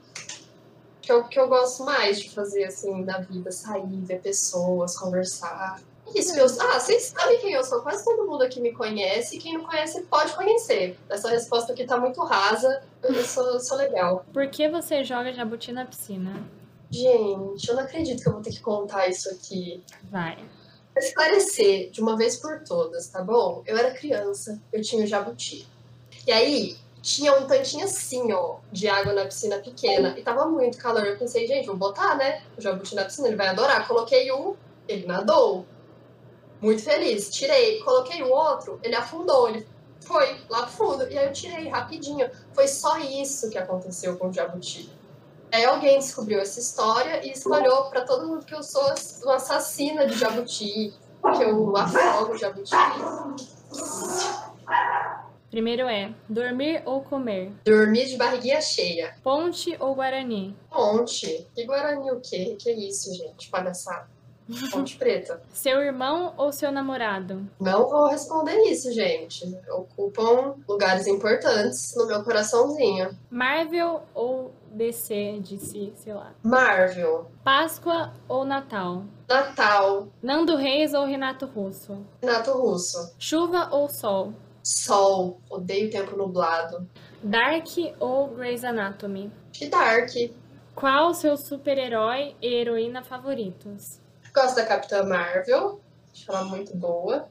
que 1.01 1.11
eu, 1.11 1.23
que 1.23 1.39
eu 1.39 1.47
gosto 1.47 1.85
mais 1.85 2.19
de 2.19 2.29
fazer, 2.31 2.65
assim, 2.65 3.03
na 3.03 3.19
vida. 3.19 3.51
Sair, 3.51 4.01
ver 4.01 4.21
pessoas, 4.21 4.97
conversar. 4.97 5.81
Isso, 6.15 6.37
eu, 6.37 6.45
ah, 6.45 6.79
vocês 6.79 7.13
sabem 7.15 7.39
quem 7.39 7.53
eu 7.53 7.63
sou. 7.63 7.81
Quase 7.81 8.03
todo 8.03 8.27
mundo 8.27 8.43
aqui 8.43 8.59
me 8.59 8.71
conhece. 8.73 9.35
E 9.35 9.39
quem 9.39 9.53
não 9.53 9.63
conhece 9.63 10.01
pode 10.03 10.33
conhecer. 10.33 10.97
Essa 11.09 11.29
resposta 11.29 11.73
aqui 11.73 11.85
tá 11.85 11.97
muito 11.97 12.21
rasa. 12.23 12.83
Eu 13.03 13.23
sou, 13.23 13.59
sou 13.59 13.77
legal. 13.77 14.25
Por 14.33 14.47
que 14.47 14.69
você 14.69 15.03
joga 15.03 15.33
jabuti 15.33 15.71
na 15.71 15.85
piscina? 15.85 16.43
Gente, 16.89 17.67
eu 17.67 17.75
não 17.75 17.83
acredito 17.83 18.21
que 18.21 18.29
eu 18.29 18.33
vou 18.33 18.41
ter 18.41 18.51
que 18.51 18.61
contar 18.61 19.07
isso 19.07 19.29
aqui. 19.29 19.83
Vai. 20.09 20.37
Pra 20.93 21.03
esclarecer 21.03 21.91
de 21.91 22.01
uma 22.01 22.15
vez 22.15 22.37
por 22.37 22.63
todas, 22.63 23.07
tá 23.07 23.21
bom? 23.21 23.61
Eu 23.65 23.77
era 23.77 23.91
criança, 23.91 24.61
eu 24.71 24.81
tinha 24.81 25.03
o 25.03 25.07
jabuti. 25.07 25.67
E 26.25 26.31
aí, 26.31 26.77
tinha 27.01 27.33
um 27.33 27.45
tantinho 27.45 27.85
assim, 27.85 28.31
ó, 28.33 28.57
de 28.71 28.87
água 28.87 29.13
na 29.13 29.25
piscina 29.25 29.59
pequena. 29.59 30.17
E 30.17 30.21
tava 30.21 30.45
muito 30.45 30.77
calor. 30.77 31.05
Eu 31.05 31.17
pensei, 31.17 31.45
gente, 31.47 31.67
vou 31.67 31.77
botar, 31.77 32.15
né? 32.15 32.41
O 32.57 32.61
jabuti 32.61 32.95
na 32.95 33.05
piscina, 33.05 33.27
ele 33.27 33.37
vai 33.37 33.47
adorar. 33.47 33.87
Coloquei 33.87 34.31
um, 34.31 34.55
ele 34.87 35.05
nadou. 35.05 35.65
Muito 36.61 36.83
feliz. 36.83 37.29
Tirei. 37.29 37.79
Coloquei 37.81 38.23
o 38.23 38.29
outro, 38.29 38.79
ele 38.83 38.95
afundou. 38.95 39.49
Ele 39.49 39.67
foi 40.01 40.39
lá 40.49 40.63
pro 40.63 40.71
fundo. 40.71 41.09
E 41.09 41.17
aí 41.17 41.27
eu 41.27 41.33
tirei 41.33 41.67
rapidinho. 41.67 42.29
Foi 42.53 42.67
só 42.67 42.97
isso 42.99 43.49
que 43.49 43.57
aconteceu 43.57 44.17
com 44.17 44.29
o 44.29 44.33
jabuti. 44.33 44.89
Aí 45.51 45.63
alguém 45.63 45.97
descobriu 45.99 46.39
essa 46.39 46.59
história 46.59 47.25
e 47.25 47.31
espalhou 47.31 47.85
pra 47.85 48.01
todo 48.01 48.27
mundo 48.27 48.45
que 48.45 48.53
eu 48.53 48.61
sou 48.61 48.83
uma 49.23 49.35
assassina 49.35 50.05
de 50.05 50.17
jabuti, 50.17 50.93
que 51.37 51.43
eu 51.43 51.75
afogo 51.77 52.33
o 52.33 52.37
jabuti. 52.37 52.71
Primeiro 55.49 55.87
é 55.87 56.13
dormir 56.27 56.83
ou 56.85 57.01
comer? 57.01 57.53
Dormir 57.63 58.07
de 58.07 58.17
barriguinha 58.17 58.61
cheia. 58.61 59.15
Ponte 59.23 59.77
ou 59.79 59.95
Guarani? 59.95 60.55
Ponte. 60.69 61.47
E 61.55 61.65
Guarani 61.65 62.11
o 62.11 62.19
quê? 62.19 62.57
Que 62.59 62.71
isso, 62.71 63.13
gente? 63.15 63.49
Palhaçada. 63.49 64.16
Ponte 64.71 64.97
preta. 64.97 65.41
Seu 65.53 65.81
irmão 65.81 66.33
ou 66.37 66.51
seu 66.51 66.71
namorado? 66.71 67.47
Não 67.59 67.87
vou 67.87 68.07
responder 68.07 68.55
isso, 68.63 68.91
gente. 68.91 69.45
Ocupam 69.69 70.55
lugares 70.67 71.07
importantes 71.07 71.93
no 71.95 72.07
meu 72.07 72.23
coraçãozinho. 72.23 73.17
Marvel 73.29 74.03
ou 74.13 74.51
DC, 74.71 75.41
DC, 75.41 75.93
sei 75.95 76.13
lá. 76.13 76.31
Marvel. 76.43 77.29
Páscoa 77.43 78.13
ou 78.27 78.45
Natal? 78.45 79.03
Natal. 79.27 80.07
Nando 80.21 80.55
Reis 80.55 80.93
ou 80.93 81.05
Renato 81.05 81.45
Russo? 81.45 81.97
Renato 82.21 82.51
Russo. 82.51 83.13
Chuva 83.19 83.69
ou 83.71 83.89
sol? 83.89 84.33
Sol. 84.63 85.41
Odeio 85.49 85.89
tempo 85.89 86.15
nublado. 86.15 86.87
Dark 87.23 87.67
ou 87.99 88.27
Grey's 88.27 88.63
Anatomy? 88.63 89.31
E 89.59 89.67
Dark. 89.67 90.11
Qual 90.75 91.13
seu 91.13 91.35
super-herói 91.35 92.35
e 92.41 92.53
heroína 92.53 93.03
favoritos? 93.03 93.99
Gosto 94.37 94.57
da 94.57 94.65
Capitã 94.67 95.01
Marvel. 95.01 95.81
Acho 96.13 96.31
ela 96.31 96.43
muito 96.43 96.77
boa. 96.77 97.27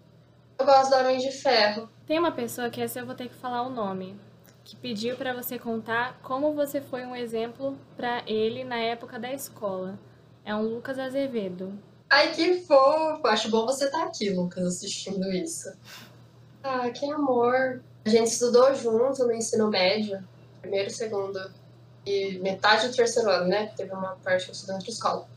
Eu 0.59 0.67
gosto 0.67 0.91
do 0.91 0.97
Homem 0.97 1.19
de 1.19 1.31
Ferro. 1.31 1.89
Tem 2.05 2.19
uma 2.19 2.33
pessoa 2.33 2.69
que 2.69 2.83
essa 2.83 2.99
eu 2.99 3.07
vou 3.07 3.15
ter 3.15 3.29
que 3.29 3.35
falar 3.37 3.63
o 3.63 3.71
nome, 3.71 4.19
que 4.65 4.75
pediu 4.75 5.17
pra 5.17 5.33
você 5.33 5.57
contar 5.57 6.19
como 6.21 6.53
você 6.53 6.81
foi 6.81 7.07
um 7.07 7.15
exemplo 7.15 7.79
pra 7.97 8.25
ele 8.27 8.65
na 8.65 8.79
época 8.79 9.21
da 9.21 9.33
escola. 9.33 9.97
É 10.45 10.53
um 10.53 10.63
Lucas 10.63 10.99
Azevedo. 10.99 11.79
Ai, 12.11 12.33
que 12.33 12.63
fofo! 12.63 13.25
Acho 13.29 13.53
bom 13.53 13.65
você 13.65 13.85
estar 13.85 14.03
aqui, 14.03 14.31
Lucas, 14.31 14.67
assistindo 14.67 15.31
isso. 15.31 15.73
Ah, 16.65 16.91
que 16.91 17.09
amor. 17.09 17.85
A 18.05 18.09
gente 18.09 18.33
estudou 18.33 18.75
junto 18.75 19.25
no 19.25 19.33
ensino 19.33 19.71
médio, 19.71 20.27
primeiro 20.61 20.89
e 20.89 20.93
segundo, 20.93 21.53
e 22.05 22.41
metade 22.41 22.89
do 22.89 22.97
terceiro 22.97 23.31
ano, 23.31 23.47
né? 23.47 23.73
Teve 23.77 23.93
uma 23.93 24.17
parte 24.25 24.47
que 24.47 24.51
eu 24.51 24.55
estudei 24.55 24.75
em 24.75 24.79
outra 24.79 24.91
escola. 24.91 25.36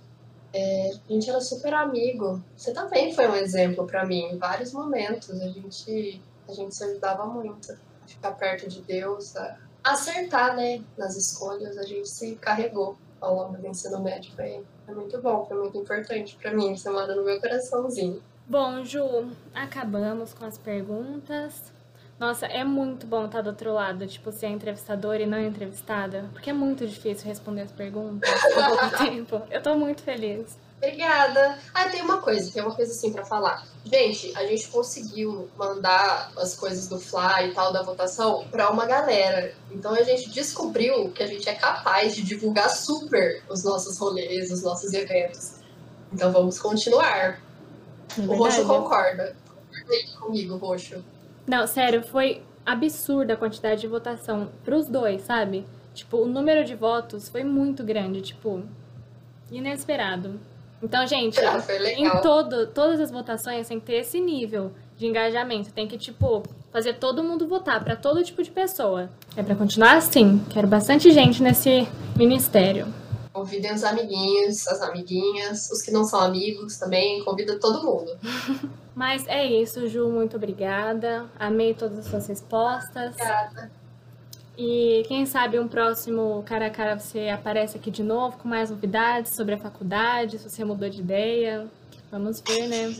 É, 0.53 0.91
a 1.09 1.13
gente 1.13 1.29
era 1.29 1.39
super 1.41 1.73
amigo. 1.73 2.41
Você 2.57 2.73
também 2.73 3.13
foi 3.13 3.27
um 3.27 3.35
exemplo 3.35 3.85
pra 3.85 4.05
mim 4.05 4.31
em 4.31 4.37
vários 4.37 4.73
momentos. 4.73 5.29
A 5.41 5.47
gente 5.47 6.21
A 6.47 6.53
gente 6.53 6.73
se 6.75 6.83
ajudava 6.83 7.25
muito 7.27 7.71
a 7.71 8.07
ficar 8.07 8.31
perto 8.31 8.67
de 8.67 8.81
Deus, 8.81 9.35
a 9.37 9.55
acertar, 9.83 10.55
né, 10.55 10.81
nas 10.97 11.15
escolhas. 11.15 11.77
A 11.77 11.83
gente 11.83 12.09
se 12.09 12.35
carregou 12.37 12.97
ao 13.21 13.35
longo 13.35 13.57
do 13.57 13.67
ensino 13.67 14.01
médio. 14.01 14.31
Foi, 14.35 14.65
foi 14.85 14.95
muito 14.95 15.21
bom, 15.21 15.45
foi 15.45 15.57
muito 15.57 15.77
importante 15.77 16.35
para 16.41 16.51
mim. 16.51 16.75
Você 16.75 16.89
mora 16.89 17.13
no 17.15 17.23
meu 17.23 17.39
coraçãozinho. 17.39 18.21
Bom, 18.47 18.83
Ju, 18.83 19.29
acabamos 19.53 20.33
com 20.33 20.43
as 20.45 20.57
perguntas. 20.57 21.61
Nossa, 22.19 22.45
é 22.47 22.65
muito 22.65 23.07
bom 23.07 23.25
estar 23.25 23.41
do 23.41 23.51
outro 23.51 23.73
lado, 23.73 24.05
tipo, 24.05 24.29
ser 24.31 24.47
entrevistadora 24.47 25.23
e 25.23 25.25
não 25.25 25.39
entrevistada, 25.39 26.29
porque 26.33 26.49
é 26.49 26.53
muito 26.53 26.85
difícil 26.85 27.25
responder 27.25 27.61
as 27.61 27.71
perguntas 27.71 28.29
em 28.29 28.67
pouco 28.67 28.97
tempo. 29.05 29.41
Eu 29.49 29.63
tô 29.63 29.75
muito 29.75 30.01
feliz. 30.01 30.57
Obrigada. 30.81 31.57
Ah, 31.73 31.89
tem 31.89 32.01
uma 32.01 32.17
coisa, 32.21 32.51
tem 32.51 32.61
uma 32.61 32.73
coisa 32.73 32.91
assim 32.91 33.11
para 33.11 33.25
falar. 33.25 33.65
Gente, 33.85 34.33
a 34.35 34.45
gente 34.45 34.67
conseguiu 34.69 35.49
mandar 35.57 36.31
as 36.37 36.55
coisas 36.55 36.87
do 36.87 36.99
Fly 36.99 37.49
e 37.49 37.53
tal 37.53 37.71
da 37.71 37.83
votação 37.83 38.47
para 38.49 38.69
uma 38.69 38.85
galera. 38.85 39.53
Então 39.71 39.93
a 39.93 40.03
gente 40.03 40.29
descobriu 40.29 41.11
que 41.11 41.21
a 41.23 41.27
gente 41.27 41.47
é 41.49 41.53
capaz 41.53 42.15
de 42.15 42.23
divulgar 42.23 42.69
super 42.69 43.43
os 43.49 43.63
nossos 43.63 43.97
rolês, 43.97 44.51
os 44.51 44.61
nossos 44.61 44.93
eventos. 44.93 45.55
Então 46.13 46.31
vamos 46.31 46.59
continuar. 46.59 47.41
É 48.17 48.21
o 48.21 48.35
Roxo 48.35 48.65
concorda. 48.65 49.35
Concorda 49.47 49.93
aí 49.93 50.07
comigo, 50.17 50.57
Roxo. 50.57 51.03
Não, 51.49 51.65
sério, 51.65 52.03
foi 52.03 52.43
absurda 52.63 53.33
a 53.33 53.35
quantidade 53.35 53.81
de 53.81 53.87
votação 53.87 54.49
pros 54.63 54.87
dois, 54.87 55.23
sabe? 55.23 55.65
Tipo, 55.95 56.17
o 56.17 56.27
número 56.27 56.63
de 56.63 56.75
votos 56.75 57.27
foi 57.27 57.43
muito 57.43 57.83
grande, 57.83 58.21
tipo, 58.21 58.61
inesperado. 59.51 60.39
Então, 60.81 61.07
gente, 61.07 61.39
Ah, 61.39 61.57
em 61.97 62.07
todo, 62.21 62.67
todas 62.67 62.99
as 62.99 63.09
votações 63.09 63.67
tem 63.67 63.79
que 63.79 63.87
ter 63.87 63.93
esse 63.95 64.19
nível 64.21 64.71
de 64.95 65.07
engajamento. 65.07 65.71
Tem 65.73 65.87
que, 65.87 65.97
tipo, 65.97 66.43
fazer 66.71 66.93
todo 66.99 67.23
mundo 67.23 67.47
votar 67.47 67.83
pra 67.83 67.95
todo 67.95 68.23
tipo 68.23 68.43
de 68.43 68.51
pessoa. 68.51 69.09
É 69.35 69.41
pra 69.41 69.55
continuar 69.55 69.97
assim. 69.97 70.39
Quero 70.51 70.67
bastante 70.67 71.09
gente 71.09 71.41
nesse 71.41 71.87
ministério. 72.15 72.85
Convidem 73.31 73.73
os 73.73 73.83
amiguinhos, 73.83 74.67
as 74.67 74.81
amiguinhas, 74.81 75.69
os 75.69 75.81
que 75.81 75.91
não 75.91 76.03
são 76.03 76.19
amigos 76.19 76.77
também. 76.77 77.23
Convida 77.23 77.59
todo 77.59 77.83
mundo. 77.83 78.11
Mas 78.95 79.25
é 79.27 79.45
isso, 79.45 79.87
Ju, 79.87 80.09
muito 80.09 80.35
obrigada. 80.35 81.29
Amei 81.39 81.73
todas 81.73 81.99
as 81.99 82.05
suas 82.07 82.27
respostas. 82.27 83.13
Obrigada. 83.13 83.71
E 84.57 85.05
quem 85.07 85.25
sabe 85.25 85.57
um 85.57 85.69
próximo 85.69 86.43
cara 86.45 86.67
a 86.67 86.69
cara 86.69 86.99
você 86.99 87.29
aparece 87.29 87.77
aqui 87.77 87.89
de 87.89 88.03
novo 88.03 88.37
com 88.37 88.47
mais 88.49 88.69
novidades 88.69 89.33
sobre 89.33 89.55
a 89.55 89.57
faculdade, 89.57 90.37
se 90.37 90.49
você 90.49 90.65
mudou 90.65 90.89
de 90.89 90.99
ideia. 90.99 91.65
Vamos 92.11 92.41
ver, 92.41 92.67
né? 92.67 92.93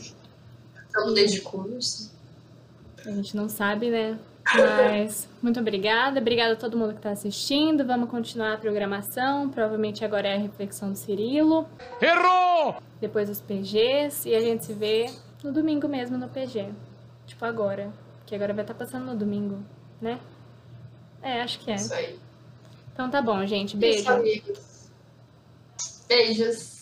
Eu 0.94 1.06
mudei 1.08 1.26
de 1.26 1.42
curso. 1.42 2.12
A 3.04 3.10
gente 3.10 3.36
não 3.36 3.48
sabe, 3.48 3.90
né? 3.90 4.18
Mas 4.44 5.28
muito 5.42 5.60
obrigada. 5.60 6.20
Obrigada 6.20 6.54
a 6.54 6.56
todo 6.56 6.76
mundo 6.76 6.92
que 6.92 6.98
está 6.98 7.10
assistindo. 7.10 7.84
Vamos 7.84 8.10
continuar 8.10 8.54
a 8.54 8.56
programação. 8.56 9.48
Provavelmente 9.48 10.04
agora 10.04 10.28
é 10.28 10.34
a 10.34 10.38
reflexão 10.38 10.90
do 10.92 10.96
Cirilo. 10.96 11.68
Errou! 12.00 12.76
Depois 13.00 13.30
os 13.30 13.40
PGs. 13.40 14.28
E 14.28 14.34
a 14.34 14.40
gente 14.40 14.64
se 14.64 14.72
vê 14.72 15.10
no 15.44 15.52
domingo 15.52 15.88
mesmo 15.88 16.18
no 16.18 16.28
PG. 16.28 16.68
Tipo 17.26 17.44
agora. 17.44 17.92
Que 18.26 18.34
agora 18.34 18.52
vai 18.52 18.64
estar 18.64 18.74
passando 18.74 19.06
no 19.06 19.16
domingo, 19.16 19.58
né? 20.00 20.18
É, 21.22 21.42
acho 21.42 21.58
que 21.60 21.70
é. 21.70 21.74
Isso 21.74 21.92
aí. 21.92 22.18
Então 22.92 23.10
tá 23.10 23.20
bom, 23.20 23.44
gente. 23.46 23.70
Isso, 23.70 23.76
Beijo. 23.78 24.10
amigos. 24.10 24.90
Beijos. 26.08 26.79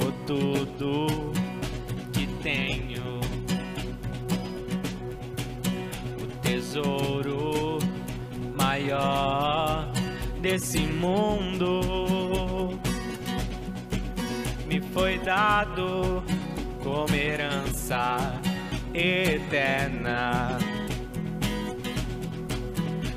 Por 0.00 0.12
tudo 0.26 1.32
que 2.12 2.26
tenho. 2.42 3.20
O 6.22 6.26
tesouro 6.40 7.78
maior 8.56 9.92
desse 10.40 10.80
mundo 10.80 12.78
me 14.66 14.80
foi 14.80 15.18
dado 15.18 16.22
como 16.82 17.14
herança 17.14 18.40
eterna. 18.94 20.58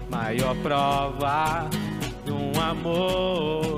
Maior 0.09 0.55
prova 0.57 1.69
de 2.25 2.31
um 2.31 2.51
amor 2.59 3.72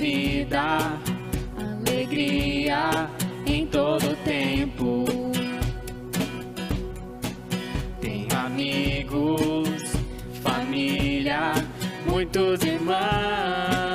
vida, 0.00 0.98
alegria 1.58 3.10
em 3.46 3.66
todo 3.66 4.16
tempo. 4.24 5.04
Tenho 8.00 8.28
amigos, 8.46 9.92
família, 10.42 11.52
muitos 12.06 12.62
irmãos. 12.62 13.89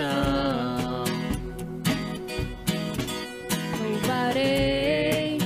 Salvação. 0.00 1.04
Louvarei 3.78 5.38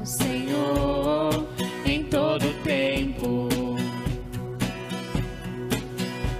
o 0.00 0.06
Senhor 0.06 1.46
em 1.84 2.04
todo 2.04 2.52
tempo. 2.62 3.48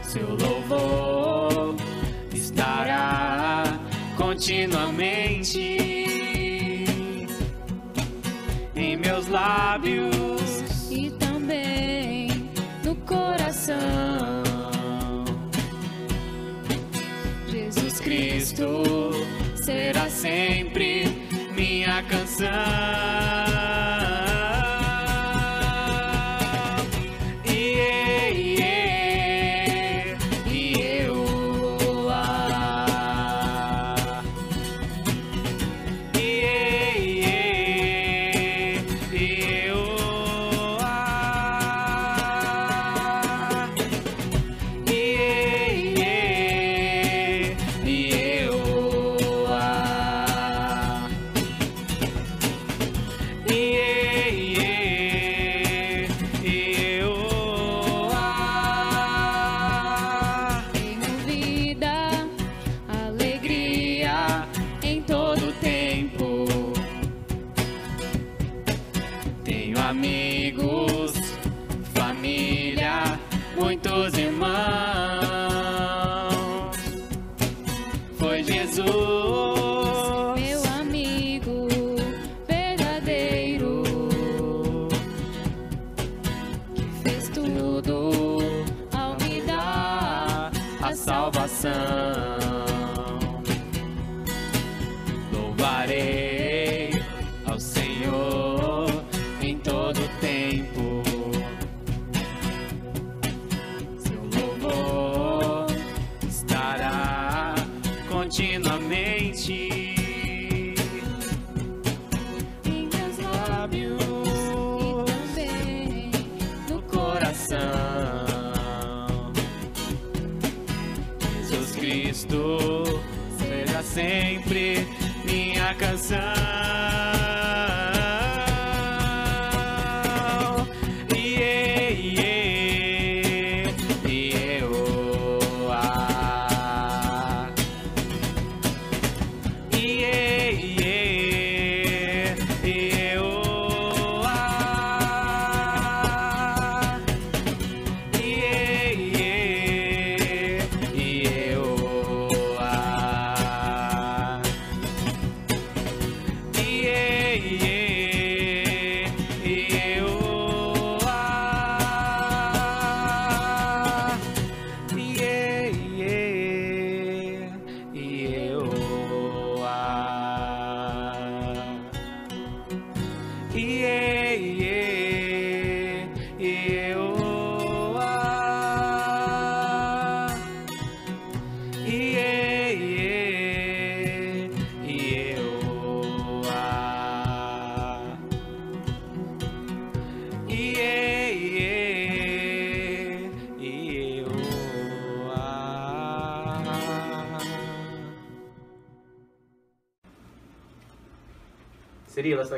Seu 0.03 0.29
louvor 0.29 1.77
estará 2.33 3.65
continuamente 4.17 5.79
em 8.75 8.97
meus 8.97 9.29
lábios 9.29 10.91
e 10.91 11.11
também 11.11 12.29
no 12.85 12.97
coração. 12.97 14.20
Será 19.57 20.11
sempre 20.11 21.05
minha 21.55 22.03
canção. 22.03 23.60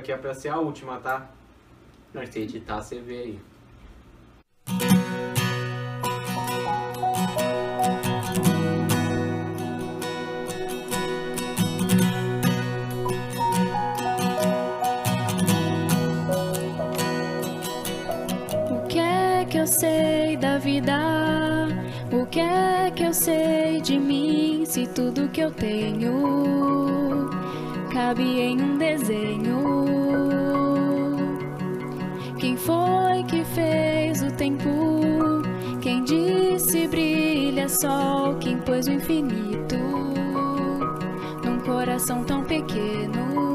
Aqui 0.02 0.10
é 0.10 0.16
pra 0.16 0.34
ser 0.34 0.48
a 0.48 0.58
última, 0.58 0.98
tá? 0.98 1.30
Não, 2.12 2.26
se 2.26 2.40
editar, 2.40 2.82
você 2.82 2.98
vê 2.98 3.18
aí. 3.18 3.40
O 18.70 18.86
que 18.88 18.98
é 18.98 19.44
que 19.48 19.56
eu 19.58 19.66
sei 19.68 20.36
da 20.36 20.58
vida? 20.58 20.98
O 22.12 22.26
que 22.26 22.40
é 22.40 22.90
que 22.90 23.04
eu 23.04 23.14
sei 23.14 23.80
de 23.80 23.98
mim? 24.00 24.64
Se 24.66 24.84
tudo 24.88 25.28
que 25.28 25.40
eu 25.40 25.52
tenho 25.52 27.30
cabe 27.92 28.40
em 28.40 28.60
um 28.60 28.71
Quem 32.42 32.57
foi 32.57 33.22
que 33.28 33.44
fez 33.44 34.20
o 34.20 34.28
tempo? 34.33 34.68
Quem 35.81 36.02
disse 36.02 36.88
brilha 36.88 37.68
sol? 37.68 38.35
Quem 38.40 38.59
pôs 38.59 38.88
o 38.88 38.90
infinito 38.90 39.76
num 41.44 41.61
coração 41.61 42.24
tão 42.24 42.42
pequeno? 42.42 43.52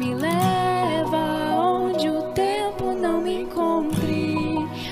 Me 0.00 0.14
leva 0.16 1.54
onde 1.60 2.08
o 2.08 2.22
tempo 2.32 2.92
não 2.92 3.20
me 3.20 3.42
encontre, 3.42 4.34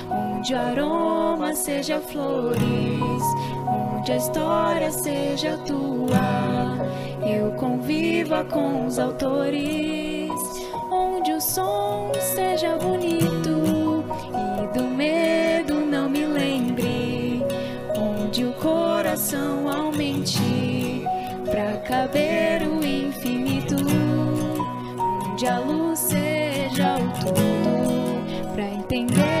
onde 0.09 0.53
o 0.53 0.57
aroma 0.57 1.53
seja 1.53 1.99
flores, 1.99 3.23
onde 3.67 4.13
a 4.13 4.15
história 4.15 4.89
seja 4.89 5.57
tua. 5.67 6.77
Eu 7.29 7.51
conviva 7.57 8.45
com 8.45 8.85
os 8.85 8.97
autores, 8.97 10.06
seja 12.57 12.75
bonito 12.77 14.03
e 14.33 14.75
do 14.75 14.85
medo 14.85 15.75
não 15.75 16.09
me 16.09 16.25
lembre, 16.25 17.43
onde 17.95 18.45
o 18.45 18.53
coração 18.53 19.69
aumente 19.69 21.03
pra 21.45 21.77
caber 21.87 22.63
o 22.67 22.83
infinito. 22.83 23.75
Onde 25.31 25.47
a 25.47 25.59
luz 25.59 25.99
seja 25.99 26.95
o 26.95 27.11
tudo, 27.19 28.53
pra 28.55 28.65
entender 28.65 29.36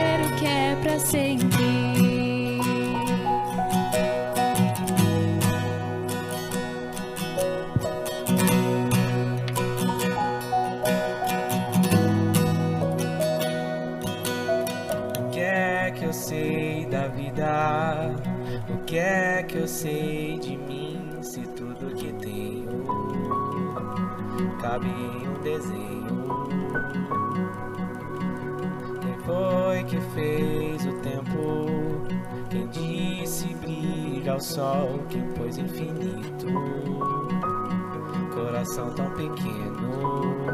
um 24.85 25.41
desenho. 25.41 26.27
Quem 29.01 29.17
foi 29.25 29.83
que 29.85 29.99
fez 30.13 30.85
o 30.85 30.93
tempo? 30.99 32.07
Quem 32.49 32.67
disse 32.67 33.53
brilha 33.55 34.35
o 34.35 34.39
sol? 34.39 34.99
Quem 35.09 35.21
pôs 35.33 35.57
infinito? 35.57 36.47
Coração 38.33 38.93
tão 38.93 39.09
pequeno. 39.11 40.47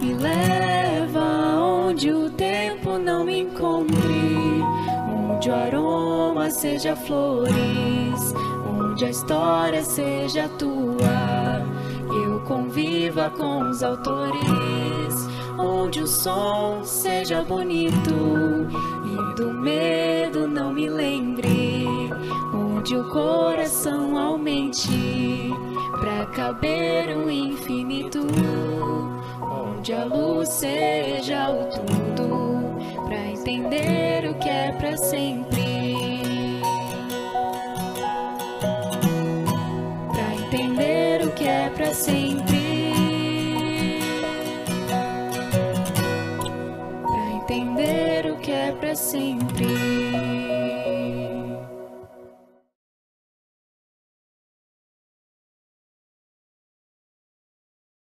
Me 0.00 0.14
leva 0.14 1.20
onde 1.60 2.10
o 2.10 2.30
tempo 2.30 2.98
não 2.98 3.24
me 3.24 3.40
encontre, 3.40 4.62
onde 5.08 5.50
o 5.50 5.54
aroma 5.54 6.50
seja 6.50 6.96
flores, 6.96 8.34
onde 8.66 9.04
a 9.04 9.10
história 9.10 9.82
seja 9.84 10.48
tua. 10.58 11.13
Conviva 12.54 13.30
com 13.30 13.68
os 13.68 13.82
autores, 13.82 15.28
onde 15.58 16.00
o 16.02 16.06
som 16.06 16.84
seja 16.84 17.42
bonito 17.42 18.14
e 19.04 19.34
do 19.34 19.52
medo 19.52 20.46
não 20.46 20.72
me 20.72 20.88
lembre, 20.88 21.84
onde 22.54 22.96
o 22.96 23.10
coração 23.10 24.16
aumente 24.16 25.50
pra 25.98 26.26
caber 26.26 27.16
o 27.16 27.28
infinito 27.28 28.20
onde 29.42 29.92
a 29.92 30.04
luz 30.04 30.48
seja 30.48 31.50
o 31.50 31.64
tudo, 31.64 33.04
pra 33.04 33.32
entender 33.32 34.30
o 34.30 34.34
que 34.38 34.48
é 34.48 34.70
pra 34.78 34.96
sempre. 34.96 35.73
Sempre. 48.96 49.64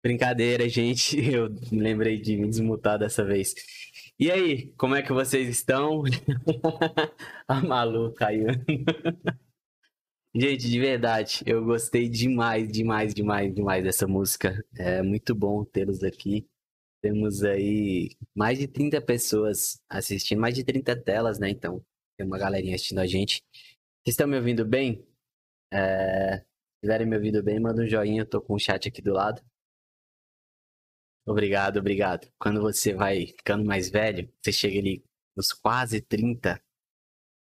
Brincadeira, 0.02 0.68
gente. 0.68 1.16
Eu 1.32 1.48
lembrei 1.70 2.20
de 2.20 2.36
me 2.36 2.48
desmutar 2.48 2.98
dessa 2.98 3.24
vez. 3.24 3.54
E 4.18 4.30
aí, 4.30 4.72
como 4.76 4.94
é 4.96 5.02
que 5.02 5.12
vocês 5.12 5.48
estão? 5.48 6.02
A 7.48 7.60
Malu 7.60 8.12
caiu. 8.14 8.46
Gente, 10.34 10.66
de 10.70 10.80
verdade, 10.80 11.42
eu 11.44 11.62
gostei 11.62 12.08
demais, 12.08 12.66
demais, 12.66 13.12
demais, 13.12 13.54
demais 13.54 13.84
dessa 13.84 14.06
música. 14.06 14.64
É 14.78 15.02
muito 15.02 15.34
bom 15.34 15.62
tê-los 15.62 16.02
aqui. 16.02 16.48
Temos 17.02 17.42
aí 17.42 18.16
mais 18.34 18.58
de 18.58 18.68
30 18.68 19.00
pessoas 19.02 19.80
assistindo, 19.88 20.40
mais 20.40 20.54
de 20.54 20.62
30 20.62 20.96
telas, 21.02 21.38
né? 21.38 21.50
Então, 21.50 21.84
tem 22.16 22.24
uma 22.26 22.38
galerinha 22.38 22.76
assistindo 22.76 23.00
a 23.00 23.06
gente. 23.06 23.42
Vocês 23.52 24.14
estão 24.14 24.28
me 24.28 24.36
ouvindo 24.36 24.64
bem? 24.64 25.04
É... 25.72 26.38
Se 26.38 26.44
estiverem 26.86 27.06
me 27.06 27.16
ouvindo 27.16 27.42
bem, 27.42 27.60
manda 27.60 27.82
um 27.82 27.86
joinha, 27.88 28.22
eu 28.22 28.26
tô 28.26 28.40
com 28.40 28.54
o 28.54 28.58
chat 28.58 28.88
aqui 28.88 29.02
do 29.02 29.12
lado. 29.12 29.42
Obrigado, 31.26 31.78
obrigado. 31.78 32.28
Quando 32.38 32.60
você 32.60 32.94
vai 32.94 33.26
ficando 33.26 33.64
mais 33.64 33.90
velho, 33.90 34.32
você 34.40 34.52
chega 34.52 34.78
ali 34.78 35.04
nos 35.36 35.52
quase 35.52 36.00
30, 36.00 36.60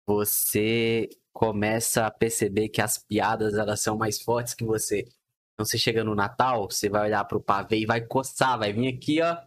você 0.05 1.09
começa 1.31 2.05
a 2.05 2.11
perceber 2.11 2.69
que 2.69 2.81
as 2.81 2.97
piadas 2.97 3.53
elas 3.55 3.81
são 3.81 3.97
mais 3.97 4.21
fortes 4.21 4.53
que 4.55 4.65
você. 4.65 5.07
Então 5.53 5.65
você 5.65 5.77
chega 5.77 6.03
no 6.03 6.15
Natal, 6.15 6.69
você 6.69 6.89
vai 6.89 7.07
olhar 7.07 7.23
pro 7.25 7.41
pavê 7.41 7.79
e 7.79 7.85
vai 7.85 8.01
coçar, 8.01 8.57
vai 8.57 8.73
vir 8.73 8.87
aqui, 8.87 9.21
ó, 9.21 9.37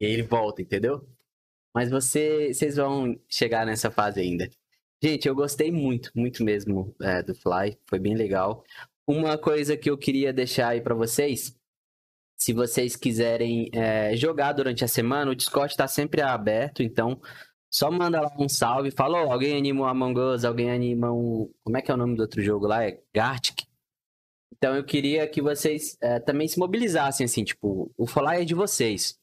e 0.00 0.06
ele 0.06 0.22
volta, 0.22 0.62
entendeu? 0.62 1.06
Mas 1.74 1.90
você, 1.90 2.52
vocês 2.52 2.76
vão 2.76 3.18
chegar 3.28 3.66
nessa 3.66 3.90
fase 3.90 4.20
ainda. 4.20 4.48
Gente, 5.02 5.28
eu 5.28 5.34
gostei 5.34 5.70
muito, 5.70 6.10
muito 6.14 6.44
mesmo 6.44 6.94
é, 7.02 7.22
do 7.22 7.34
Fly, 7.34 7.78
foi 7.88 7.98
bem 7.98 8.14
legal. 8.14 8.64
Uma 9.06 9.36
coisa 9.36 9.76
que 9.76 9.90
eu 9.90 9.98
queria 9.98 10.32
deixar 10.32 10.68
aí 10.68 10.80
para 10.80 10.94
vocês 10.94 11.54
se 12.36 12.52
vocês 12.52 12.96
quiserem 12.96 13.70
é, 13.72 14.14
jogar 14.16 14.52
durante 14.52 14.84
a 14.84 14.88
semana, 14.88 15.30
o 15.30 15.34
Discord 15.34 15.72
está 15.72 15.86
sempre 15.86 16.20
aberto, 16.20 16.82
então 16.82 17.20
só 17.72 17.90
manda 17.90 18.20
lá 18.20 18.30
um 18.38 18.48
salve. 18.48 18.90
Falou, 18.90 19.32
alguém 19.32 19.56
anima 19.56 19.82
o 19.82 19.84
Among 19.86 20.20
Us, 20.20 20.44
alguém 20.44 20.70
anima 20.70 21.10
um... 21.12 21.50
Como 21.62 21.76
é 21.76 21.82
que 21.82 21.90
é 21.90 21.94
o 21.94 21.96
nome 21.96 22.16
do 22.16 22.20
outro 22.20 22.42
jogo 22.42 22.66
lá? 22.66 22.84
É 22.84 23.00
Gartic? 23.14 23.62
Então 24.56 24.74
eu 24.74 24.84
queria 24.84 25.26
que 25.26 25.40
vocês 25.40 25.96
é, 26.02 26.20
também 26.20 26.46
se 26.46 26.58
mobilizassem, 26.58 27.24
assim, 27.24 27.44
tipo, 27.44 27.90
o 27.96 28.06
Fly 28.06 28.42
é 28.42 28.44
de 28.44 28.54
vocês. 28.54 29.18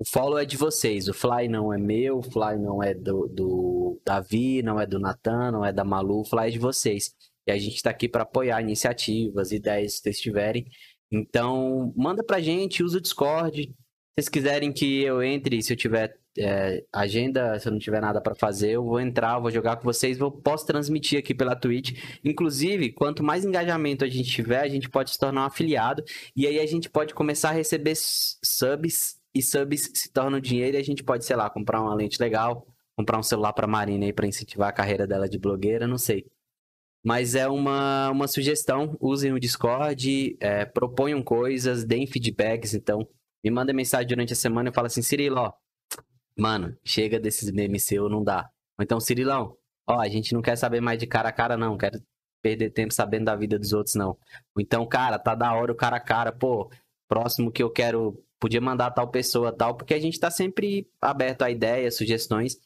O 0.00 0.04
follow 0.04 0.38
é 0.38 0.46
de 0.46 0.56
vocês. 0.56 1.08
O 1.08 1.12
Fly 1.12 1.46
não 1.46 1.70
é 1.74 1.76
meu, 1.76 2.20
o 2.20 2.22
Fly 2.22 2.58
não 2.58 2.82
é 2.82 2.94
do, 2.94 3.28
do 3.28 4.00
Davi, 4.02 4.62
não 4.62 4.80
é 4.80 4.86
do 4.86 4.98
Natan, 4.98 5.50
não 5.52 5.62
é 5.62 5.74
da 5.74 5.84
Malu, 5.84 6.22
o 6.22 6.24
Fly 6.24 6.48
é 6.48 6.50
de 6.50 6.58
vocês. 6.58 7.14
E 7.46 7.52
a 7.52 7.58
gente 7.58 7.76
está 7.76 7.90
aqui 7.90 8.08
para 8.08 8.22
apoiar 8.22 8.62
iniciativas, 8.62 9.52
ideias 9.52 9.96
que 9.96 10.04
vocês 10.04 10.18
tiverem. 10.18 10.66
Então, 11.12 11.92
manda 11.94 12.24
pra 12.24 12.40
gente, 12.40 12.82
usa 12.82 12.96
o 12.96 13.00
Discord. 13.00 13.64
Se 13.64 13.74
vocês 14.16 14.28
quiserem 14.30 14.72
que 14.72 15.02
eu 15.02 15.22
entre, 15.22 15.62
se 15.62 15.74
eu 15.74 15.76
tiver 15.76 16.18
é, 16.38 16.82
agenda, 16.90 17.58
se 17.58 17.68
eu 17.68 17.72
não 17.72 17.78
tiver 17.78 18.00
nada 18.00 18.22
para 18.22 18.34
fazer, 18.34 18.70
eu 18.70 18.84
vou 18.84 19.00
entrar, 19.00 19.38
vou 19.38 19.50
jogar 19.50 19.76
com 19.76 19.84
vocês, 19.84 20.16
vou, 20.16 20.32
posso 20.32 20.64
transmitir 20.64 21.18
aqui 21.18 21.34
pela 21.34 21.54
Twitch. 21.54 22.02
Inclusive, 22.24 22.90
quanto 22.92 23.22
mais 23.22 23.44
engajamento 23.44 24.02
a 24.02 24.08
gente 24.08 24.30
tiver, 24.30 24.62
a 24.62 24.68
gente 24.68 24.88
pode 24.88 25.10
se 25.10 25.18
tornar 25.18 25.42
um 25.42 25.46
afiliado 25.46 26.02
e 26.34 26.46
aí 26.46 26.58
a 26.58 26.66
gente 26.66 26.88
pode 26.88 27.12
começar 27.12 27.50
a 27.50 27.52
receber 27.52 27.94
subs 27.96 29.19
e 29.34 29.42
subs 29.42 29.90
se 29.94 30.12
tornam 30.12 30.40
dinheiro 30.40 30.76
e 30.76 30.80
a 30.80 30.84
gente 30.84 31.04
pode, 31.04 31.24
sei 31.24 31.36
lá, 31.36 31.48
comprar 31.48 31.80
uma 31.80 31.94
lente 31.94 32.20
legal, 32.20 32.66
comprar 32.96 33.18
um 33.18 33.22
celular 33.22 33.52
para 33.52 33.66
Marina 33.66 34.04
aí 34.04 34.12
para 34.12 34.26
incentivar 34.26 34.68
a 34.68 34.72
carreira 34.72 35.06
dela 35.06 35.28
de 35.28 35.38
blogueira, 35.38 35.86
não 35.86 35.98
sei. 35.98 36.26
Mas 37.04 37.34
é 37.34 37.48
uma, 37.48 38.10
uma 38.10 38.28
sugestão. 38.28 38.96
Usem 39.00 39.32
o 39.32 39.40
Discord, 39.40 40.36
é, 40.38 40.66
proponham 40.66 41.22
coisas, 41.22 41.84
deem 41.84 42.06
feedbacks. 42.06 42.74
Então, 42.74 43.08
me 43.42 43.50
mandem 43.50 43.74
mensagem 43.74 44.06
durante 44.06 44.32
a 44.32 44.36
semana 44.36 44.68
e 44.68 44.72
fala 44.72 44.88
assim, 44.88 45.00
Cirilo, 45.00 45.38
ó, 45.38 45.52
mano, 46.36 46.76
chega 46.84 47.18
desses 47.18 47.50
memes 47.50 47.84
seu, 47.84 48.08
não 48.08 48.22
dá. 48.22 48.50
Ou 48.78 48.82
então, 48.82 49.00
Cirilão, 49.00 49.56
ó, 49.86 50.00
a 50.00 50.08
gente 50.08 50.32
não 50.34 50.42
quer 50.42 50.56
saber 50.56 50.80
mais 50.80 50.98
de 50.98 51.06
cara 51.06 51.28
a 51.28 51.32
cara, 51.32 51.56
não. 51.56 51.76
Quero 51.76 52.00
perder 52.42 52.70
tempo 52.70 52.92
sabendo 52.92 53.26
da 53.26 53.36
vida 53.36 53.58
dos 53.58 53.72
outros, 53.72 53.94
não. 53.94 54.10
Ou 54.54 54.60
então, 54.60 54.86
cara, 54.86 55.18
tá 55.18 55.34
da 55.34 55.52
hora 55.54 55.72
o 55.72 55.76
cara 55.76 55.96
a 55.96 56.00
cara, 56.00 56.32
pô, 56.32 56.70
próximo 57.08 57.50
que 57.52 57.62
eu 57.62 57.70
quero, 57.70 58.22
podia 58.40 58.60
mandar 58.60 58.90
tal 58.90 59.08
pessoa, 59.08 59.52
tal, 59.52 59.76
porque 59.76 59.94
a 59.94 60.00
gente 60.00 60.18
tá 60.18 60.30
sempre 60.30 60.88
aberto 61.00 61.42
a 61.42 61.50
ideias, 61.50 61.96
sugestões. 61.96 62.58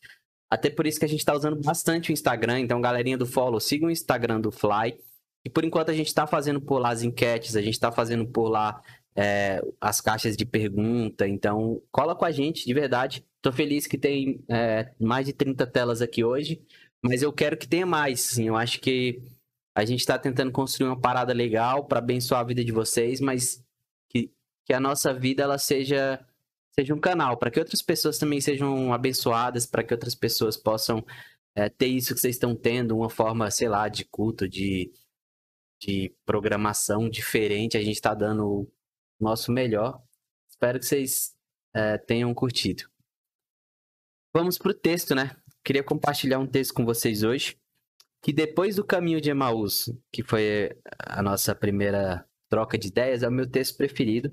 Até 0.49 0.71
por 0.71 0.87
isso 0.87 1.01
que 1.01 1.05
a 1.05 1.09
gente 1.09 1.19
está 1.19 1.35
usando 1.35 1.61
bastante 1.61 2.11
o 2.11 2.13
Instagram. 2.13 2.61
Então, 2.61 2.81
galerinha 2.81 3.19
do 3.19 3.27
follow, 3.27 3.59
siga 3.59 3.87
o 3.87 3.91
Instagram 3.91 4.41
do 4.41 4.53
Fly. 4.53 4.97
E 5.45 5.51
por 5.51 5.65
enquanto 5.65 5.91
a 5.91 5.95
gente 5.95 6.07
está 6.07 6.27
fazendo 6.27 6.61
por 6.61 6.79
lá 6.79 6.91
as 6.91 7.03
enquetes, 7.03 7.57
a 7.57 7.61
gente 7.61 7.75
está 7.75 7.91
fazendo 7.91 8.25
por 8.25 8.49
lá 8.49 8.81
é, 9.17 9.61
as 9.81 10.01
caixas 10.01 10.37
de 10.37 10.45
pergunta. 10.45 11.27
Então, 11.27 11.83
cola 11.91 12.15
com 12.15 12.25
a 12.25 12.31
gente, 12.31 12.65
de 12.65 12.73
verdade. 12.73 13.27
Estou 13.37 13.53
feliz 13.53 13.87
que 13.87 13.99
tem 13.99 14.43
é, 14.49 14.93
mais 14.99 15.27
de 15.27 15.33
30 15.33 15.67
telas 15.67 16.01
aqui 16.01 16.23
hoje, 16.23 16.63
mas 17.03 17.21
eu 17.21 17.33
quero 17.33 17.57
que 17.57 17.67
tenha 17.67 17.85
mais. 17.85 18.21
Sim, 18.21 18.47
eu 18.47 18.57
acho 18.57 18.81
que 18.81 19.21
a 19.77 19.85
gente 19.85 20.01
está 20.01 20.17
tentando 20.17 20.53
construir 20.53 20.89
uma 20.89 21.01
parada 21.01 21.33
legal 21.33 21.85
para 21.85 21.99
abençoar 21.99 22.41
a 22.41 22.45
vida 22.45 22.65
de 22.65 22.71
vocês, 22.71 23.21
mas 23.21 23.64
que, 24.65 24.73
a 24.73 24.81
nossa 24.81 25.13
vida 25.13 25.43
ela 25.43 25.59
seja 25.59 26.25
seja 26.75 26.93
um 26.93 27.01
canal 27.01 27.37
para 27.37 27.53
que 27.53 27.61
outras 27.61 27.81
pessoas 27.81 28.19
também 28.19 28.41
sejam 28.41 28.93
abençoadas, 28.93 29.65
para 29.65 29.85
que 29.85 29.95
outras 29.95 30.15
pessoas 30.15 30.57
possam 30.57 31.05
é, 31.55 31.69
ter 31.69 31.87
isso 31.87 32.13
que 32.15 32.21
vocês 32.21 32.35
estão 32.35 32.55
tendo, 32.55 32.97
uma 32.97 33.09
forma, 33.09 33.51
sei 33.51 33.69
lá, 33.69 33.89
de 33.89 34.05
culto, 34.05 34.49
de, 34.49 34.93
de 35.81 36.13
programação 36.27 37.09
diferente. 37.09 37.77
A 37.77 37.81
gente 37.81 37.95
está 37.95 38.13
dando 38.13 38.45
o 38.45 38.73
nosso 39.21 39.53
melhor. 39.53 40.03
Espero 40.51 40.81
que 40.81 40.87
vocês 40.87 41.37
é, 41.73 41.97
tenham 41.97 42.35
curtido. 42.35 42.85
Vamos 44.35 44.59
para 44.59 44.73
o 44.73 44.75
texto, 44.75 45.15
né? 45.15 45.37
Queria 45.65 45.85
compartilhar 45.85 46.41
um 46.41 46.47
texto 46.47 46.75
com 46.75 46.85
vocês 46.85 47.23
hoje. 47.23 47.57
Que 48.21 48.33
depois 48.33 48.77
do 48.77 48.85
caminho 48.85 49.21
de 49.21 49.31
Emaús, 49.31 49.93
que 50.11 50.23
foi 50.23 50.77
a 50.99 51.23
nossa 51.23 51.55
primeira 51.55 52.27
troca 52.49 52.79
de 52.79 52.89
ideias, 52.89 53.23
é 53.23 53.29
o 53.29 53.33
meu 53.33 53.49
texto 53.49 53.77
preferido. 53.77 54.31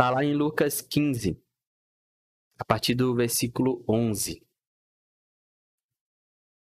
Está 0.00 0.08
lá 0.08 0.24
em 0.24 0.32
Lucas 0.32 0.80
15, 0.80 1.38
a 2.58 2.64
partir 2.64 2.94
do 2.94 3.14
versículo 3.14 3.84
11. 3.86 4.42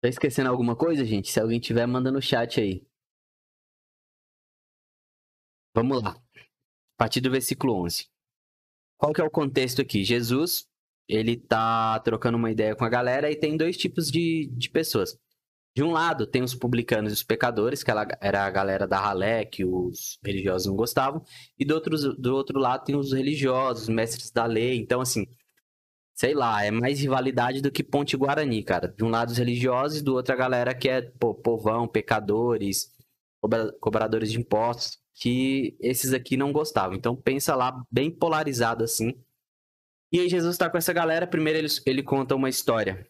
Tá 0.02 0.10
esquecendo 0.10 0.50
alguma 0.50 0.76
coisa, 0.76 1.06
gente? 1.06 1.32
Se 1.32 1.40
alguém 1.40 1.60
tiver, 1.60 1.86
manda 1.86 2.12
no 2.12 2.20
chat 2.20 2.60
aí. 2.60 2.84
Vamos 5.76 6.02
lá. 6.02 6.14
A 6.16 6.98
partir 6.98 7.22
do 7.22 7.30
versículo 7.30 7.76
11. 7.84 8.10
Qual 8.98 9.14
que 9.14 9.22
é 9.22 9.24
o 9.24 9.30
contexto 9.30 9.80
aqui? 9.80 10.04
Jesus, 10.04 10.68
ele 11.08 11.38
tá 11.38 12.00
trocando 12.00 12.36
uma 12.36 12.50
ideia 12.50 12.76
com 12.76 12.84
a 12.84 12.90
galera 12.90 13.30
e 13.30 13.40
tem 13.40 13.56
dois 13.56 13.78
tipos 13.78 14.10
de, 14.10 14.48
de 14.58 14.72
pessoas. 14.72 15.16
De 15.76 15.84
um 15.84 15.92
lado, 15.92 16.26
tem 16.26 16.42
os 16.42 16.56
publicanos 16.56 17.12
e 17.12 17.16
os 17.16 17.24
pecadores, 17.24 17.84
que 17.84 17.92
era 17.92 18.46
a 18.46 18.50
galera 18.50 18.88
da 18.88 19.00
ralé, 19.00 19.46
que 19.46 19.64
os 19.64 20.20
religiosos 20.24 20.68
não 20.68 20.76
gostavam. 20.76 21.24
E 21.58 21.64
do 21.64 21.74
outro, 21.76 21.96
do 22.16 22.36
outro 22.36 22.60
lado, 22.60 22.86
tem 22.86 22.96
os 22.96 23.14
religiosos, 23.14 23.84
os 23.84 23.90
mestres 23.90 24.32
da 24.32 24.46
lei. 24.46 24.78
Então, 24.78 25.00
assim, 25.00 25.26
sei 26.20 26.34
lá, 26.34 26.66
é 26.66 26.70
mais 26.70 27.00
rivalidade 27.00 27.62
do 27.62 27.72
que 27.72 27.84
Ponte 27.84 28.18
Guarani, 28.18 28.62
cara. 28.62 28.90
De 28.90 29.06
um 29.06 29.10
lado 29.10 29.30
os 29.30 29.38
religiosos, 29.38 30.02
do 30.02 30.16
outro 30.16 30.34
a 30.34 30.38
galera 30.38 30.74
que 30.76 30.90
é 30.90 31.02
pô, 31.02 31.34
povão, 31.34 31.88
pecadores, 31.88 32.92
cobra, 33.40 33.72
cobradores 33.80 34.32
de 34.32 34.40
impostos, 34.40 35.00
que 35.14 35.78
esses 35.80 36.14
aqui 36.14 36.36
não 36.36 36.52
gostavam. 36.52 36.98
Então 36.98 37.16
pensa 37.16 37.56
lá, 37.56 37.86
bem 37.90 38.12
polarizado 38.12 38.84
assim. 38.84 39.14
E 40.12 40.20
aí 40.20 40.28
Jesus 40.28 40.56
está 40.56 40.70
com 40.70 40.78
essa 40.78 40.92
galera, 40.92 41.28
primeiro 41.28 41.60
ele, 41.60 41.68
ele 41.86 42.04
conta 42.04 42.36
uma 42.36 42.50
história, 42.50 43.08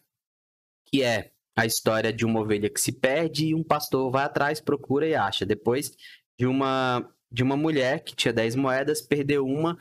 que 0.86 1.02
é 1.02 1.32
a 1.60 1.66
história 1.66 2.10
de 2.10 2.24
uma 2.24 2.40
ovelha 2.40 2.70
que 2.70 2.80
se 2.80 2.90
perde 2.90 3.48
e 3.48 3.54
um 3.54 3.62
pastor 3.62 4.10
vai 4.10 4.24
atrás, 4.24 4.62
procura 4.62 5.06
e 5.06 5.14
acha. 5.14 5.44
Depois 5.44 5.94
de 6.38 6.46
uma 6.46 7.06
de 7.30 7.42
uma 7.44 7.56
mulher 7.56 8.02
que 8.02 8.16
tinha 8.16 8.32
10 8.32 8.56
moedas, 8.56 9.02
perdeu 9.02 9.46
uma 9.46 9.78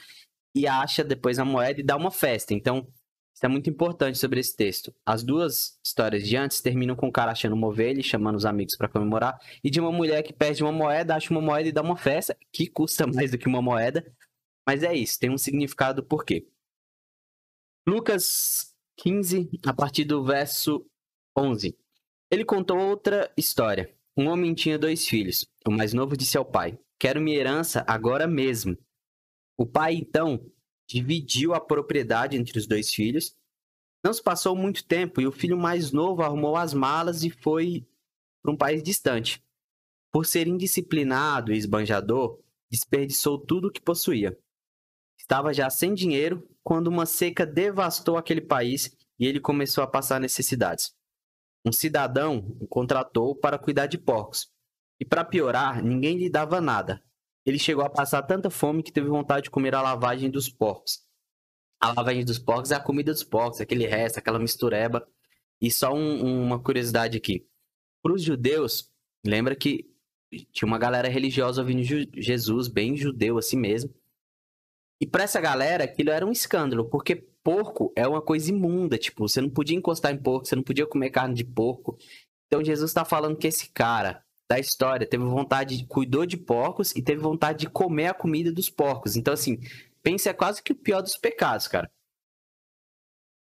e 0.54 0.68
acha 0.68 1.04
depois 1.04 1.40
a 1.40 1.46
moeda 1.46 1.80
e 1.80 1.84
dá 1.84 1.96
uma 1.96 2.12
festa. 2.12 2.54
Então, 2.54 2.88
isso 3.34 3.46
é 3.46 3.48
muito 3.48 3.70
importante 3.70 4.20
sobre 4.20 4.40
esse 4.42 4.56
texto. 4.56 4.94
As 5.06 5.24
duas 5.24 5.80
histórias 5.84 6.28
de 6.28 6.36
antes 6.36 6.62
terminam 6.62 6.96
com 6.96 7.08
o 7.08 7.12
cara 7.12 7.32
achando 7.32 7.54
uma 7.54 7.68
ovelha 7.68 8.02
e 8.02 8.04
chamando 8.04 8.36
os 8.36 8.46
amigos 8.46 8.76
para 8.76 8.90
comemorar, 8.90 9.40
e 9.64 9.70
de 9.72 9.80
uma 9.80 9.92
mulher 9.92 10.22
que 10.22 10.34
perde 10.34 10.62
uma 10.62 10.72
moeda, 10.72 11.16
acha 11.16 11.32
uma 11.32 11.42
moeda 11.42 11.70
e 11.70 11.72
dá 11.72 11.82
uma 11.82 11.98
festa, 11.98 12.38
que 12.52 12.68
custa 12.68 13.08
mais 13.12 13.32
do 13.32 13.38
que 13.38 13.48
uma 13.48 13.62
moeda. 13.62 14.06
Mas 14.68 14.84
é 14.84 14.94
isso, 14.94 15.18
tem 15.18 15.32
um 15.32 15.38
significado 15.38 16.04
por 16.04 16.26
quê. 16.26 16.46
Lucas 17.88 18.76
15, 18.98 19.50
a 19.66 19.74
partir 19.74 20.04
do 20.04 20.24
verso 20.24 20.86
11. 21.40 21.76
Ele 22.30 22.46
contou 22.46 22.78
outra 22.78 23.32
história. 23.38 23.94
Um 24.16 24.28
homem 24.28 24.54
tinha 24.54 24.78
dois 24.78 25.08
filhos. 25.08 25.46
O 25.66 25.72
mais 25.72 25.94
novo 25.94 26.18
disse 26.18 26.38
ao 26.38 26.46
pai: 26.46 26.78
Quero 27.00 27.22
minha 27.22 27.38
herança 27.38 27.84
agora 27.88 28.28
mesmo. 28.28 28.78
O 29.58 29.66
pai, 29.66 29.96
então, 29.96 30.46
dividiu 30.88 31.54
a 31.54 31.60
propriedade 31.60 32.36
entre 32.36 32.58
os 32.58 32.68
dois 32.68 32.92
filhos. 32.92 33.36
Não 34.04 34.14
se 34.14 34.24
passou 34.24 34.56
muito 34.56 34.86
tempo 34.86 35.22
e 35.22 35.28
o 35.28 35.32
filho 35.32 35.58
mais 35.58 35.92
novo 35.92 36.22
arrumou 36.22 36.56
as 36.56 36.74
malas 36.74 37.24
e 37.24 37.30
foi 37.30 37.86
para 38.42 38.52
um 38.52 38.58
país 38.58 38.82
distante. 38.82 39.44
Por 40.12 40.26
ser 40.26 40.48
indisciplinado 40.48 41.54
e 41.54 41.58
esbanjador, 41.58 42.40
desperdiçou 42.72 43.38
tudo 43.38 43.68
o 43.68 43.72
que 43.72 43.82
possuía. 43.82 44.38
Estava 45.18 45.54
já 45.54 45.70
sem 45.70 45.94
dinheiro 45.94 46.48
quando 46.64 46.88
uma 46.88 47.06
seca 47.06 47.46
devastou 47.46 48.18
aquele 48.18 48.42
país 48.42 48.96
e 49.20 49.26
ele 49.28 49.40
começou 49.40 49.84
a 49.84 49.88
passar 49.88 50.20
necessidades. 50.20 50.96
Um 51.66 51.72
cidadão 51.72 52.56
o 52.60 52.68
contratou 52.68 53.36
para 53.36 53.60
cuidar 53.60 53.88
de 53.88 53.98
porcos. 53.98 54.50
E 55.00 55.06
para 55.06 55.24
piorar, 55.24 55.84
ninguém 55.84 56.18
lhe 56.18 56.30
dava 56.30 56.60
nada. 56.60 57.04
Ele 57.46 57.58
chegou 57.58 57.84
a 57.84 57.90
passar 57.90 58.22
tanta 58.24 58.50
fome 58.50 58.84
que 58.84 58.92
teve 58.92 59.08
vontade 59.08 59.44
de 59.44 59.50
comer 59.50 59.74
a 59.74 59.82
lavagem 59.82 60.30
dos 60.30 60.50
porcos. 60.50 61.00
A 61.82 61.94
lavagem 61.94 62.26
dos 62.26 62.38
porcos 62.38 62.72
é 62.72 62.76
a 62.76 62.80
comida 62.80 63.12
dos 63.12 63.24
porcos, 63.24 63.62
aquele 63.62 63.86
resto, 63.86 64.20
aquela 64.20 64.40
mistureba. 64.40 65.08
E 65.62 65.72
só 65.72 65.94
um, 65.94 66.44
uma 66.46 66.62
curiosidade 66.62 67.18
aqui. 67.18 67.48
Para 68.02 68.14
os 68.14 68.22
judeus, 68.22 68.92
lembra 69.26 69.56
que 69.56 69.90
tinha 70.52 70.68
uma 70.68 70.78
galera 70.78 71.08
religiosa 71.08 71.62
ouvindo 71.62 71.84
Jesus, 72.16 72.68
bem 72.68 72.96
judeu 72.96 73.38
assim 73.38 73.58
mesmo. 73.58 73.94
E 75.02 75.08
para 75.08 75.24
essa 75.24 75.40
galera, 75.40 75.86
aquilo 75.86 76.12
era 76.12 76.26
um 76.26 76.32
escândalo, 76.32 76.90
porque 76.90 77.28
porco 77.50 77.92
é 77.96 78.08
uma 78.08 78.22
coisa 78.22 78.52
imunda, 78.52 78.96
tipo, 78.96 79.28
você 79.28 79.42
não 79.42 79.50
podia 79.50 79.76
encostar 79.76 80.14
em 80.14 80.18
porco, 80.20 80.46
você 80.46 80.56
não 80.56 80.62
podia 80.62 80.86
comer 80.86 81.10
carne 81.10 81.34
de 81.34 81.44
porco. 81.44 81.98
Então 82.46 82.64
Jesus 82.64 82.92
está 82.92 83.04
falando 83.04 83.36
que 83.36 83.48
esse 83.48 83.72
cara 83.72 84.24
da 84.48 84.60
história 84.60 85.08
teve 85.08 85.24
vontade, 85.24 85.84
cuidou 85.88 86.28
de 86.28 86.38
porcos 86.38 86.96
e 86.96 87.02
teve 87.02 87.20
vontade 87.20 87.62
de 87.62 87.68
comer 87.68 88.06
a 88.06 88.14
comida 88.14 88.52
dos 88.52 88.70
porcos. 88.70 89.16
Então 89.16 89.34
assim, 89.34 89.58
pensa 90.04 90.30
é 90.30 90.34
quase 90.34 90.62
que 90.62 90.74
o 90.74 90.76
pior 90.76 91.02
dos 91.02 91.18
pecados, 91.18 91.68
cara. 91.68 91.92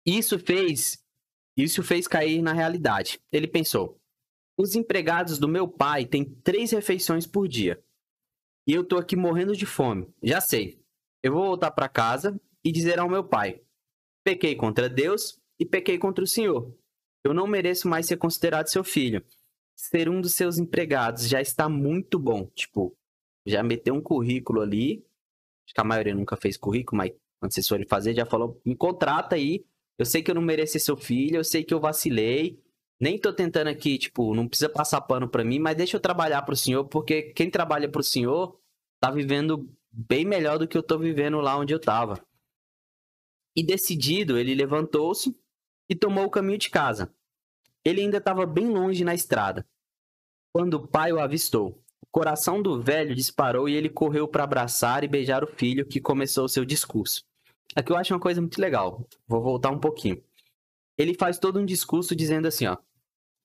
Isso 0.04 0.40
fez, 0.40 0.98
isso 1.56 1.84
fez 1.84 2.08
cair 2.08 2.42
na 2.42 2.52
realidade. 2.52 3.20
Ele 3.32 3.48
pensou: 3.48 4.02
os 4.58 4.74
empregados 4.74 5.38
do 5.38 5.48
meu 5.48 5.68
pai 5.68 6.08
têm 6.08 6.26
três 6.26 6.72
refeições 6.72 7.28
por 7.28 7.48
dia. 7.48 7.80
E 8.66 8.74
eu 8.74 8.84
tô 8.84 8.98
aqui 8.98 9.16
morrendo 9.16 9.56
de 9.56 9.68
fome. 9.68 10.12
Já 10.24 10.42
sei. 10.42 10.82
Eu 11.22 11.34
vou 11.34 11.46
voltar 11.46 11.70
para 11.70 11.88
casa 11.88 12.42
e 12.64 12.72
dizer 12.72 12.98
ao 12.98 13.08
meu 13.08 13.24
pai: 13.24 13.62
pequei 14.30 14.56
contra 14.56 14.88
Deus 14.88 15.40
e 15.60 15.66
pequei 15.66 15.98
contra 15.98 16.24
o 16.24 16.28
Senhor. 16.28 16.72
Eu 17.24 17.34
não 17.34 17.48
mereço 17.48 17.88
mais 17.88 18.06
ser 18.06 18.18
considerado 18.18 18.68
seu 18.68 18.84
filho. 18.84 19.24
Ser 19.76 20.08
um 20.08 20.22
dos 20.22 20.34
seus 20.34 20.58
empregados 20.58 21.28
já 21.28 21.42
está 21.42 21.68
muito 21.68 22.20
bom. 22.20 22.46
Tipo, 22.54 22.96
já 23.46 23.64
meteu 23.64 23.96
um 23.96 24.02
currículo 24.02 24.62
ali. 24.62 25.04
Acho 25.66 25.74
que 25.74 25.82
a 25.82 25.84
maioria 25.84 26.14
nunca 26.14 26.38
fez 26.38 26.58
currículo, 26.58 26.98
mas 26.98 27.12
quando 27.40 27.54
vocês 27.54 27.68
forem 27.68 27.88
fazer, 27.88 28.14
já 28.14 28.26
falou: 28.26 28.62
me 28.64 28.76
contrata 28.76 29.36
aí. 29.36 29.66
Eu 29.98 30.06
sei 30.06 30.22
que 30.22 30.32
eu 30.32 30.36
não 30.36 30.46
ser 30.66 30.80
seu 30.80 30.96
filho, 30.96 31.38
eu 31.38 31.44
sei 31.44 31.64
que 31.64 31.74
eu 31.74 31.80
vacilei. 31.80 32.62
Nem 33.02 33.18
tô 33.18 33.34
tentando 33.34 33.68
aqui, 33.68 33.98
tipo, 33.98 34.36
não 34.36 34.48
precisa 34.48 34.70
passar 34.70 35.02
pano 35.02 35.28
para 35.28 35.44
mim, 35.44 35.58
mas 35.58 35.76
deixa 35.76 35.98
eu 35.98 36.02
trabalhar 36.02 36.42
pro 36.44 36.56
senhor, 36.56 36.86
porque 36.86 37.34
quem 37.34 37.50
trabalha 37.50 37.90
pro 37.90 38.04
senhor 38.04 38.60
tá 39.00 39.10
vivendo 39.10 39.70
bem 39.92 40.26
melhor 40.26 40.58
do 40.58 40.68
que 40.68 40.78
eu 40.78 40.84
tô 40.84 40.98
vivendo 41.00 41.40
lá 41.40 41.58
onde 41.58 41.74
eu 41.74 41.80
tava. 41.80 42.22
E 43.56 43.64
decidido, 43.64 44.38
ele 44.38 44.56
levantou-se 44.56 45.36
e 45.90 45.96
tomou 45.96 46.26
o 46.26 46.30
caminho 46.30 46.58
de 46.58 46.70
casa. 46.70 47.14
Ele 47.84 48.02
ainda 48.02 48.18
estava 48.18 48.46
bem 48.46 48.70
longe 48.70 49.04
na 49.04 49.14
estrada. 49.14 49.66
Quando 50.54 50.76
o 50.76 50.88
pai 50.88 51.12
o 51.12 51.20
avistou, 51.20 51.82
o 52.02 52.08
coração 52.12 52.62
do 52.62 52.82
velho 52.82 53.16
disparou 53.16 53.68
e 53.68 53.76
ele 53.76 53.90
correu 53.90 54.28
para 54.28 54.44
abraçar 54.44 55.04
e 55.04 55.08
beijar 55.08 55.44
o 55.44 55.48
filho 55.48 55.86
que 55.86 56.00
começou 56.00 56.46
o 56.46 56.50
seu 56.50 56.66
discurso. 56.66 57.24
Aqui 57.76 57.92
eu 57.92 57.98
acho 57.98 58.14
uma 58.14 58.20
coisa 58.20 58.42
muito 58.42 58.60
legal. 58.60 59.06
Vou 59.28 59.42
voltar 59.42 59.70
um 59.70 59.80
pouquinho. 59.80 60.24
Ele 60.98 61.14
faz 61.14 61.38
todo 61.38 61.60
um 61.60 61.66
discurso 61.66 62.16
dizendo 62.16 62.48
assim, 62.48 62.66
ó. 62.66 62.78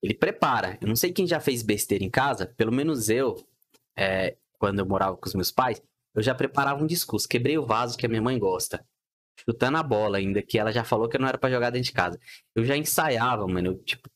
Ele 0.03 0.15
prepara. 0.15 0.79
Eu 0.81 0.89
não 0.89 0.97
sei 0.97 1.13
quem 1.13 1.27
já 1.27 1.41
fez 1.41 1.63
besteira 1.63 2.05
em 2.05 2.11
casa, 2.11 2.47
pelo 2.57 2.73
menos 2.73 3.09
eu, 3.09 3.37
é, 3.97 4.37
quando 4.59 4.79
eu 4.79 4.87
morava 4.87 5.17
com 5.17 5.27
os 5.27 5.35
meus 5.35 5.51
pais, 5.51 5.81
eu 6.15 6.23
já 6.23 6.35
preparava 6.35 6.83
um 6.83 6.87
discurso. 6.87 7.29
Quebrei 7.29 7.57
o 7.59 7.67
vaso 7.67 7.97
que 7.97 8.07
a 8.07 8.09
minha 8.09 8.23
mãe 8.23 8.39
gosta. 8.39 8.85
Chutando 9.37 9.78
a 9.78 9.82
bola 9.82 10.18
ainda, 10.18 10.43
que 10.43 10.59
ela 10.59 10.72
já 10.72 10.85
falou 10.85 11.09
que 11.09 11.18
não 11.18 11.28
era 11.28 11.39
para 11.39 11.51
jogar 11.51 11.70
dentro 11.70 11.87
de 11.87 11.93
casa. 11.93 12.18
Eu 12.55 12.64
já 12.64 12.76
ensaiava, 12.76 13.47
mano. 13.47 13.68
Eu, 13.68 13.78
tipo, 13.82 14.09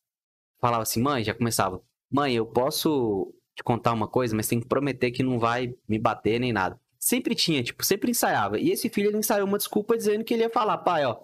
falava 0.60 0.82
assim, 0.82 1.02
mãe, 1.02 1.24
já 1.24 1.34
começava. 1.34 1.82
Mãe, 2.10 2.34
eu 2.34 2.46
posso 2.46 3.34
te 3.54 3.62
contar 3.62 3.92
uma 3.92 4.08
coisa, 4.08 4.34
mas 4.36 4.48
tem 4.48 4.60
que 4.60 4.66
prometer 4.66 5.10
que 5.10 5.22
não 5.22 5.38
vai 5.38 5.74
me 5.88 5.98
bater 5.98 6.38
nem 6.38 6.52
nada. 6.52 6.80
Sempre 6.98 7.34
tinha, 7.34 7.62
tipo, 7.62 7.84
sempre 7.84 8.10
ensaiava. 8.10 8.58
E 8.58 8.70
esse 8.70 8.88
filho, 8.88 9.08
ele 9.08 9.18
ensaiou 9.18 9.46
uma 9.46 9.58
desculpa 9.58 9.96
dizendo 9.96 10.24
que 10.24 10.34
ele 10.34 10.44
ia 10.44 10.50
falar, 10.50 10.78
pai, 10.78 11.04
ó, 11.04 11.20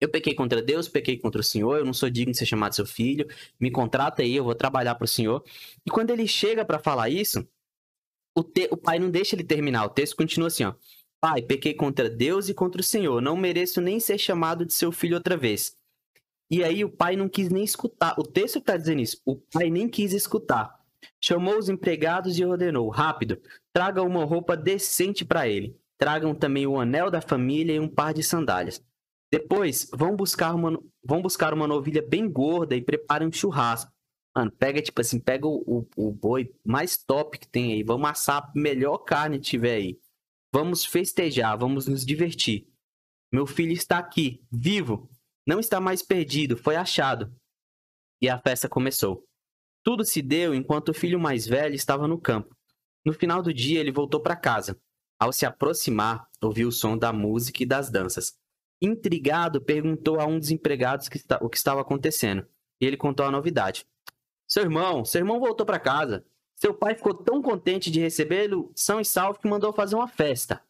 eu 0.00 0.08
pequei 0.08 0.34
contra 0.34 0.62
Deus, 0.62 0.88
pequei 0.88 1.18
contra 1.18 1.40
o 1.40 1.44
Senhor, 1.44 1.78
eu 1.78 1.84
não 1.84 1.92
sou 1.92 2.10
digno 2.10 2.32
de 2.32 2.38
ser 2.38 2.46
chamado 2.46 2.74
seu 2.74 2.86
filho, 2.86 3.26
me 3.58 3.70
contrata 3.70 4.22
aí, 4.22 4.36
eu 4.36 4.44
vou 4.44 4.54
trabalhar 4.54 4.94
para 4.94 5.04
o 5.04 5.08
Senhor. 5.08 5.42
E 5.84 5.90
quando 5.90 6.10
ele 6.10 6.26
chega 6.28 6.64
para 6.64 6.78
falar 6.78 7.08
isso, 7.08 7.46
o, 8.34 8.42
te... 8.44 8.68
o 8.70 8.76
pai 8.76 8.98
não 8.98 9.10
deixa 9.10 9.34
ele 9.34 9.44
terminar. 9.44 9.84
O 9.86 9.88
texto 9.88 10.16
continua 10.16 10.48
assim, 10.48 10.64
ó. 10.64 10.74
Pai, 11.28 11.42
pequei 11.42 11.74
contra 11.74 12.08
Deus 12.08 12.48
e 12.48 12.54
contra 12.54 12.80
o 12.80 12.84
Senhor. 12.84 13.20
Não 13.20 13.36
mereço 13.36 13.80
nem 13.80 13.98
ser 13.98 14.16
chamado 14.16 14.64
de 14.64 14.72
seu 14.72 14.92
filho 14.92 15.16
outra 15.16 15.36
vez. 15.36 15.76
E 16.48 16.62
aí 16.62 16.84
o 16.84 16.88
pai 16.88 17.16
não 17.16 17.28
quis 17.28 17.48
nem 17.48 17.64
escutar. 17.64 18.14
O 18.16 18.22
texto 18.22 18.60
está 18.60 18.76
dizendo 18.76 19.00
isso. 19.00 19.20
O 19.24 19.34
pai 19.34 19.68
nem 19.68 19.88
quis 19.88 20.12
escutar. 20.12 20.78
Chamou 21.20 21.58
os 21.58 21.68
empregados 21.68 22.38
e 22.38 22.44
ordenou: 22.44 22.88
rápido, 22.90 23.42
traga 23.72 24.04
uma 24.04 24.24
roupa 24.24 24.56
decente 24.56 25.24
para 25.24 25.48
ele. 25.48 25.76
Tragam 25.98 26.32
também 26.32 26.64
o 26.64 26.78
anel 26.78 27.10
da 27.10 27.20
família 27.20 27.74
e 27.74 27.80
um 27.80 27.88
par 27.88 28.14
de 28.14 28.22
sandálias. 28.22 28.80
Depois, 29.28 29.90
vão 29.92 30.14
buscar 30.14 30.54
uma, 30.54 30.80
vão 31.04 31.20
buscar 31.20 31.52
uma 31.52 31.66
novilha 31.66 32.06
bem 32.08 32.30
gorda 32.30 32.76
e 32.76 32.82
preparem 32.82 33.26
um 33.26 33.32
churrasco. 33.32 33.90
Mano, 34.32 34.52
pega, 34.52 34.80
tipo 34.80 35.00
assim, 35.00 35.18
pega 35.18 35.48
o, 35.48 35.56
o, 35.66 35.86
o, 35.96 36.12
boi 36.12 36.54
mais 36.64 36.96
top 36.96 37.36
que 37.36 37.48
tem 37.48 37.72
aí. 37.72 37.82
Vamos 37.82 38.08
assar 38.08 38.44
a 38.44 38.52
melhor 38.54 38.98
carne 38.98 39.40
que 39.40 39.44
tiver 39.44 39.74
aí. 39.74 39.98
Vamos 40.52 40.84
festejar, 40.84 41.56
vamos 41.58 41.86
nos 41.86 42.04
divertir. 42.04 42.68
Meu 43.32 43.46
filho 43.46 43.72
está 43.72 43.98
aqui, 43.98 44.42
vivo. 44.50 45.10
Não 45.46 45.60
está 45.60 45.80
mais 45.80 46.02
perdido, 46.02 46.56
foi 46.56 46.76
achado. 46.76 47.34
E 48.20 48.28
a 48.28 48.38
festa 48.38 48.68
começou. 48.68 49.24
Tudo 49.84 50.04
se 50.04 50.20
deu 50.22 50.54
enquanto 50.54 50.88
o 50.88 50.94
filho 50.94 51.20
mais 51.20 51.46
velho 51.46 51.74
estava 51.74 52.08
no 52.08 52.20
campo. 52.20 52.56
No 53.04 53.12
final 53.12 53.42
do 53.42 53.54
dia, 53.54 53.78
ele 53.78 53.92
voltou 53.92 54.20
para 54.20 54.34
casa. 54.34 54.80
Ao 55.18 55.32
se 55.32 55.46
aproximar, 55.46 56.26
ouviu 56.42 56.68
o 56.68 56.72
som 56.72 56.98
da 56.98 57.12
música 57.12 57.62
e 57.62 57.66
das 57.66 57.90
danças. 57.90 58.34
Intrigado, 58.82 59.62
perguntou 59.62 60.20
a 60.20 60.26
um 60.26 60.38
dos 60.38 60.50
empregados 60.50 61.08
o 61.40 61.48
que 61.48 61.56
estava 61.56 61.80
acontecendo. 61.80 62.46
E 62.80 62.86
ele 62.86 62.96
contou 62.96 63.24
a 63.24 63.30
novidade. 63.30 63.86
Seu 64.48 64.62
irmão, 64.62 65.04
seu 65.04 65.20
irmão 65.20 65.40
voltou 65.40 65.64
para 65.64 65.78
casa. 65.78 66.24
Seu 66.56 66.72
pai 66.72 66.94
ficou 66.94 67.12
tão 67.12 67.42
contente 67.42 67.90
de 67.90 68.00
recebê-lo, 68.00 68.72
são 68.74 68.98
e 68.98 69.04
salvo, 69.04 69.38
que 69.38 69.48
mandou 69.48 69.72
fazer 69.74 69.94
uma 69.94 70.08
festa. 70.08 70.62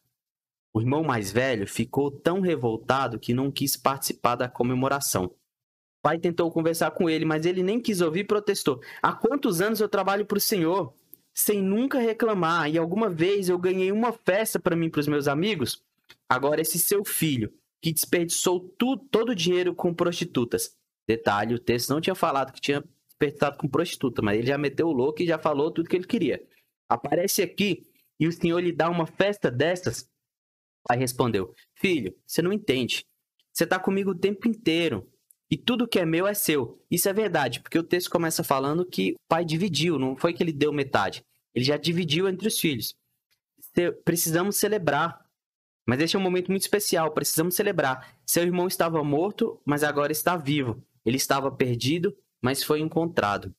O 0.73 0.81
irmão 0.81 1.01
mais 1.01 1.31
velho 1.31 1.65
ficou 1.65 2.11
tão 2.11 2.41
revoltado 2.41 3.17
que 3.17 3.33
não 3.33 3.49
quis 3.49 3.77
participar 3.77 4.35
da 4.35 4.49
comemoração. 4.49 5.25
O 5.25 6.01
pai 6.03 6.19
tentou 6.19 6.51
conversar 6.51 6.91
com 6.91 7.09
ele, 7.09 7.23
mas 7.23 7.45
ele 7.45 7.63
nem 7.63 7.79
quis 7.79 8.01
ouvir 8.01 8.19
e 8.19 8.23
protestou. 8.25 8.81
Há 9.01 9.13
quantos 9.13 9.61
anos 9.61 9.79
eu 9.79 9.87
trabalho 9.87 10.25
para 10.25 10.37
o 10.37 10.41
senhor? 10.41 10.93
Sem 11.33 11.61
nunca 11.61 11.99
reclamar, 11.99 12.69
e 12.69 12.77
alguma 12.77 13.09
vez 13.09 13.47
eu 13.47 13.57
ganhei 13.57 13.91
uma 13.91 14.11
festa 14.11 14.59
para 14.59 14.75
mim 14.75 14.87
e 14.87 14.89
para 14.89 14.99
os 14.99 15.07
meus 15.07 15.27
amigos? 15.27 15.81
Agora, 16.29 16.61
esse 16.61 16.77
seu 16.77 17.05
filho, 17.05 17.53
que 17.81 17.93
desperdiçou 17.93 18.59
tudo, 18.77 19.05
todo 19.09 19.29
o 19.29 19.35
dinheiro 19.35 19.73
com 19.73 19.93
prostitutas. 19.93 20.75
Detalhe, 21.07 21.55
o 21.55 21.59
texto 21.59 21.89
não 21.89 22.01
tinha 22.01 22.15
falado 22.15 22.51
que 22.51 22.59
tinha 22.59 22.83
desperdiçado 23.17 23.57
com 23.57 23.67
prostituta, 23.67 24.21
mas 24.21 24.37
ele 24.37 24.47
já 24.47 24.57
meteu 24.57 24.87
o 24.87 24.93
louco 24.93 25.21
e 25.21 25.27
já 25.27 25.39
falou 25.39 25.71
tudo 25.71 25.89
que 25.89 25.95
ele 25.95 26.05
queria. 26.05 26.41
Aparece 26.87 27.41
aqui 27.41 27.83
e 28.19 28.27
o 28.27 28.31
senhor 28.31 28.59
lhe 28.59 28.71
dá 28.71 28.89
uma 28.89 29.05
festa 29.05 29.51
dessas? 29.51 30.03
O 30.83 30.87
pai 30.87 30.97
respondeu: 30.97 31.53
Filho, 31.75 32.15
você 32.25 32.41
não 32.41 32.53
entende. 32.53 33.05
Você 33.51 33.63
está 33.63 33.79
comigo 33.79 34.11
o 34.11 34.17
tempo 34.17 34.47
inteiro. 34.47 35.11
E 35.49 35.57
tudo 35.57 35.87
que 35.87 35.97
é 35.97 36.05
meu 36.05 36.27
é 36.27 36.33
seu. 36.33 36.83
Isso 36.91 37.07
é 37.07 37.13
verdade, 37.13 37.61
porque 37.61 37.79
o 37.79 37.83
texto 37.83 38.09
começa 38.09 38.43
falando 38.43 38.85
que 38.85 39.13
o 39.13 39.17
pai 39.29 39.45
dividiu, 39.45 39.97
não 39.97 40.15
foi 40.15 40.33
que 40.33 40.43
ele 40.43 40.51
deu 40.51 40.73
metade. 40.73 41.23
Ele 41.55 41.63
já 41.63 41.77
dividiu 41.77 42.27
entre 42.27 42.47
os 42.47 42.59
filhos. 42.59 42.93
Precisamos 44.03 44.57
celebrar. 44.57 45.25
Mas 45.85 46.01
este 46.01 46.17
é 46.17 46.19
um 46.19 46.21
momento 46.21 46.49
muito 46.49 46.63
especial, 46.63 47.13
precisamos 47.13 47.55
celebrar. 47.55 48.13
Seu 48.25 48.43
irmão 48.43 48.67
estava 48.67 49.01
morto, 49.05 49.61
mas 49.65 49.85
agora 49.85 50.11
está 50.11 50.35
vivo. 50.35 50.83
Ele 51.05 51.15
estava 51.15 51.49
perdido, 51.49 52.13
mas 52.41 52.63
foi 52.63 52.79
encontrado. 52.79 53.53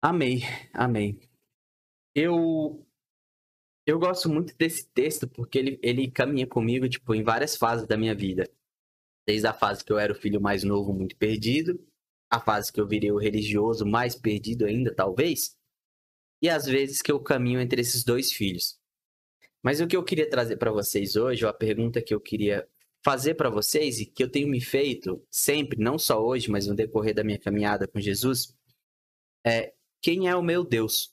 Amei, 0.00 0.40
amei. 0.72 1.18
Eu 2.14 2.86
eu 3.86 3.98
gosto 3.98 4.28
muito 4.28 4.54
desse 4.56 4.88
texto 4.90 5.28
porque 5.28 5.58
ele, 5.58 5.80
ele 5.82 6.10
caminha 6.10 6.46
comigo 6.46 6.88
tipo 6.88 7.14
em 7.14 7.22
várias 7.22 7.56
fases 7.56 7.86
da 7.86 7.96
minha 7.96 8.14
vida. 8.14 8.48
Desde 9.26 9.46
a 9.46 9.52
fase 9.52 9.84
que 9.84 9.92
eu 9.92 9.98
era 9.98 10.12
o 10.12 10.16
filho 10.16 10.40
mais 10.40 10.64
novo, 10.64 10.92
muito 10.92 11.16
perdido, 11.16 11.78
a 12.30 12.40
fase 12.40 12.72
que 12.72 12.80
eu 12.80 12.88
virei 12.88 13.12
o 13.12 13.18
religioso 13.18 13.84
mais 13.86 14.14
perdido 14.16 14.64
ainda, 14.64 14.94
talvez, 14.94 15.56
e 16.42 16.48
as 16.48 16.66
vezes 16.66 17.00
que 17.00 17.12
eu 17.12 17.20
caminho 17.20 17.60
entre 17.60 17.80
esses 17.80 18.04
dois 18.04 18.32
filhos. 18.32 18.78
Mas 19.62 19.80
o 19.80 19.86
que 19.86 19.96
eu 19.96 20.02
queria 20.02 20.28
trazer 20.28 20.56
para 20.56 20.72
vocês 20.72 21.14
hoje, 21.14 21.44
ou 21.44 21.50
a 21.50 21.54
pergunta 21.54 22.02
que 22.02 22.14
eu 22.14 22.20
queria 22.20 22.68
fazer 23.04 23.34
para 23.34 23.50
vocês 23.50 23.98
e 23.98 24.06
que 24.06 24.22
eu 24.22 24.30
tenho 24.30 24.48
me 24.48 24.60
feito 24.60 25.24
sempre, 25.30 25.78
não 25.78 25.98
só 25.98 26.24
hoje, 26.24 26.50
mas 26.50 26.66
no 26.66 26.74
decorrer 26.74 27.14
da 27.14 27.24
minha 27.24 27.38
caminhada 27.38 27.86
com 27.88 28.00
Jesus, 28.00 28.56
é 29.44 29.72
quem 30.00 30.28
é 30.28 30.36
o 30.36 30.42
meu 30.42 30.64
Deus? 30.64 31.12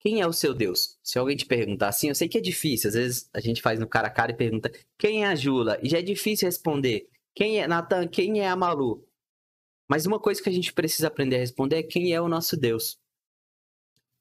Quem 0.00 0.20
é 0.20 0.26
o 0.26 0.32
seu 0.32 0.54
Deus? 0.54 0.98
Se 1.02 1.18
alguém 1.18 1.36
te 1.36 1.44
perguntar 1.44 1.88
assim, 1.88 2.08
eu 2.08 2.14
sei 2.14 2.28
que 2.28 2.38
é 2.38 2.40
difícil, 2.40 2.88
às 2.88 2.94
vezes 2.94 3.30
a 3.32 3.40
gente 3.40 3.60
faz 3.60 3.78
no 3.78 3.86
cara 3.86 4.08
a 4.08 4.10
cara 4.10 4.32
e 4.32 4.36
pergunta 4.36 4.72
quem 4.98 5.24
é 5.24 5.28
a 5.28 5.34
Jula? 5.34 5.78
E 5.82 5.88
já 5.88 5.98
é 5.98 6.02
difícil 6.02 6.46
responder 6.46 7.08
Quem 7.34 7.60
é, 7.60 7.68
Natan, 7.68 8.08
quem 8.08 8.40
é 8.40 8.48
a 8.48 8.56
Malu? 8.56 9.06
Mas 9.88 10.06
uma 10.06 10.18
coisa 10.18 10.42
que 10.42 10.48
a 10.48 10.52
gente 10.52 10.72
precisa 10.72 11.08
aprender 11.08 11.36
a 11.36 11.40
responder 11.40 11.76
é 11.76 11.82
quem 11.82 12.12
é 12.12 12.20
o 12.20 12.28
nosso 12.28 12.56
Deus. 12.56 12.98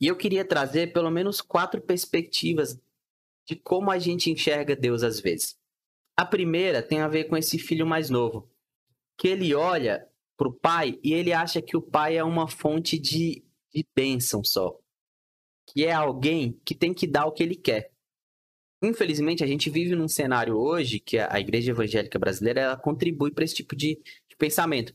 E 0.01 0.07
eu 0.07 0.15
queria 0.15 0.45
trazer 0.45 0.93
pelo 0.93 1.11
menos 1.11 1.41
quatro 1.41 1.81
perspectivas 1.81 2.79
de 3.45 3.55
como 3.55 3.91
a 3.91 3.99
gente 3.99 4.31
enxerga 4.31 4.75
Deus 4.75 5.03
às 5.03 5.19
vezes. 5.19 5.58
A 6.19 6.25
primeira 6.25 6.83
tem 6.83 6.99
a 6.99 7.07
ver 7.07 7.29
com 7.29 7.37
esse 7.37 7.57
filho 7.57 7.87
mais 7.87 8.09
novo, 8.09 8.51
que 9.17 9.25
ele 9.25 9.55
olha 9.55 10.05
para 10.35 10.49
o 10.49 10.53
pai 10.53 10.99
e 11.01 11.13
ele 11.13 11.31
acha 11.31 11.61
que 11.61 11.77
o 11.77 11.81
pai 11.81 12.17
é 12.17 12.23
uma 12.25 12.45
fonte 12.45 12.99
de, 12.99 13.41
de 13.73 13.87
bênção 13.95 14.43
só. 14.43 14.77
Que 15.65 15.85
é 15.85 15.93
alguém 15.93 16.59
que 16.65 16.75
tem 16.75 16.93
que 16.93 17.07
dar 17.07 17.25
o 17.25 17.31
que 17.31 17.41
ele 17.41 17.55
quer. 17.55 17.93
Infelizmente, 18.83 19.45
a 19.45 19.47
gente 19.47 19.69
vive 19.69 19.95
num 19.95 20.09
cenário 20.09 20.57
hoje 20.57 20.99
que 20.99 21.17
a 21.17 21.39
igreja 21.39 21.71
evangélica 21.71 22.19
brasileira 22.19 22.59
ela 22.59 22.77
contribui 22.77 23.31
para 23.31 23.45
esse 23.45 23.55
tipo 23.55 23.73
de, 23.73 23.95
de 24.27 24.35
pensamento. 24.37 24.93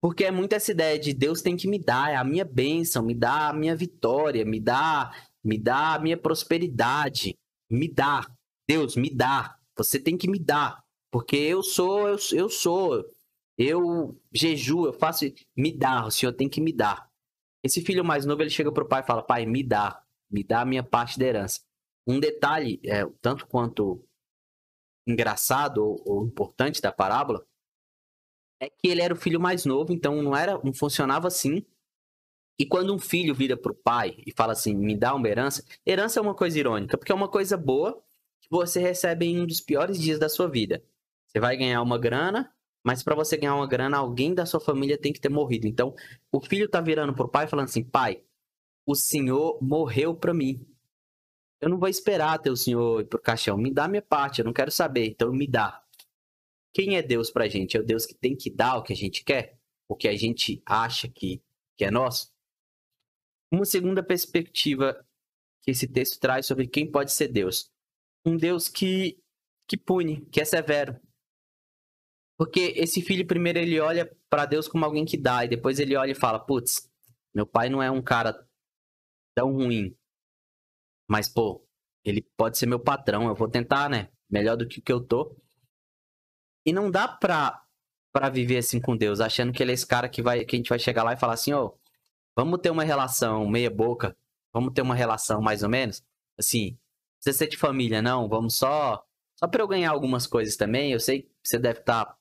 Porque 0.00 0.24
é 0.24 0.30
muito 0.30 0.54
essa 0.54 0.70
ideia 0.72 0.98
de 0.98 1.12
Deus 1.12 1.42
tem 1.42 1.58
que 1.58 1.68
me 1.68 1.78
dar, 1.78 2.10
é 2.10 2.16
a 2.16 2.24
minha 2.24 2.46
bênção, 2.46 3.04
me 3.04 3.14
dá 3.14 3.50
a 3.50 3.52
minha 3.52 3.76
vitória, 3.76 4.46
me 4.46 4.58
dá, 4.58 5.12
me 5.44 5.58
dá 5.58 5.96
a 5.96 5.98
minha 5.98 6.16
prosperidade, 6.16 7.36
me 7.70 7.86
dá. 7.86 8.26
Deus, 8.66 8.96
me 8.96 9.10
dá. 9.10 9.57
Você 9.78 9.98
tem 9.98 10.16
que 10.16 10.28
me 10.28 10.38
dar. 10.38 10.84
Porque 11.10 11.36
eu 11.36 11.62
sou, 11.62 12.06
eu, 12.08 12.18
eu 12.32 12.48
sou, 12.50 13.04
eu 13.56 14.20
jejuo, 14.32 14.86
eu 14.86 14.92
faço, 14.92 15.24
me 15.56 15.72
dá, 15.72 16.04
o 16.06 16.10
Senhor 16.10 16.32
tem 16.32 16.48
que 16.48 16.60
me 16.60 16.72
dar. 16.72 17.10
Esse 17.62 17.80
filho 17.80 18.04
mais 18.04 18.26
novo, 18.26 18.42
ele 18.42 18.50
chega 18.50 18.70
pro 18.70 18.86
pai 18.86 19.00
e 19.00 19.06
fala, 19.06 19.22
pai, 19.22 19.46
me 19.46 19.62
dá, 19.62 20.02
me 20.30 20.44
dá 20.44 20.60
a 20.60 20.64
minha 20.66 20.82
parte 20.82 21.18
da 21.18 21.24
herança. 21.24 21.60
Um 22.06 22.20
detalhe, 22.20 22.80
é, 22.84 23.06
tanto 23.20 23.46
quanto 23.46 24.04
engraçado 25.06 25.78
ou, 25.78 26.02
ou 26.04 26.26
importante 26.26 26.80
da 26.82 26.92
parábola, 26.92 27.46
é 28.60 28.68
que 28.68 28.88
ele 28.88 29.00
era 29.00 29.14
o 29.14 29.16
filho 29.16 29.40
mais 29.40 29.64
novo, 29.64 29.92
então 29.92 30.22
não 30.22 30.36
era, 30.36 30.60
não 30.62 30.72
funcionava 30.72 31.28
assim. 31.28 31.64
E 32.58 32.66
quando 32.66 32.94
um 32.94 32.98
filho 32.98 33.34
vira 33.34 33.56
pro 33.56 33.74
pai 33.74 34.22
e 34.26 34.32
fala 34.32 34.52
assim, 34.52 34.74
me 34.74 34.96
dá 34.96 35.14
uma 35.14 35.28
herança, 35.28 35.64
herança 35.86 36.18
é 36.18 36.22
uma 36.22 36.34
coisa 36.34 36.58
irônica, 36.58 36.98
porque 36.98 37.12
é 37.12 37.14
uma 37.14 37.28
coisa 37.28 37.56
boa 37.56 38.02
você 38.50 38.80
recebe 38.80 39.26
em 39.26 39.40
um 39.40 39.46
dos 39.46 39.60
piores 39.60 40.00
dias 40.00 40.18
da 40.18 40.28
sua 40.28 40.48
vida. 40.48 40.82
Você 41.26 41.40
vai 41.40 41.56
ganhar 41.56 41.82
uma 41.82 41.98
grana, 41.98 42.52
mas 42.84 43.02
para 43.02 43.14
você 43.14 43.36
ganhar 43.36 43.54
uma 43.54 43.66
grana, 43.66 43.98
alguém 43.98 44.34
da 44.34 44.46
sua 44.46 44.60
família 44.60 44.98
tem 44.98 45.12
que 45.12 45.20
ter 45.20 45.28
morrido. 45.28 45.66
Então, 45.66 45.94
o 46.32 46.40
filho 46.40 46.68
tá 46.68 46.80
virando 46.80 47.14
pro 47.14 47.28
pai 47.28 47.46
falando 47.46 47.66
assim: 47.66 47.84
"Pai, 47.84 48.22
o 48.86 48.94
senhor 48.94 49.58
morreu 49.62 50.14
para 50.14 50.32
mim. 50.32 50.66
Eu 51.60 51.68
não 51.68 51.78
vou 51.78 51.88
esperar 51.88 52.34
até 52.34 52.50
o 52.50 52.56
senhor 52.56 53.02
ir 53.02 53.06
pro 53.06 53.20
caixão. 53.20 53.56
Me 53.58 53.72
dá 53.72 53.88
minha 53.88 54.02
parte, 54.02 54.40
eu 54.40 54.44
não 54.44 54.52
quero 54.52 54.70
saber, 54.70 55.06
então 55.06 55.32
me 55.32 55.46
dá." 55.46 55.82
Quem 56.72 56.96
é 56.96 57.02
Deus 57.02 57.30
pra 57.30 57.48
gente? 57.48 57.76
É 57.76 57.80
o 57.80 57.84
Deus 57.84 58.06
que 58.06 58.14
tem 58.14 58.36
que 58.36 58.50
dar 58.50 58.76
o 58.76 58.82
que 58.82 58.92
a 58.92 58.96
gente 58.96 59.24
quer? 59.24 59.58
O 59.88 59.96
que 59.96 60.06
a 60.06 60.16
gente 60.16 60.62
acha 60.64 61.08
que, 61.08 61.42
que 61.76 61.84
é 61.84 61.90
nosso? 61.90 62.30
Uma 63.50 63.64
segunda 63.64 64.02
perspectiva 64.02 65.04
que 65.62 65.70
esse 65.70 65.88
texto 65.88 66.20
traz 66.20 66.46
sobre 66.46 66.66
quem 66.66 66.90
pode 66.90 67.12
ser 67.12 67.28
Deus. 67.28 67.70
Um 68.28 68.36
Deus 68.36 68.68
que, 68.68 69.18
que 69.66 69.76
pune, 69.76 70.26
que 70.26 70.40
é 70.40 70.44
severo. 70.44 71.00
Porque 72.36 72.74
esse 72.76 73.00
filho, 73.00 73.26
primeiro, 73.26 73.58
ele 73.58 73.80
olha 73.80 74.14
para 74.28 74.44
Deus 74.44 74.68
como 74.68 74.84
alguém 74.84 75.04
que 75.04 75.16
dá, 75.16 75.44
e 75.44 75.48
depois 75.48 75.78
ele 75.78 75.96
olha 75.96 76.12
e 76.12 76.14
fala: 76.14 76.38
Putz, 76.38 76.90
meu 77.34 77.46
pai 77.46 77.70
não 77.70 77.82
é 77.82 77.90
um 77.90 78.02
cara 78.02 78.46
tão 79.34 79.52
ruim, 79.54 79.96
mas, 81.08 81.26
pô, 81.26 81.66
ele 82.04 82.20
pode 82.36 82.58
ser 82.58 82.66
meu 82.66 82.78
patrão, 82.78 83.28
eu 83.28 83.34
vou 83.34 83.48
tentar, 83.48 83.88
né? 83.88 84.10
Melhor 84.30 84.56
do 84.56 84.68
que 84.68 84.80
o 84.80 84.82
que 84.82 84.92
eu 84.92 85.00
tô. 85.00 85.34
E 86.66 86.72
não 86.72 86.90
dá 86.90 87.08
pra, 87.08 87.64
pra 88.12 88.28
viver 88.28 88.58
assim 88.58 88.78
com 88.78 88.94
Deus, 88.94 89.20
achando 89.20 89.52
que 89.52 89.62
ele 89.62 89.70
é 89.70 89.74
esse 89.74 89.86
cara 89.86 90.08
que, 90.08 90.22
vai, 90.22 90.44
que 90.44 90.54
a 90.54 90.58
gente 90.58 90.68
vai 90.68 90.78
chegar 90.78 91.02
lá 91.02 91.14
e 91.14 91.18
falar 91.18 91.32
assim, 91.32 91.54
ó, 91.54 91.66
oh, 91.66 91.78
vamos 92.36 92.60
ter 92.60 92.70
uma 92.70 92.84
relação 92.84 93.48
meia 93.48 93.70
boca, 93.70 94.14
vamos 94.52 94.74
ter 94.74 94.82
uma 94.82 94.94
relação 94.94 95.40
mais 95.40 95.62
ou 95.62 95.70
menos, 95.70 96.04
assim, 96.38 96.78
precisa 97.18 97.38
ser 97.38 97.48
de 97.48 97.56
família, 97.56 98.02
não, 98.02 98.28
vamos 98.28 98.56
só, 98.56 99.04
só 99.36 99.46
pra 99.46 99.62
eu 99.62 99.68
ganhar 99.68 99.90
algumas 99.90 100.26
coisas 100.26 100.56
também, 100.56 100.92
eu 100.92 101.00
sei 101.00 101.22
que 101.22 101.30
você 101.42 101.58
deve 101.58 101.80
estar 101.80 102.04
tá 102.04 102.16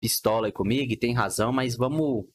pistola 0.00 0.46
aí 0.46 0.52
comigo 0.52 0.92
e 0.92 0.96
tem 0.96 1.14
razão, 1.14 1.52
mas 1.52 1.76
vamos... 1.76 2.26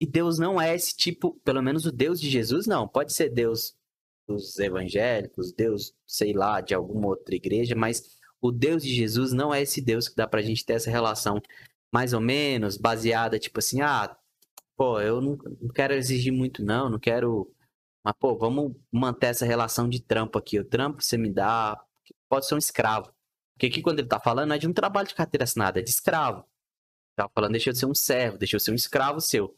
E 0.00 0.06
Deus 0.06 0.38
não 0.38 0.60
é 0.60 0.74
esse 0.74 0.96
tipo, 0.96 1.38
pelo 1.44 1.62
menos 1.62 1.84
o 1.84 1.92
Deus 1.92 2.20
de 2.20 2.30
Jesus 2.30 2.66
não, 2.66 2.88
pode 2.88 3.12
ser 3.12 3.28
Deus 3.28 3.76
dos 4.26 4.58
evangélicos, 4.58 5.52
Deus, 5.52 5.92
sei 6.06 6.32
lá, 6.32 6.60
de 6.60 6.74
alguma 6.74 7.08
outra 7.08 7.34
igreja, 7.34 7.74
mas 7.74 8.18
o 8.40 8.50
Deus 8.50 8.82
de 8.82 8.94
Jesus 8.94 9.32
não 9.32 9.52
é 9.52 9.62
esse 9.62 9.80
Deus 9.82 10.08
que 10.08 10.16
dá 10.16 10.26
pra 10.26 10.40
gente 10.40 10.64
ter 10.64 10.74
essa 10.74 10.90
relação 10.90 11.40
mais 11.92 12.12
ou 12.12 12.20
menos 12.20 12.76
baseada, 12.76 13.38
tipo 13.38 13.58
assim, 13.58 13.80
ah, 13.80 14.16
pô, 14.76 15.00
eu 15.00 15.20
não, 15.20 15.36
não 15.60 15.68
quero 15.68 15.94
exigir 15.94 16.32
muito 16.32 16.64
não, 16.64 16.88
não 16.88 16.98
quero. 16.98 17.52
Mas, 18.04 18.14
pô, 18.18 18.36
vamos 18.36 18.74
manter 18.90 19.28
essa 19.28 19.44
relação 19.44 19.88
de 19.88 20.00
trampo 20.00 20.38
aqui. 20.38 20.58
O 20.58 20.64
trampo 20.64 21.02
você 21.02 21.18
me 21.18 21.30
dá, 21.30 21.82
pode 22.28 22.46
ser 22.46 22.54
um 22.54 22.58
escravo. 22.58 23.12
Porque 23.54 23.66
aqui 23.66 23.82
quando 23.82 23.98
ele 24.00 24.08
tá 24.08 24.18
falando 24.18 24.48
não 24.48 24.56
é 24.56 24.58
de 24.58 24.68
um 24.68 24.72
trabalho 24.72 25.08
de 25.08 25.14
carteira 25.14 25.44
assinada, 25.44 25.80
é 25.80 25.82
de 25.82 25.90
escravo. 25.90 26.44
Tá 27.16 27.28
falando, 27.34 27.52
deixa 27.52 27.70
eu 27.70 27.74
ser 27.74 27.86
um 27.86 27.94
servo, 27.94 28.38
deixa 28.38 28.56
eu 28.56 28.60
ser 28.60 28.70
um 28.72 28.74
escravo 28.74 29.20
seu. 29.20 29.56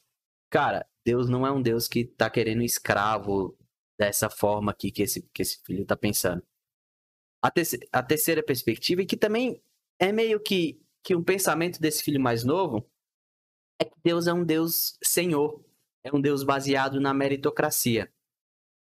Cara, 0.51 0.87
Deus 1.05 1.29
não 1.29 1.47
é 1.47 1.53
um 1.53 1.63
Deus 1.63 1.87
que 1.89 2.05
tá 2.05 2.29
querendo 2.29 2.61
um 2.61 2.65
escravo 2.65 3.57
dessa 3.99 4.29
forma 4.29 4.73
aqui 4.73 4.91
que 4.91 5.03
esse, 5.03 5.23
que 5.33 5.43
esse 5.43 5.63
filho 5.65 5.87
tá 5.87 5.97
pensando 5.97 6.43
a, 7.43 7.51
te 7.51 7.63
a 7.93 8.03
terceira 8.03 8.43
perspectiva, 8.43 9.03
e 9.03 9.07
que 9.07 9.17
também 9.17 9.61
é 9.99 10.13
meio 10.13 10.41
que, 10.41 10.81
que 11.03 11.17
um 11.17 11.25
pensamento 11.25 11.81
desse 11.81 12.03
filho 12.03 12.21
mais 12.21 12.45
novo, 12.45 12.89
é 13.81 13.85
que 13.85 13.97
Deus 14.03 14.29
é 14.29 14.33
um 14.33 14.45
Deus 14.45 14.97
senhor, 15.03 15.65
é 16.05 16.15
um 16.15 16.21
Deus 16.21 16.45
baseado 16.45 17.01
na 17.01 17.13
meritocracia. 17.13 18.11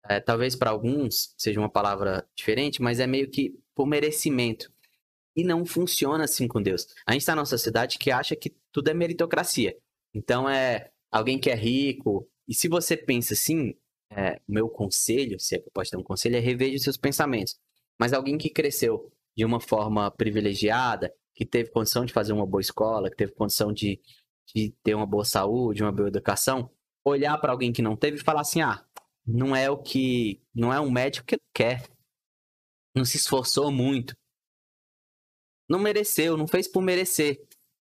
É, 0.09 0.19
talvez 0.21 0.57
para 0.57 0.71
alguns 0.71 1.35
seja 1.37 1.61
uma 1.61 1.69
palavra 1.71 2.27
diferente, 2.35 2.81
mas 2.81 3.01
é 3.01 3.07
meio 3.07 3.31
que 3.31 3.55
por 3.75 3.87
merecimento. 3.87 4.73
E 5.37 5.45
não 5.45 5.65
funciona 5.65 6.25
assim 6.25 6.49
com 6.49 6.61
Deus. 6.61 6.87
A 7.07 7.13
gente 7.13 7.23
está 7.23 7.37
numa 7.37 7.47
sociedade 7.47 7.99
que 7.99 8.11
acha 8.11 8.35
que 8.35 8.55
tudo 8.73 8.89
é 8.89 8.95
meritocracia. 8.95 9.77
Então 10.15 10.49
é 10.49 10.91
alguém 11.11 11.39
que 11.39 11.51
é 11.51 11.55
rico. 11.55 12.29
E 12.49 12.55
se 12.55 12.69
você 12.69 12.97
pensa 12.97 13.35
assim, 13.35 13.75
é, 14.11 14.41
meu 14.49 14.69
conselho, 14.69 15.39
se 15.39 15.55
é 15.55 15.59
que 15.59 15.69
eu 15.69 15.73
posso 15.73 15.91
ter 15.91 15.97
um 15.97 16.03
conselho, 16.03 16.37
é 16.37 16.41
reveja 16.41 16.79
seus 16.79 16.97
pensamentos. 16.97 17.57
Mas 17.99 18.13
alguém 18.13 18.37
que 18.37 18.51
cresceu 18.51 19.13
de 19.37 19.45
uma 19.45 19.61
forma 19.61 20.11
privilegiada, 20.11 21.15
que 21.35 21.47
teve 21.47 21.71
condição 21.71 22.05
de 22.05 22.13
fazer 22.13 22.33
uma 22.33 22.47
boa 22.47 22.61
escola, 22.61 23.09
que 23.09 23.17
teve 23.17 23.33
condição 23.33 23.73
de, 23.73 24.01
de 24.55 24.75
ter 24.83 24.95
uma 24.95 25.07
boa 25.07 25.25
saúde, 25.25 25.83
uma 25.83 25.93
boa 25.93 26.09
educação, 26.09 26.71
olhar 27.05 27.39
para 27.39 27.53
alguém 27.53 27.73
que 27.73 27.83
não 27.83 27.97
teve 27.97 28.19
e 28.19 28.23
falar 28.23 28.41
assim: 28.41 28.61
ah, 28.61 28.85
não 29.27 29.55
é 29.55 29.71
o 29.71 29.79
que. 29.79 30.41
Não 30.55 30.73
é 30.73 30.81
um 30.81 30.91
médico 30.91 31.27
que 31.27 31.39
quer. 31.55 31.89
Não 32.95 33.05
se 33.05 33.17
esforçou 33.17 33.71
muito. 33.71 34.15
Não 35.69 35.79
mereceu, 35.79 36.37
não 36.37 36.49
fez 36.49 36.67
por 36.67 36.83
merecer. 36.83 37.41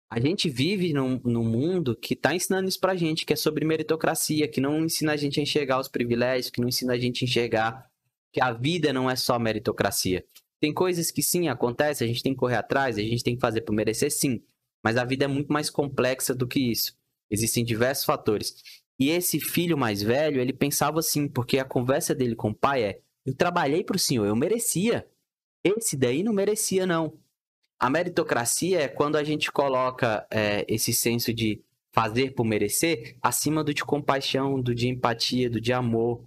A 0.09 0.19
gente 0.19 0.47
vive 0.47 0.93
num, 0.93 1.19
num 1.23 1.43
mundo 1.43 1.95
que 1.95 2.13
está 2.13 2.35
ensinando 2.35 2.69
isso 2.69 2.79
pra 2.79 2.95
gente, 2.95 3.25
que 3.25 3.33
é 3.33 3.35
sobre 3.35 3.65
meritocracia, 3.65 4.47
que 4.47 4.61
não 4.61 4.85
ensina 4.85 5.13
a 5.13 5.17
gente 5.17 5.39
a 5.39 5.43
enxergar 5.43 5.79
os 5.79 5.87
privilégios, 5.87 6.51
que 6.51 6.61
não 6.61 6.67
ensina 6.67 6.93
a 6.93 6.99
gente 6.99 7.23
a 7.23 7.27
enxergar 7.27 7.89
que 8.31 8.39
a 8.39 8.51
vida 8.51 8.93
não 8.93 9.09
é 9.09 9.15
só 9.15 9.39
meritocracia. 9.39 10.23
Tem 10.59 10.71
coisas 10.71 11.09
que 11.09 11.23
sim 11.23 11.47
acontecem, 11.47 12.05
a 12.05 12.07
gente 12.07 12.21
tem 12.21 12.33
que 12.33 12.39
correr 12.39 12.57
atrás, 12.57 12.97
a 12.97 13.01
gente 13.01 13.23
tem 13.23 13.33
que 13.33 13.41
fazer 13.41 13.61
por 13.61 13.73
merecer 13.73 14.11
sim, 14.11 14.43
mas 14.83 14.97
a 14.97 15.03
vida 15.03 15.25
é 15.25 15.27
muito 15.27 15.51
mais 15.51 15.69
complexa 15.69 16.35
do 16.35 16.47
que 16.47 16.59
isso. 16.59 16.95
Existem 17.31 17.65
diversos 17.65 18.05
fatores. 18.05 18.82
E 19.03 19.09
esse 19.09 19.37
filho 19.37 19.77
mais 19.77 20.01
velho, 20.01 20.39
ele 20.39 20.53
pensava 20.53 20.99
assim, 20.99 21.27
porque 21.27 21.59
a 21.59 21.65
conversa 21.65 22.15
dele 22.15 22.37
com 22.37 22.51
o 22.51 22.55
pai 22.55 22.83
é: 22.83 23.01
eu 23.25 23.35
trabalhei 23.35 23.83
para 23.83 23.97
o 23.97 23.99
senhor, 23.99 24.25
eu 24.25 24.33
merecia. 24.33 25.05
Esse 25.61 25.97
daí 25.97 26.23
não 26.23 26.31
merecia, 26.31 26.85
não. 26.85 27.19
A 27.77 27.89
meritocracia 27.89 28.79
é 28.79 28.87
quando 28.87 29.17
a 29.17 29.23
gente 29.23 29.51
coloca 29.51 30.25
é, 30.31 30.65
esse 30.69 30.93
senso 30.93 31.33
de 31.33 31.61
fazer 31.91 32.33
por 32.33 32.45
merecer 32.45 33.17
acima 33.21 33.61
do 33.61 33.73
de 33.73 33.83
compaixão, 33.83 34.61
do 34.61 34.73
de 34.73 34.87
empatia, 34.87 35.49
do 35.49 35.59
de 35.59 35.73
amor, 35.73 36.25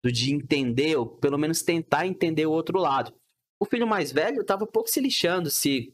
do 0.00 0.12
de 0.12 0.32
entender, 0.32 0.96
ou 0.96 1.06
pelo 1.06 1.36
menos 1.36 1.62
tentar 1.62 2.06
entender 2.06 2.46
o 2.46 2.52
outro 2.52 2.78
lado. 2.78 3.12
O 3.58 3.64
filho 3.64 3.88
mais 3.88 4.12
velho 4.12 4.42
estava 4.42 4.68
pouco 4.68 4.88
se 4.88 5.00
lixando 5.00 5.50
se 5.50 5.92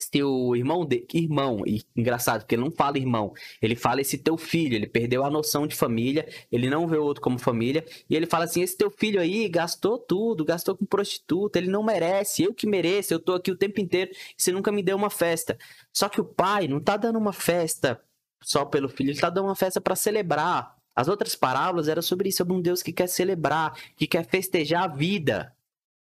se 0.00 0.22
o 0.22 0.56
irmão 0.56 0.84
de 0.84 1.06
irmão 1.12 1.62
e 1.66 1.82
engraçado 1.94 2.40
porque 2.40 2.54
ele 2.54 2.62
não 2.62 2.70
fala 2.70 2.98
irmão 2.98 3.32
ele 3.60 3.76
fala 3.76 4.00
esse 4.00 4.16
teu 4.18 4.36
filho 4.36 4.74
ele 4.74 4.86
perdeu 4.86 5.24
a 5.24 5.30
noção 5.30 5.66
de 5.66 5.76
família 5.76 6.26
ele 6.50 6.70
não 6.70 6.88
vê 6.88 6.96
o 6.96 7.04
outro 7.04 7.22
como 7.22 7.38
família 7.38 7.84
e 8.08 8.16
ele 8.16 8.26
fala 8.26 8.44
assim 8.44 8.62
esse 8.62 8.76
teu 8.76 8.90
filho 8.90 9.20
aí 9.20 9.48
gastou 9.48 9.98
tudo 9.98 10.44
gastou 10.44 10.76
com 10.76 10.86
prostituta 10.86 11.58
ele 11.58 11.70
não 11.70 11.82
merece 11.82 12.42
eu 12.42 12.54
que 12.54 12.66
mereço 12.66 13.12
eu 13.12 13.20
tô 13.20 13.34
aqui 13.34 13.50
o 13.50 13.56
tempo 13.56 13.80
inteiro 13.80 14.10
você 14.36 14.52
nunca 14.52 14.72
me 14.72 14.82
deu 14.82 14.96
uma 14.96 15.10
festa. 15.10 15.58
Só 15.92 16.08
que 16.08 16.20
o 16.20 16.24
pai 16.24 16.68
não 16.68 16.80
tá 16.80 16.96
dando 16.96 17.18
uma 17.18 17.32
festa 17.32 18.02
só 18.42 18.64
pelo 18.64 18.88
filho 18.88 19.10
ele 19.10 19.20
tá 19.20 19.28
dando 19.30 19.46
uma 19.46 19.56
festa 19.56 19.80
para 19.80 19.94
celebrar. 19.94 20.76
As 20.94 21.08
outras 21.08 21.34
parábolas 21.34 21.88
eram 21.88 22.02
sobre 22.02 22.28
isso, 22.28 22.38
sobre 22.38 22.54
um 22.54 22.60
Deus 22.60 22.82
que 22.82 22.92
quer 22.92 23.06
celebrar, 23.06 23.74
que 23.96 24.06
quer 24.06 24.26
festejar 24.26 24.84
a 24.84 24.88
vida. 24.88 25.54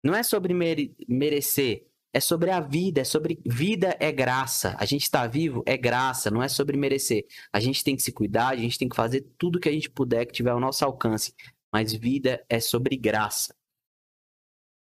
Não 0.04 0.16
é 0.16 0.24
sobre 0.24 0.54
mere 0.54 0.95
merecer, 1.08 1.86
É 2.18 2.20
sobre 2.20 2.49
a 2.49 2.59
vida, 2.59 3.01
é 3.01 3.03
sobre 3.03 3.39
vida 3.45 3.95
é 3.99 4.11
graça. 4.11 4.76
A 4.80 4.86
gente 4.86 5.03
está 5.03 5.28
vivo 5.28 5.61
é 5.68 5.78
graça, 5.78 6.32
não 6.32 6.41
é 6.41 6.49
sobre 6.49 6.76
merecer. 6.76 7.28
A 7.53 7.59
gente 7.59 7.84
tem 7.84 7.95
que 7.95 8.01
se 8.01 8.11
cuidar, 8.11 8.47
a 8.47 8.55
gente 8.55 8.76
tem 8.76 8.89
que 8.89 8.95
fazer 8.95 9.22
tudo 9.38 9.59
que 9.59 9.70
a 9.70 9.72
gente 9.72 9.88
puder 9.88 10.26
que 10.26 10.34
tiver 10.34 10.49
ao 10.49 10.59
nosso 10.59 10.84
alcance. 10.84 11.32
Mas 11.72 11.93
vida 11.93 12.43
é 12.49 12.59
sobre 12.59 12.97
graça. 12.97 13.55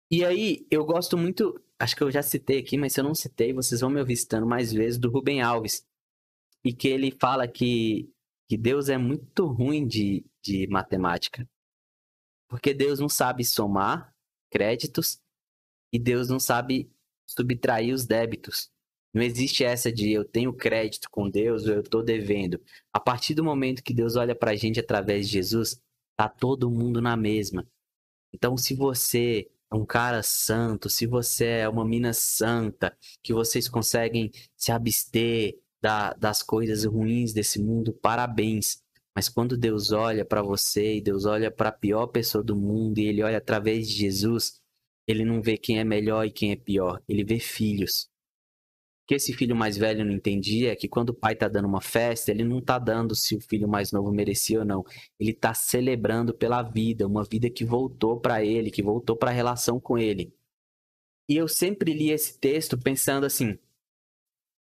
E 0.09 0.23
aí, 0.23 0.65
eu 0.71 0.85
gosto 0.85 1.17
muito, 1.17 1.61
acho 1.77 1.93
que 1.93 2.03
eu 2.03 2.09
já 2.09 2.23
citei 2.23 2.59
aqui, 2.59 2.77
mas 2.77 2.93
se 2.93 3.01
eu 3.01 3.03
não 3.03 3.13
citei, 3.13 3.51
vocês 3.51 3.81
vão 3.81 3.89
me 3.89 3.99
ouvir 3.99 4.15
mais 4.47 4.71
vezes, 4.71 4.97
do 4.97 5.11
Rubem 5.11 5.41
Alves. 5.41 5.85
E 6.63 6.71
que 6.71 6.87
ele 6.87 7.11
fala 7.11 7.49
que, 7.49 8.09
que 8.47 8.55
Deus 8.55 8.87
é 8.87 8.97
muito 8.97 9.45
ruim 9.45 9.85
de, 9.85 10.25
de 10.41 10.67
matemática. 10.67 11.45
Porque 12.47 12.73
Deus 12.73 12.97
não 12.97 13.09
sabe 13.09 13.43
somar 13.43 14.15
créditos 14.49 15.19
e 15.91 15.99
Deus 15.99 16.29
não 16.29 16.39
sabe 16.39 16.89
subtrair 17.29 17.93
os 17.93 18.05
débitos. 18.05 18.69
Não 19.13 19.23
existe 19.23 19.63
essa 19.63 19.91
de 19.91 20.11
eu 20.11 20.23
tenho 20.23 20.53
crédito 20.53 21.09
com 21.09 21.29
Deus 21.29 21.65
ou 21.65 21.73
eu 21.73 21.81
estou 21.81 22.03
devendo. 22.03 22.61
A 22.93 22.99
partir 22.99 23.33
do 23.33 23.43
momento 23.43 23.83
que 23.83 23.93
Deus 23.93 24.15
olha 24.15 24.35
para 24.35 24.51
a 24.51 24.55
gente 24.55 24.79
através 24.79 25.27
de 25.27 25.33
Jesus, 25.33 25.79
tá 26.15 26.29
todo 26.29 26.69
mundo 26.69 27.01
na 27.01 27.17
mesma. 27.17 27.67
Então, 28.31 28.55
se 28.55 28.75
você 28.75 29.49
é 29.71 29.75
um 29.75 29.85
cara 29.85 30.21
santo, 30.21 30.89
se 30.89 31.07
você 31.07 31.45
é 31.45 31.69
uma 31.69 31.85
mina 31.85 32.13
santa, 32.13 32.95
que 33.23 33.33
vocês 33.33 33.67
conseguem 33.67 34.31
se 34.55 34.71
abster 34.71 35.57
da, 35.81 36.13
das 36.13 36.43
coisas 36.43 36.85
ruins 36.85 37.33
desse 37.33 37.59
mundo, 37.59 37.93
parabéns. 37.93 38.83
Mas 39.15 39.27
quando 39.27 39.57
Deus 39.57 39.91
olha 39.91 40.23
para 40.23 40.41
você 40.41 40.97
e 40.97 41.01
Deus 41.01 41.25
olha 41.25 41.49
para 41.49 41.69
a 41.69 41.73
pior 41.73 42.07
pessoa 42.07 42.43
do 42.43 42.55
mundo 42.55 42.99
e 42.99 43.07
ele 43.07 43.23
olha 43.23 43.37
através 43.37 43.87
de 43.87 43.95
Jesus, 43.95 44.61
ele 45.09 45.25
não 45.25 45.41
vê 45.41 45.57
quem 45.57 45.79
é 45.79 45.83
melhor 45.83 46.23
e 46.23 46.31
quem 46.31 46.51
é 46.51 46.55
pior, 46.55 47.01
ele 47.07 47.23
vê 47.23 47.39
filhos. 47.39 48.07
O 49.03 49.07
que 49.07 49.15
esse 49.15 49.33
filho 49.33 49.55
mais 49.55 49.75
velho 49.75 50.05
não 50.05 50.13
entendia 50.13 50.71
é 50.71 50.75
que 50.75 50.87
quando 50.87 51.09
o 51.09 51.15
pai 51.15 51.33
está 51.33 51.47
dando 51.47 51.67
uma 51.67 51.81
festa, 51.81 52.29
ele 52.29 52.43
não 52.43 52.59
está 52.59 52.77
dando 52.77 53.15
se 53.15 53.35
o 53.35 53.41
filho 53.41 53.67
mais 53.67 53.91
novo 53.91 54.11
merecia 54.11 54.59
ou 54.59 54.65
não. 54.65 54.83
Ele 55.19 55.31
está 55.31 55.51
celebrando 55.51 56.31
pela 56.31 56.61
vida, 56.61 57.07
uma 57.07 57.23
vida 57.23 57.49
que 57.49 57.65
voltou 57.65 58.19
para 58.19 58.45
ele, 58.45 58.69
que 58.69 58.83
voltou 58.83 59.17
para 59.17 59.31
a 59.31 59.33
relação 59.33 59.79
com 59.79 59.97
ele. 59.97 60.31
E 61.27 61.35
eu 61.35 61.47
sempre 61.47 61.91
li 61.91 62.11
esse 62.11 62.37
texto 62.37 62.77
pensando 62.77 63.25
assim: 63.25 63.57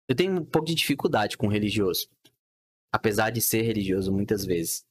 eu 0.08 0.16
tenho 0.16 0.34
um 0.34 0.46
pouco 0.46 0.68
de 0.68 0.74
dificuldade 0.74 1.38
com 1.38 1.48
religioso, 1.48 2.10
apesar 2.92 3.30
de 3.30 3.40
ser 3.40 3.62
religioso 3.62 4.12
muitas 4.12 4.44
vezes. 4.46 4.84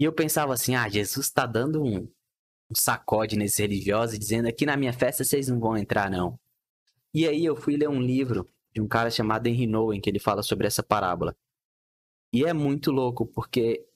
E 0.00 0.04
eu 0.04 0.12
pensava 0.12 0.54
assim: 0.54 0.76
ah, 0.76 0.88
Jesus 0.88 1.26
está 1.26 1.46
dando 1.46 1.82
um, 1.82 1.96
um 1.96 2.08
sacode 2.76 3.36
nesses 3.36 3.58
religiosos, 3.58 4.18
dizendo 4.18 4.48
aqui 4.48 4.66
na 4.66 4.76
minha 4.76 4.92
festa 4.92 5.24
vocês 5.24 5.48
não 5.48 5.58
vão 5.58 5.76
entrar, 5.76 6.10
não. 6.10 6.38
E 7.14 7.26
aí 7.26 7.44
eu 7.44 7.56
fui 7.56 7.76
ler 7.76 7.88
um 7.88 8.00
livro 8.00 8.48
de 8.72 8.80
um 8.80 8.88
cara 8.88 9.10
chamado 9.10 9.46
Henry 9.46 9.66
Nowen, 9.66 10.00
que 10.00 10.10
ele 10.10 10.18
fala 10.18 10.42
sobre 10.42 10.66
essa 10.66 10.82
parábola. 10.82 11.36
E 12.32 12.44
é 12.44 12.52
muito 12.52 12.90
louco, 12.90 13.26
porque 13.26 13.86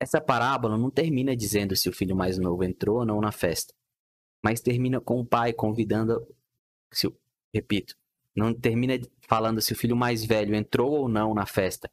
essa 0.00 0.20
parábola 0.20 0.78
não 0.78 0.90
termina 0.90 1.36
dizendo 1.36 1.74
se 1.74 1.88
o 1.88 1.92
filho 1.92 2.14
mais 2.14 2.38
novo 2.38 2.62
entrou 2.62 2.98
ou 2.98 3.06
não 3.06 3.20
na 3.20 3.32
festa. 3.32 3.74
Mas 4.42 4.60
termina 4.60 5.00
com 5.00 5.20
o 5.20 5.26
pai 5.26 5.52
convidando. 5.52 6.26
Se, 6.92 7.12
repito, 7.52 7.96
não 8.34 8.54
termina 8.54 8.94
falando 9.28 9.60
se 9.60 9.72
o 9.72 9.76
filho 9.76 9.96
mais 9.96 10.24
velho 10.24 10.54
entrou 10.54 10.92
ou 10.92 11.08
não 11.08 11.34
na 11.34 11.46
festa 11.46 11.90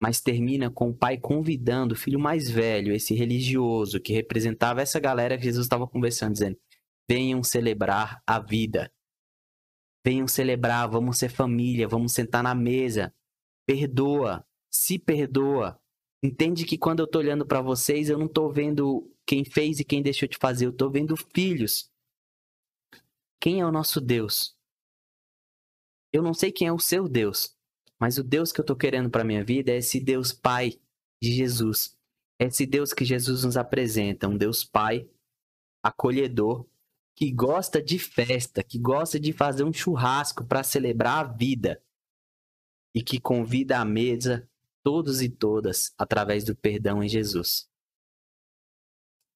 mas 0.00 0.20
termina 0.20 0.70
com 0.70 0.90
o 0.90 0.94
pai 0.94 1.18
convidando 1.18 1.94
o 1.94 1.96
filho 1.96 2.20
mais 2.20 2.50
velho, 2.50 2.94
esse 2.94 3.14
religioso 3.14 4.00
que 4.00 4.12
representava 4.12 4.80
essa 4.80 5.00
galera 5.00 5.36
que 5.36 5.44
Jesus 5.44 5.66
estava 5.66 5.86
conversando, 5.86 6.32
dizendo: 6.32 6.58
venham 7.08 7.42
celebrar 7.42 8.22
a 8.26 8.38
vida. 8.38 8.92
Venham 10.04 10.28
celebrar, 10.28 10.88
vamos 10.88 11.18
ser 11.18 11.28
família, 11.28 11.88
vamos 11.88 12.12
sentar 12.12 12.42
na 12.42 12.54
mesa. 12.54 13.12
Perdoa, 13.66 14.46
se 14.70 14.98
perdoa. 14.98 15.80
Entende 16.22 16.64
que 16.64 16.78
quando 16.78 17.00
eu 17.00 17.04
estou 17.04 17.20
olhando 17.20 17.46
para 17.46 17.60
vocês, 17.60 18.08
eu 18.08 18.18
não 18.18 18.26
estou 18.26 18.52
vendo 18.52 19.10
quem 19.26 19.44
fez 19.44 19.80
e 19.80 19.84
quem 19.84 20.02
deixou 20.02 20.28
de 20.28 20.38
fazer, 20.38 20.66
eu 20.66 20.70
estou 20.70 20.90
vendo 20.90 21.14
filhos. 21.34 21.90
Quem 23.40 23.60
é 23.60 23.66
o 23.66 23.72
nosso 23.72 24.00
Deus? 24.00 24.56
Eu 26.12 26.22
não 26.22 26.32
sei 26.32 26.50
quem 26.50 26.66
é 26.66 26.72
o 26.72 26.78
seu 26.78 27.08
Deus, 27.08 27.54
mas 28.00 28.16
o 28.18 28.22
Deus 28.22 28.52
que 28.52 28.60
eu 28.60 28.62
estou 28.62 28.76
querendo 28.76 29.10
para 29.10 29.24
minha 29.24 29.44
vida 29.44 29.72
é 29.72 29.78
esse 29.78 29.98
Deus 29.98 30.32
Pai 30.32 30.78
de 31.20 31.32
Jesus. 31.32 31.98
É 32.38 32.44
esse 32.46 32.64
Deus 32.64 32.92
que 32.92 33.04
Jesus 33.04 33.44
nos 33.44 33.56
apresenta, 33.56 34.28
um 34.28 34.36
Deus 34.36 34.64
Pai 34.64 35.08
acolhedor, 35.82 36.66
que 37.16 37.32
gosta 37.32 37.82
de 37.82 37.98
festa, 37.98 38.62
que 38.62 38.78
gosta 38.78 39.18
de 39.18 39.32
fazer 39.32 39.64
um 39.64 39.72
churrasco 39.72 40.44
para 40.44 40.62
celebrar 40.62 41.24
a 41.24 41.32
vida 41.32 41.82
e 42.94 43.02
que 43.02 43.20
convida 43.20 43.78
à 43.78 43.84
mesa 43.84 44.48
todos 44.84 45.20
e 45.20 45.28
todas 45.28 45.92
através 45.98 46.44
do 46.44 46.54
perdão 46.54 47.02
em 47.02 47.08
Jesus. 47.08 47.68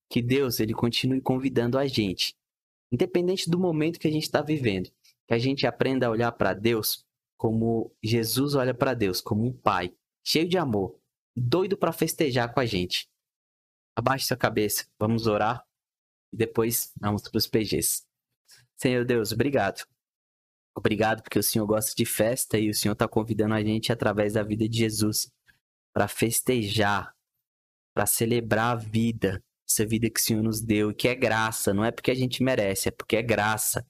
Que 0.09 0.23
Deus 0.23 0.61
ele 0.61 0.75
continue 0.75 1.21
convidando 1.21 1.77
a 1.77 1.87
gente, 1.87 2.37
independente 2.93 3.51
do 3.51 3.59
momento 3.59 3.99
que 3.99 4.07
a 4.07 4.11
gente 4.11 4.25
está 4.25 4.43
vivendo, 4.43 4.91
que 5.27 5.35
a 5.35 5.39
gente 5.39 5.67
aprenda 5.67 6.07
a 6.07 6.11
olhar 6.11 6.31
para 6.33 6.55
Deus 6.55 7.05
como 7.43 7.93
Jesus 8.01 8.55
olha 8.55 8.73
para 8.73 8.95
Deus, 8.95 9.21
como 9.21 9.45
um 9.45 9.53
pai, 9.53 9.93
cheio 10.25 10.49
de 10.49 10.57
amor, 10.57 10.97
doido 11.35 11.77
para 11.77 11.93
festejar 11.93 12.55
com 12.55 12.61
a 12.61 12.65
gente. 12.65 13.09
Abaixe 13.97 14.29
sua 14.29 14.37
cabeça, 14.37 14.87
vamos 14.97 15.27
orar 15.27 15.67
e 16.33 16.37
depois 16.37 16.93
vamos 17.01 17.23
para 17.23 17.37
os 17.37 17.49
PGs. 17.49 18.07
Senhor 18.77 19.05
Deus, 19.05 19.33
obrigado. 19.33 19.85
Obrigado 20.73 21.21
porque 21.21 21.37
o 21.37 21.43
Senhor 21.43 21.67
gosta 21.67 21.93
de 21.97 22.07
festa 22.07 22.57
e 22.57 22.71
o 22.71 22.75
Senhor 22.75 22.93
está 22.93 23.09
convidando 23.09 23.55
a 23.55 23.61
gente 23.61 23.91
através 23.91 24.35
da 24.35 24.45
vida 24.45 24.69
de 24.69 24.79
Jesus 24.79 25.29
para 25.93 26.07
festejar, 26.07 27.13
para 27.93 28.07
celebrar 28.07 28.77
a 28.77 28.79
vida, 28.79 29.43
essa 29.69 29.85
vida 29.85 30.09
que 30.09 30.21
o 30.21 30.23
Senhor 30.23 30.45
nos 30.45 30.61
deu 30.61 30.93
e 30.93 30.95
que 30.95 31.09
é 31.09 31.15
graça, 31.17 31.75
não 31.75 31.85
é 31.85 31.91
porque 31.91 32.13
a 32.13 32.15
gente 32.15 32.41
merece, 32.41 32.89
é 32.89 32.93
porque 32.93 33.17
é 33.17 33.23
graça. 33.23 33.85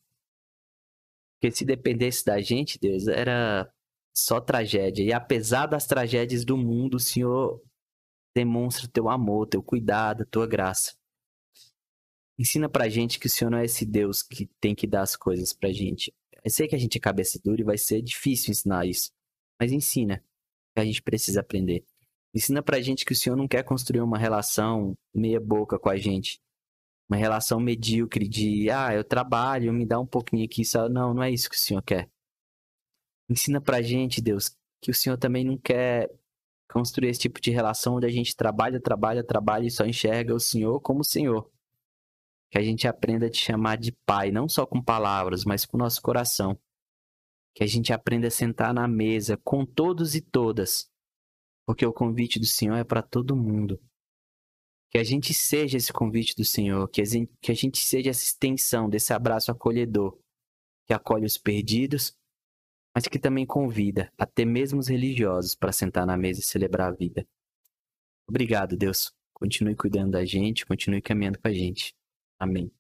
Porque 1.43 1.57
se 1.57 1.64
dependesse 1.64 2.24
da 2.24 2.40
gente, 2.40 2.78
Deus, 2.78 3.09
era 3.09 3.68
só 4.16 4.40
tragédia. 4.40 5.03
E 5.03 5.12
apesar 5.12 5.66
das 5.66 5.88
tragédias 5.88 6.45
do 6.45 6.57
mundo, 6.57 6.95
o 6.95 7.01
Senhor 7.01 7.61
demonstra 8.32 8.86
o 8.86 8.88
teu 8.88 9.09
amor, 9.09 9.49
teu 9.49 9.61
cuidado, 9.61 10.22
a 10.22 10.26
tua 10.26 10.47
graça. 10.47 10.95
Ensina 12.38 12.68
pra 12.68 12.88
gente 12.88 13.18
que 13.18 13.26
o 13.26 13.30
Senhor 13.30 13.51
não 13.51 13.59
é 13.59 13.64
esse 13.64 13.84
Deus 13.84 14.22
que 14.22 14.49
tem 14.61 14.72
que 14.72 14.86
dar 14.86 15.03
as 15.03 15.16
coisas 15.16 15.53
pra 15.53 15.72
gente. 15.72 16.14
Eu 16.45 16.51
sei 16.53 16.68
que 16.68 16.76
a 16.76 16.78
gente 16.78 16.97
é 16.97 17.01
cabeça 17.01 17.40
dura 17.45 17.61
e 17.61 17.64
vai 17.64 17.76
ser 17.76 18.03
difícil 18.03 18.53
ensinar 18.53 18.86
isso. 18.86 19.11
Mas 19.61 19.72
ensina, 19.72 20.24
que 20.76 20.80
a 20.80 20.84
gente 20.84 21.03
precisa 21.03 21.40
aprender. 21.40 21.84
Ensina 22.32 22.62
pra 22.62 22.80
gente 22.80 23.05
que 23.05 23.14
o 23.14 23.16
Senhor 23.16 23.34
não 23.34 23.49
quer 23.49 23.64
construir 23.64 24.01
uma 24.01 24.16
relação 24.16 24.95
meia 25.12 25.40
boca 25.40 25.76
com 25.76 25.88
a 25.88 25.97
gente 25.97 26.40
uma 27.12 27.18
relação 27.18 27.60
medíocre 27.60 28.26
de, 28.26 28.70
ah, 28.70 28.94
eu 28.94 29.04
trabalho, 29.04 29.70
me 29.70 29.84
dá 29.84 30.00
um 30.00 30.06
pouquinho 30.06 30.44
aqui 30.46 30.64
só. 30.64 30.88
Não, 30.88 31.12
não 31.12 31.22
é 31.22 31.30
isso 31.30 31.50
que 31.50 31.56
o 31.56 31.58
Senhor 31.58 31.82
quer. 31.82 32.08
Ensina 33.28 33.60
pra 33.60 33.82
gente, 33.82 34.22
Deus, 34.22 34.56
que 34.80 34.90
o 34.90 34.94
Senhor 34.94 35.18
também 35.18 35.44
não 35.44 35.58
quer 35.58 36.10
construir 36.70 37.08
esse 37.08 37.20
tipo 37.20 37.38
de 37.38 37.50
relação 37.50 37.96
onde 37.96 38.06
a 38.06 38.10
gente 38.10 38.34
trabalha, 38.34 38.80
trabalha, 38.80 39.22
trabalha 39.22 39.66
e 39.66 39.70
só 39.70 39.84
enxerga 39.84 40.34
o 40.34 40.40
Senhor 40.40 40.80
como 40.80 41.00
o 41.00 41.04
Senhor. 41.04 41.50
Que 42.50 42.58
a 42.58 42.62
gente 42.62 42.88
aprenda 42.88 43.26
a 43.26 43.30
te 43.30 43.38
chamar 43.38 43.76
de 43.76 43.92
Pai, 44.06 44.30
não 44.30 44.48
só 44.48 44.64
com 44.64 44.82
palavras, 44.82 45.44
mas 45.44 45.66
com 45.66 45.76
o 45.76 45.80
nosso 45.80 46.00
coração. 46.00 46.58
Que 47.54 47.62
a 47.62 47.66
gente 47.66 47.92
aprenda 47.92 48.28
a 48.28 48.30
sentar 48.30 48.72
na 48.72 48.88
mesa 48.88 49.36
com 49.36 49.66
todos 49.66 50.14
e 50.14 50.22
todas, 50.22 50.90
porque 51.66 51.84
o 51.84 51.92
convite 51.92 52.40
do 52.40 52.46
Senhor 52.46 52.76
é 52.76 52.84
para 52.84 53.02
todo 53.02 53.36
mundo. 53.36 53.78
Que 54.93 54.99
a 54.99 55.05
gente 55.05 55.32
seja 55.32 55.78
esse 55.78 55.90
convite 55.90 56.36
do 56.36 56.45
Senhor, 56.45 56.86
que 56.86 57.01
a 57.01 57.05
gente, 57.05 57.32
que 57.40 57.51
a 57.51 57.55
gente 57.55 57.78
seja 57.78 58.11
essa 58.11 58.22
extensão 58.22 58.90
desse 58.90 59.14
abraço 59.14 59.51
acolhedor, 59.51 60.18
que 60.86 60.93
acolhe 60.93 61.24
os 61.24 61.38
perdidos, 61.38 62.14
mas 62.95 63.09
que 63.09 63.18
também 63.18 63.47
convida 63.47 64.12
até 64.18 64.45
mesmo 64.45 64.78
os 64.78 64.88
religiosos 64.88 65.55
para 65.55 65.72
sentar 65.72 66.05
na 66.05 66.14
mesa 66.14 66.40
e 66.40 66.45
celebrar 66.45 66.93
a 66.93 66.95
vida. 66.95 67.26
Obrigado, 68.28 68.76
Deus. 68.76 69.11
Continue 69.32 69.74
cuidando 69.74 70.11
da 70.11 70.26
gente, 70.26 70.66
continue 70.66 71.01
caminhando 71.01 71.38
com 71.38 71.49
a 71.49 71.55
gente. 71.55 71.95
Amém. 72.38 72.70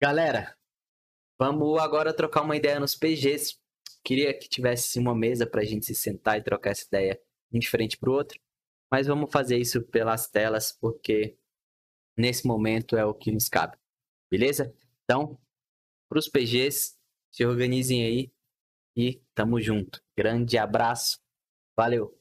Galera, 0.00 0.56
vamos 1.36 1.76
agora 1.80 2.14
trocar 2.14 2.42
uma 2.42 2.56
ideia 2.56 2.78
nos 2.78 2.94
PGs. 2.94 3.58
Queria 4.04 4.32
que 4.32 4.48
tivesse 4.48 4.96
uma 5.00 5.12
mesa 5.12 5.44
para 5.44 5.62
a 5.62 5.64
gente 5.64 5.86
se 5.86 5.94
sentar 5.96 6.38
e 6.38 6.44
trocar 6.44 6.70
essa 6.70 6.86
ideia 6.86 7.20
um 7.52 7.58
de 7.58 7.68
frente 7.68 7.96
para 7.98 8.10
o 8.10 8.12
outro 8.12 8.38
mas 8.90 9.06
vamos 9.06 9.30
fazer 9.32 9.58
isso 9.58 9.82
pelas 9.88 10.28
telas 10.28 10.72
porque 10.72 11.36
nesse 12.16 12.46
momento 12.46 12.96
é 12.96 13.04
o 13.04 13.14
que 13.14 13.30
nos 13.32 13.48
cabe. 13.48 13.76
Beleza? 14.30 14.74
Então, 15.04 15.38
para 16.08 16.18
os 16.18 16.28
PGs, 16.28 16.96
se 17.32 17.44
organizem 17.44 18.04
aí 18.04 18.32
e 18.96 19.22
tamo 19.34 19.60
junto. 19.60 20.00
Grande 20.16 20.56
abraço. 20.56 21.18
Valeu! 21.76 22.18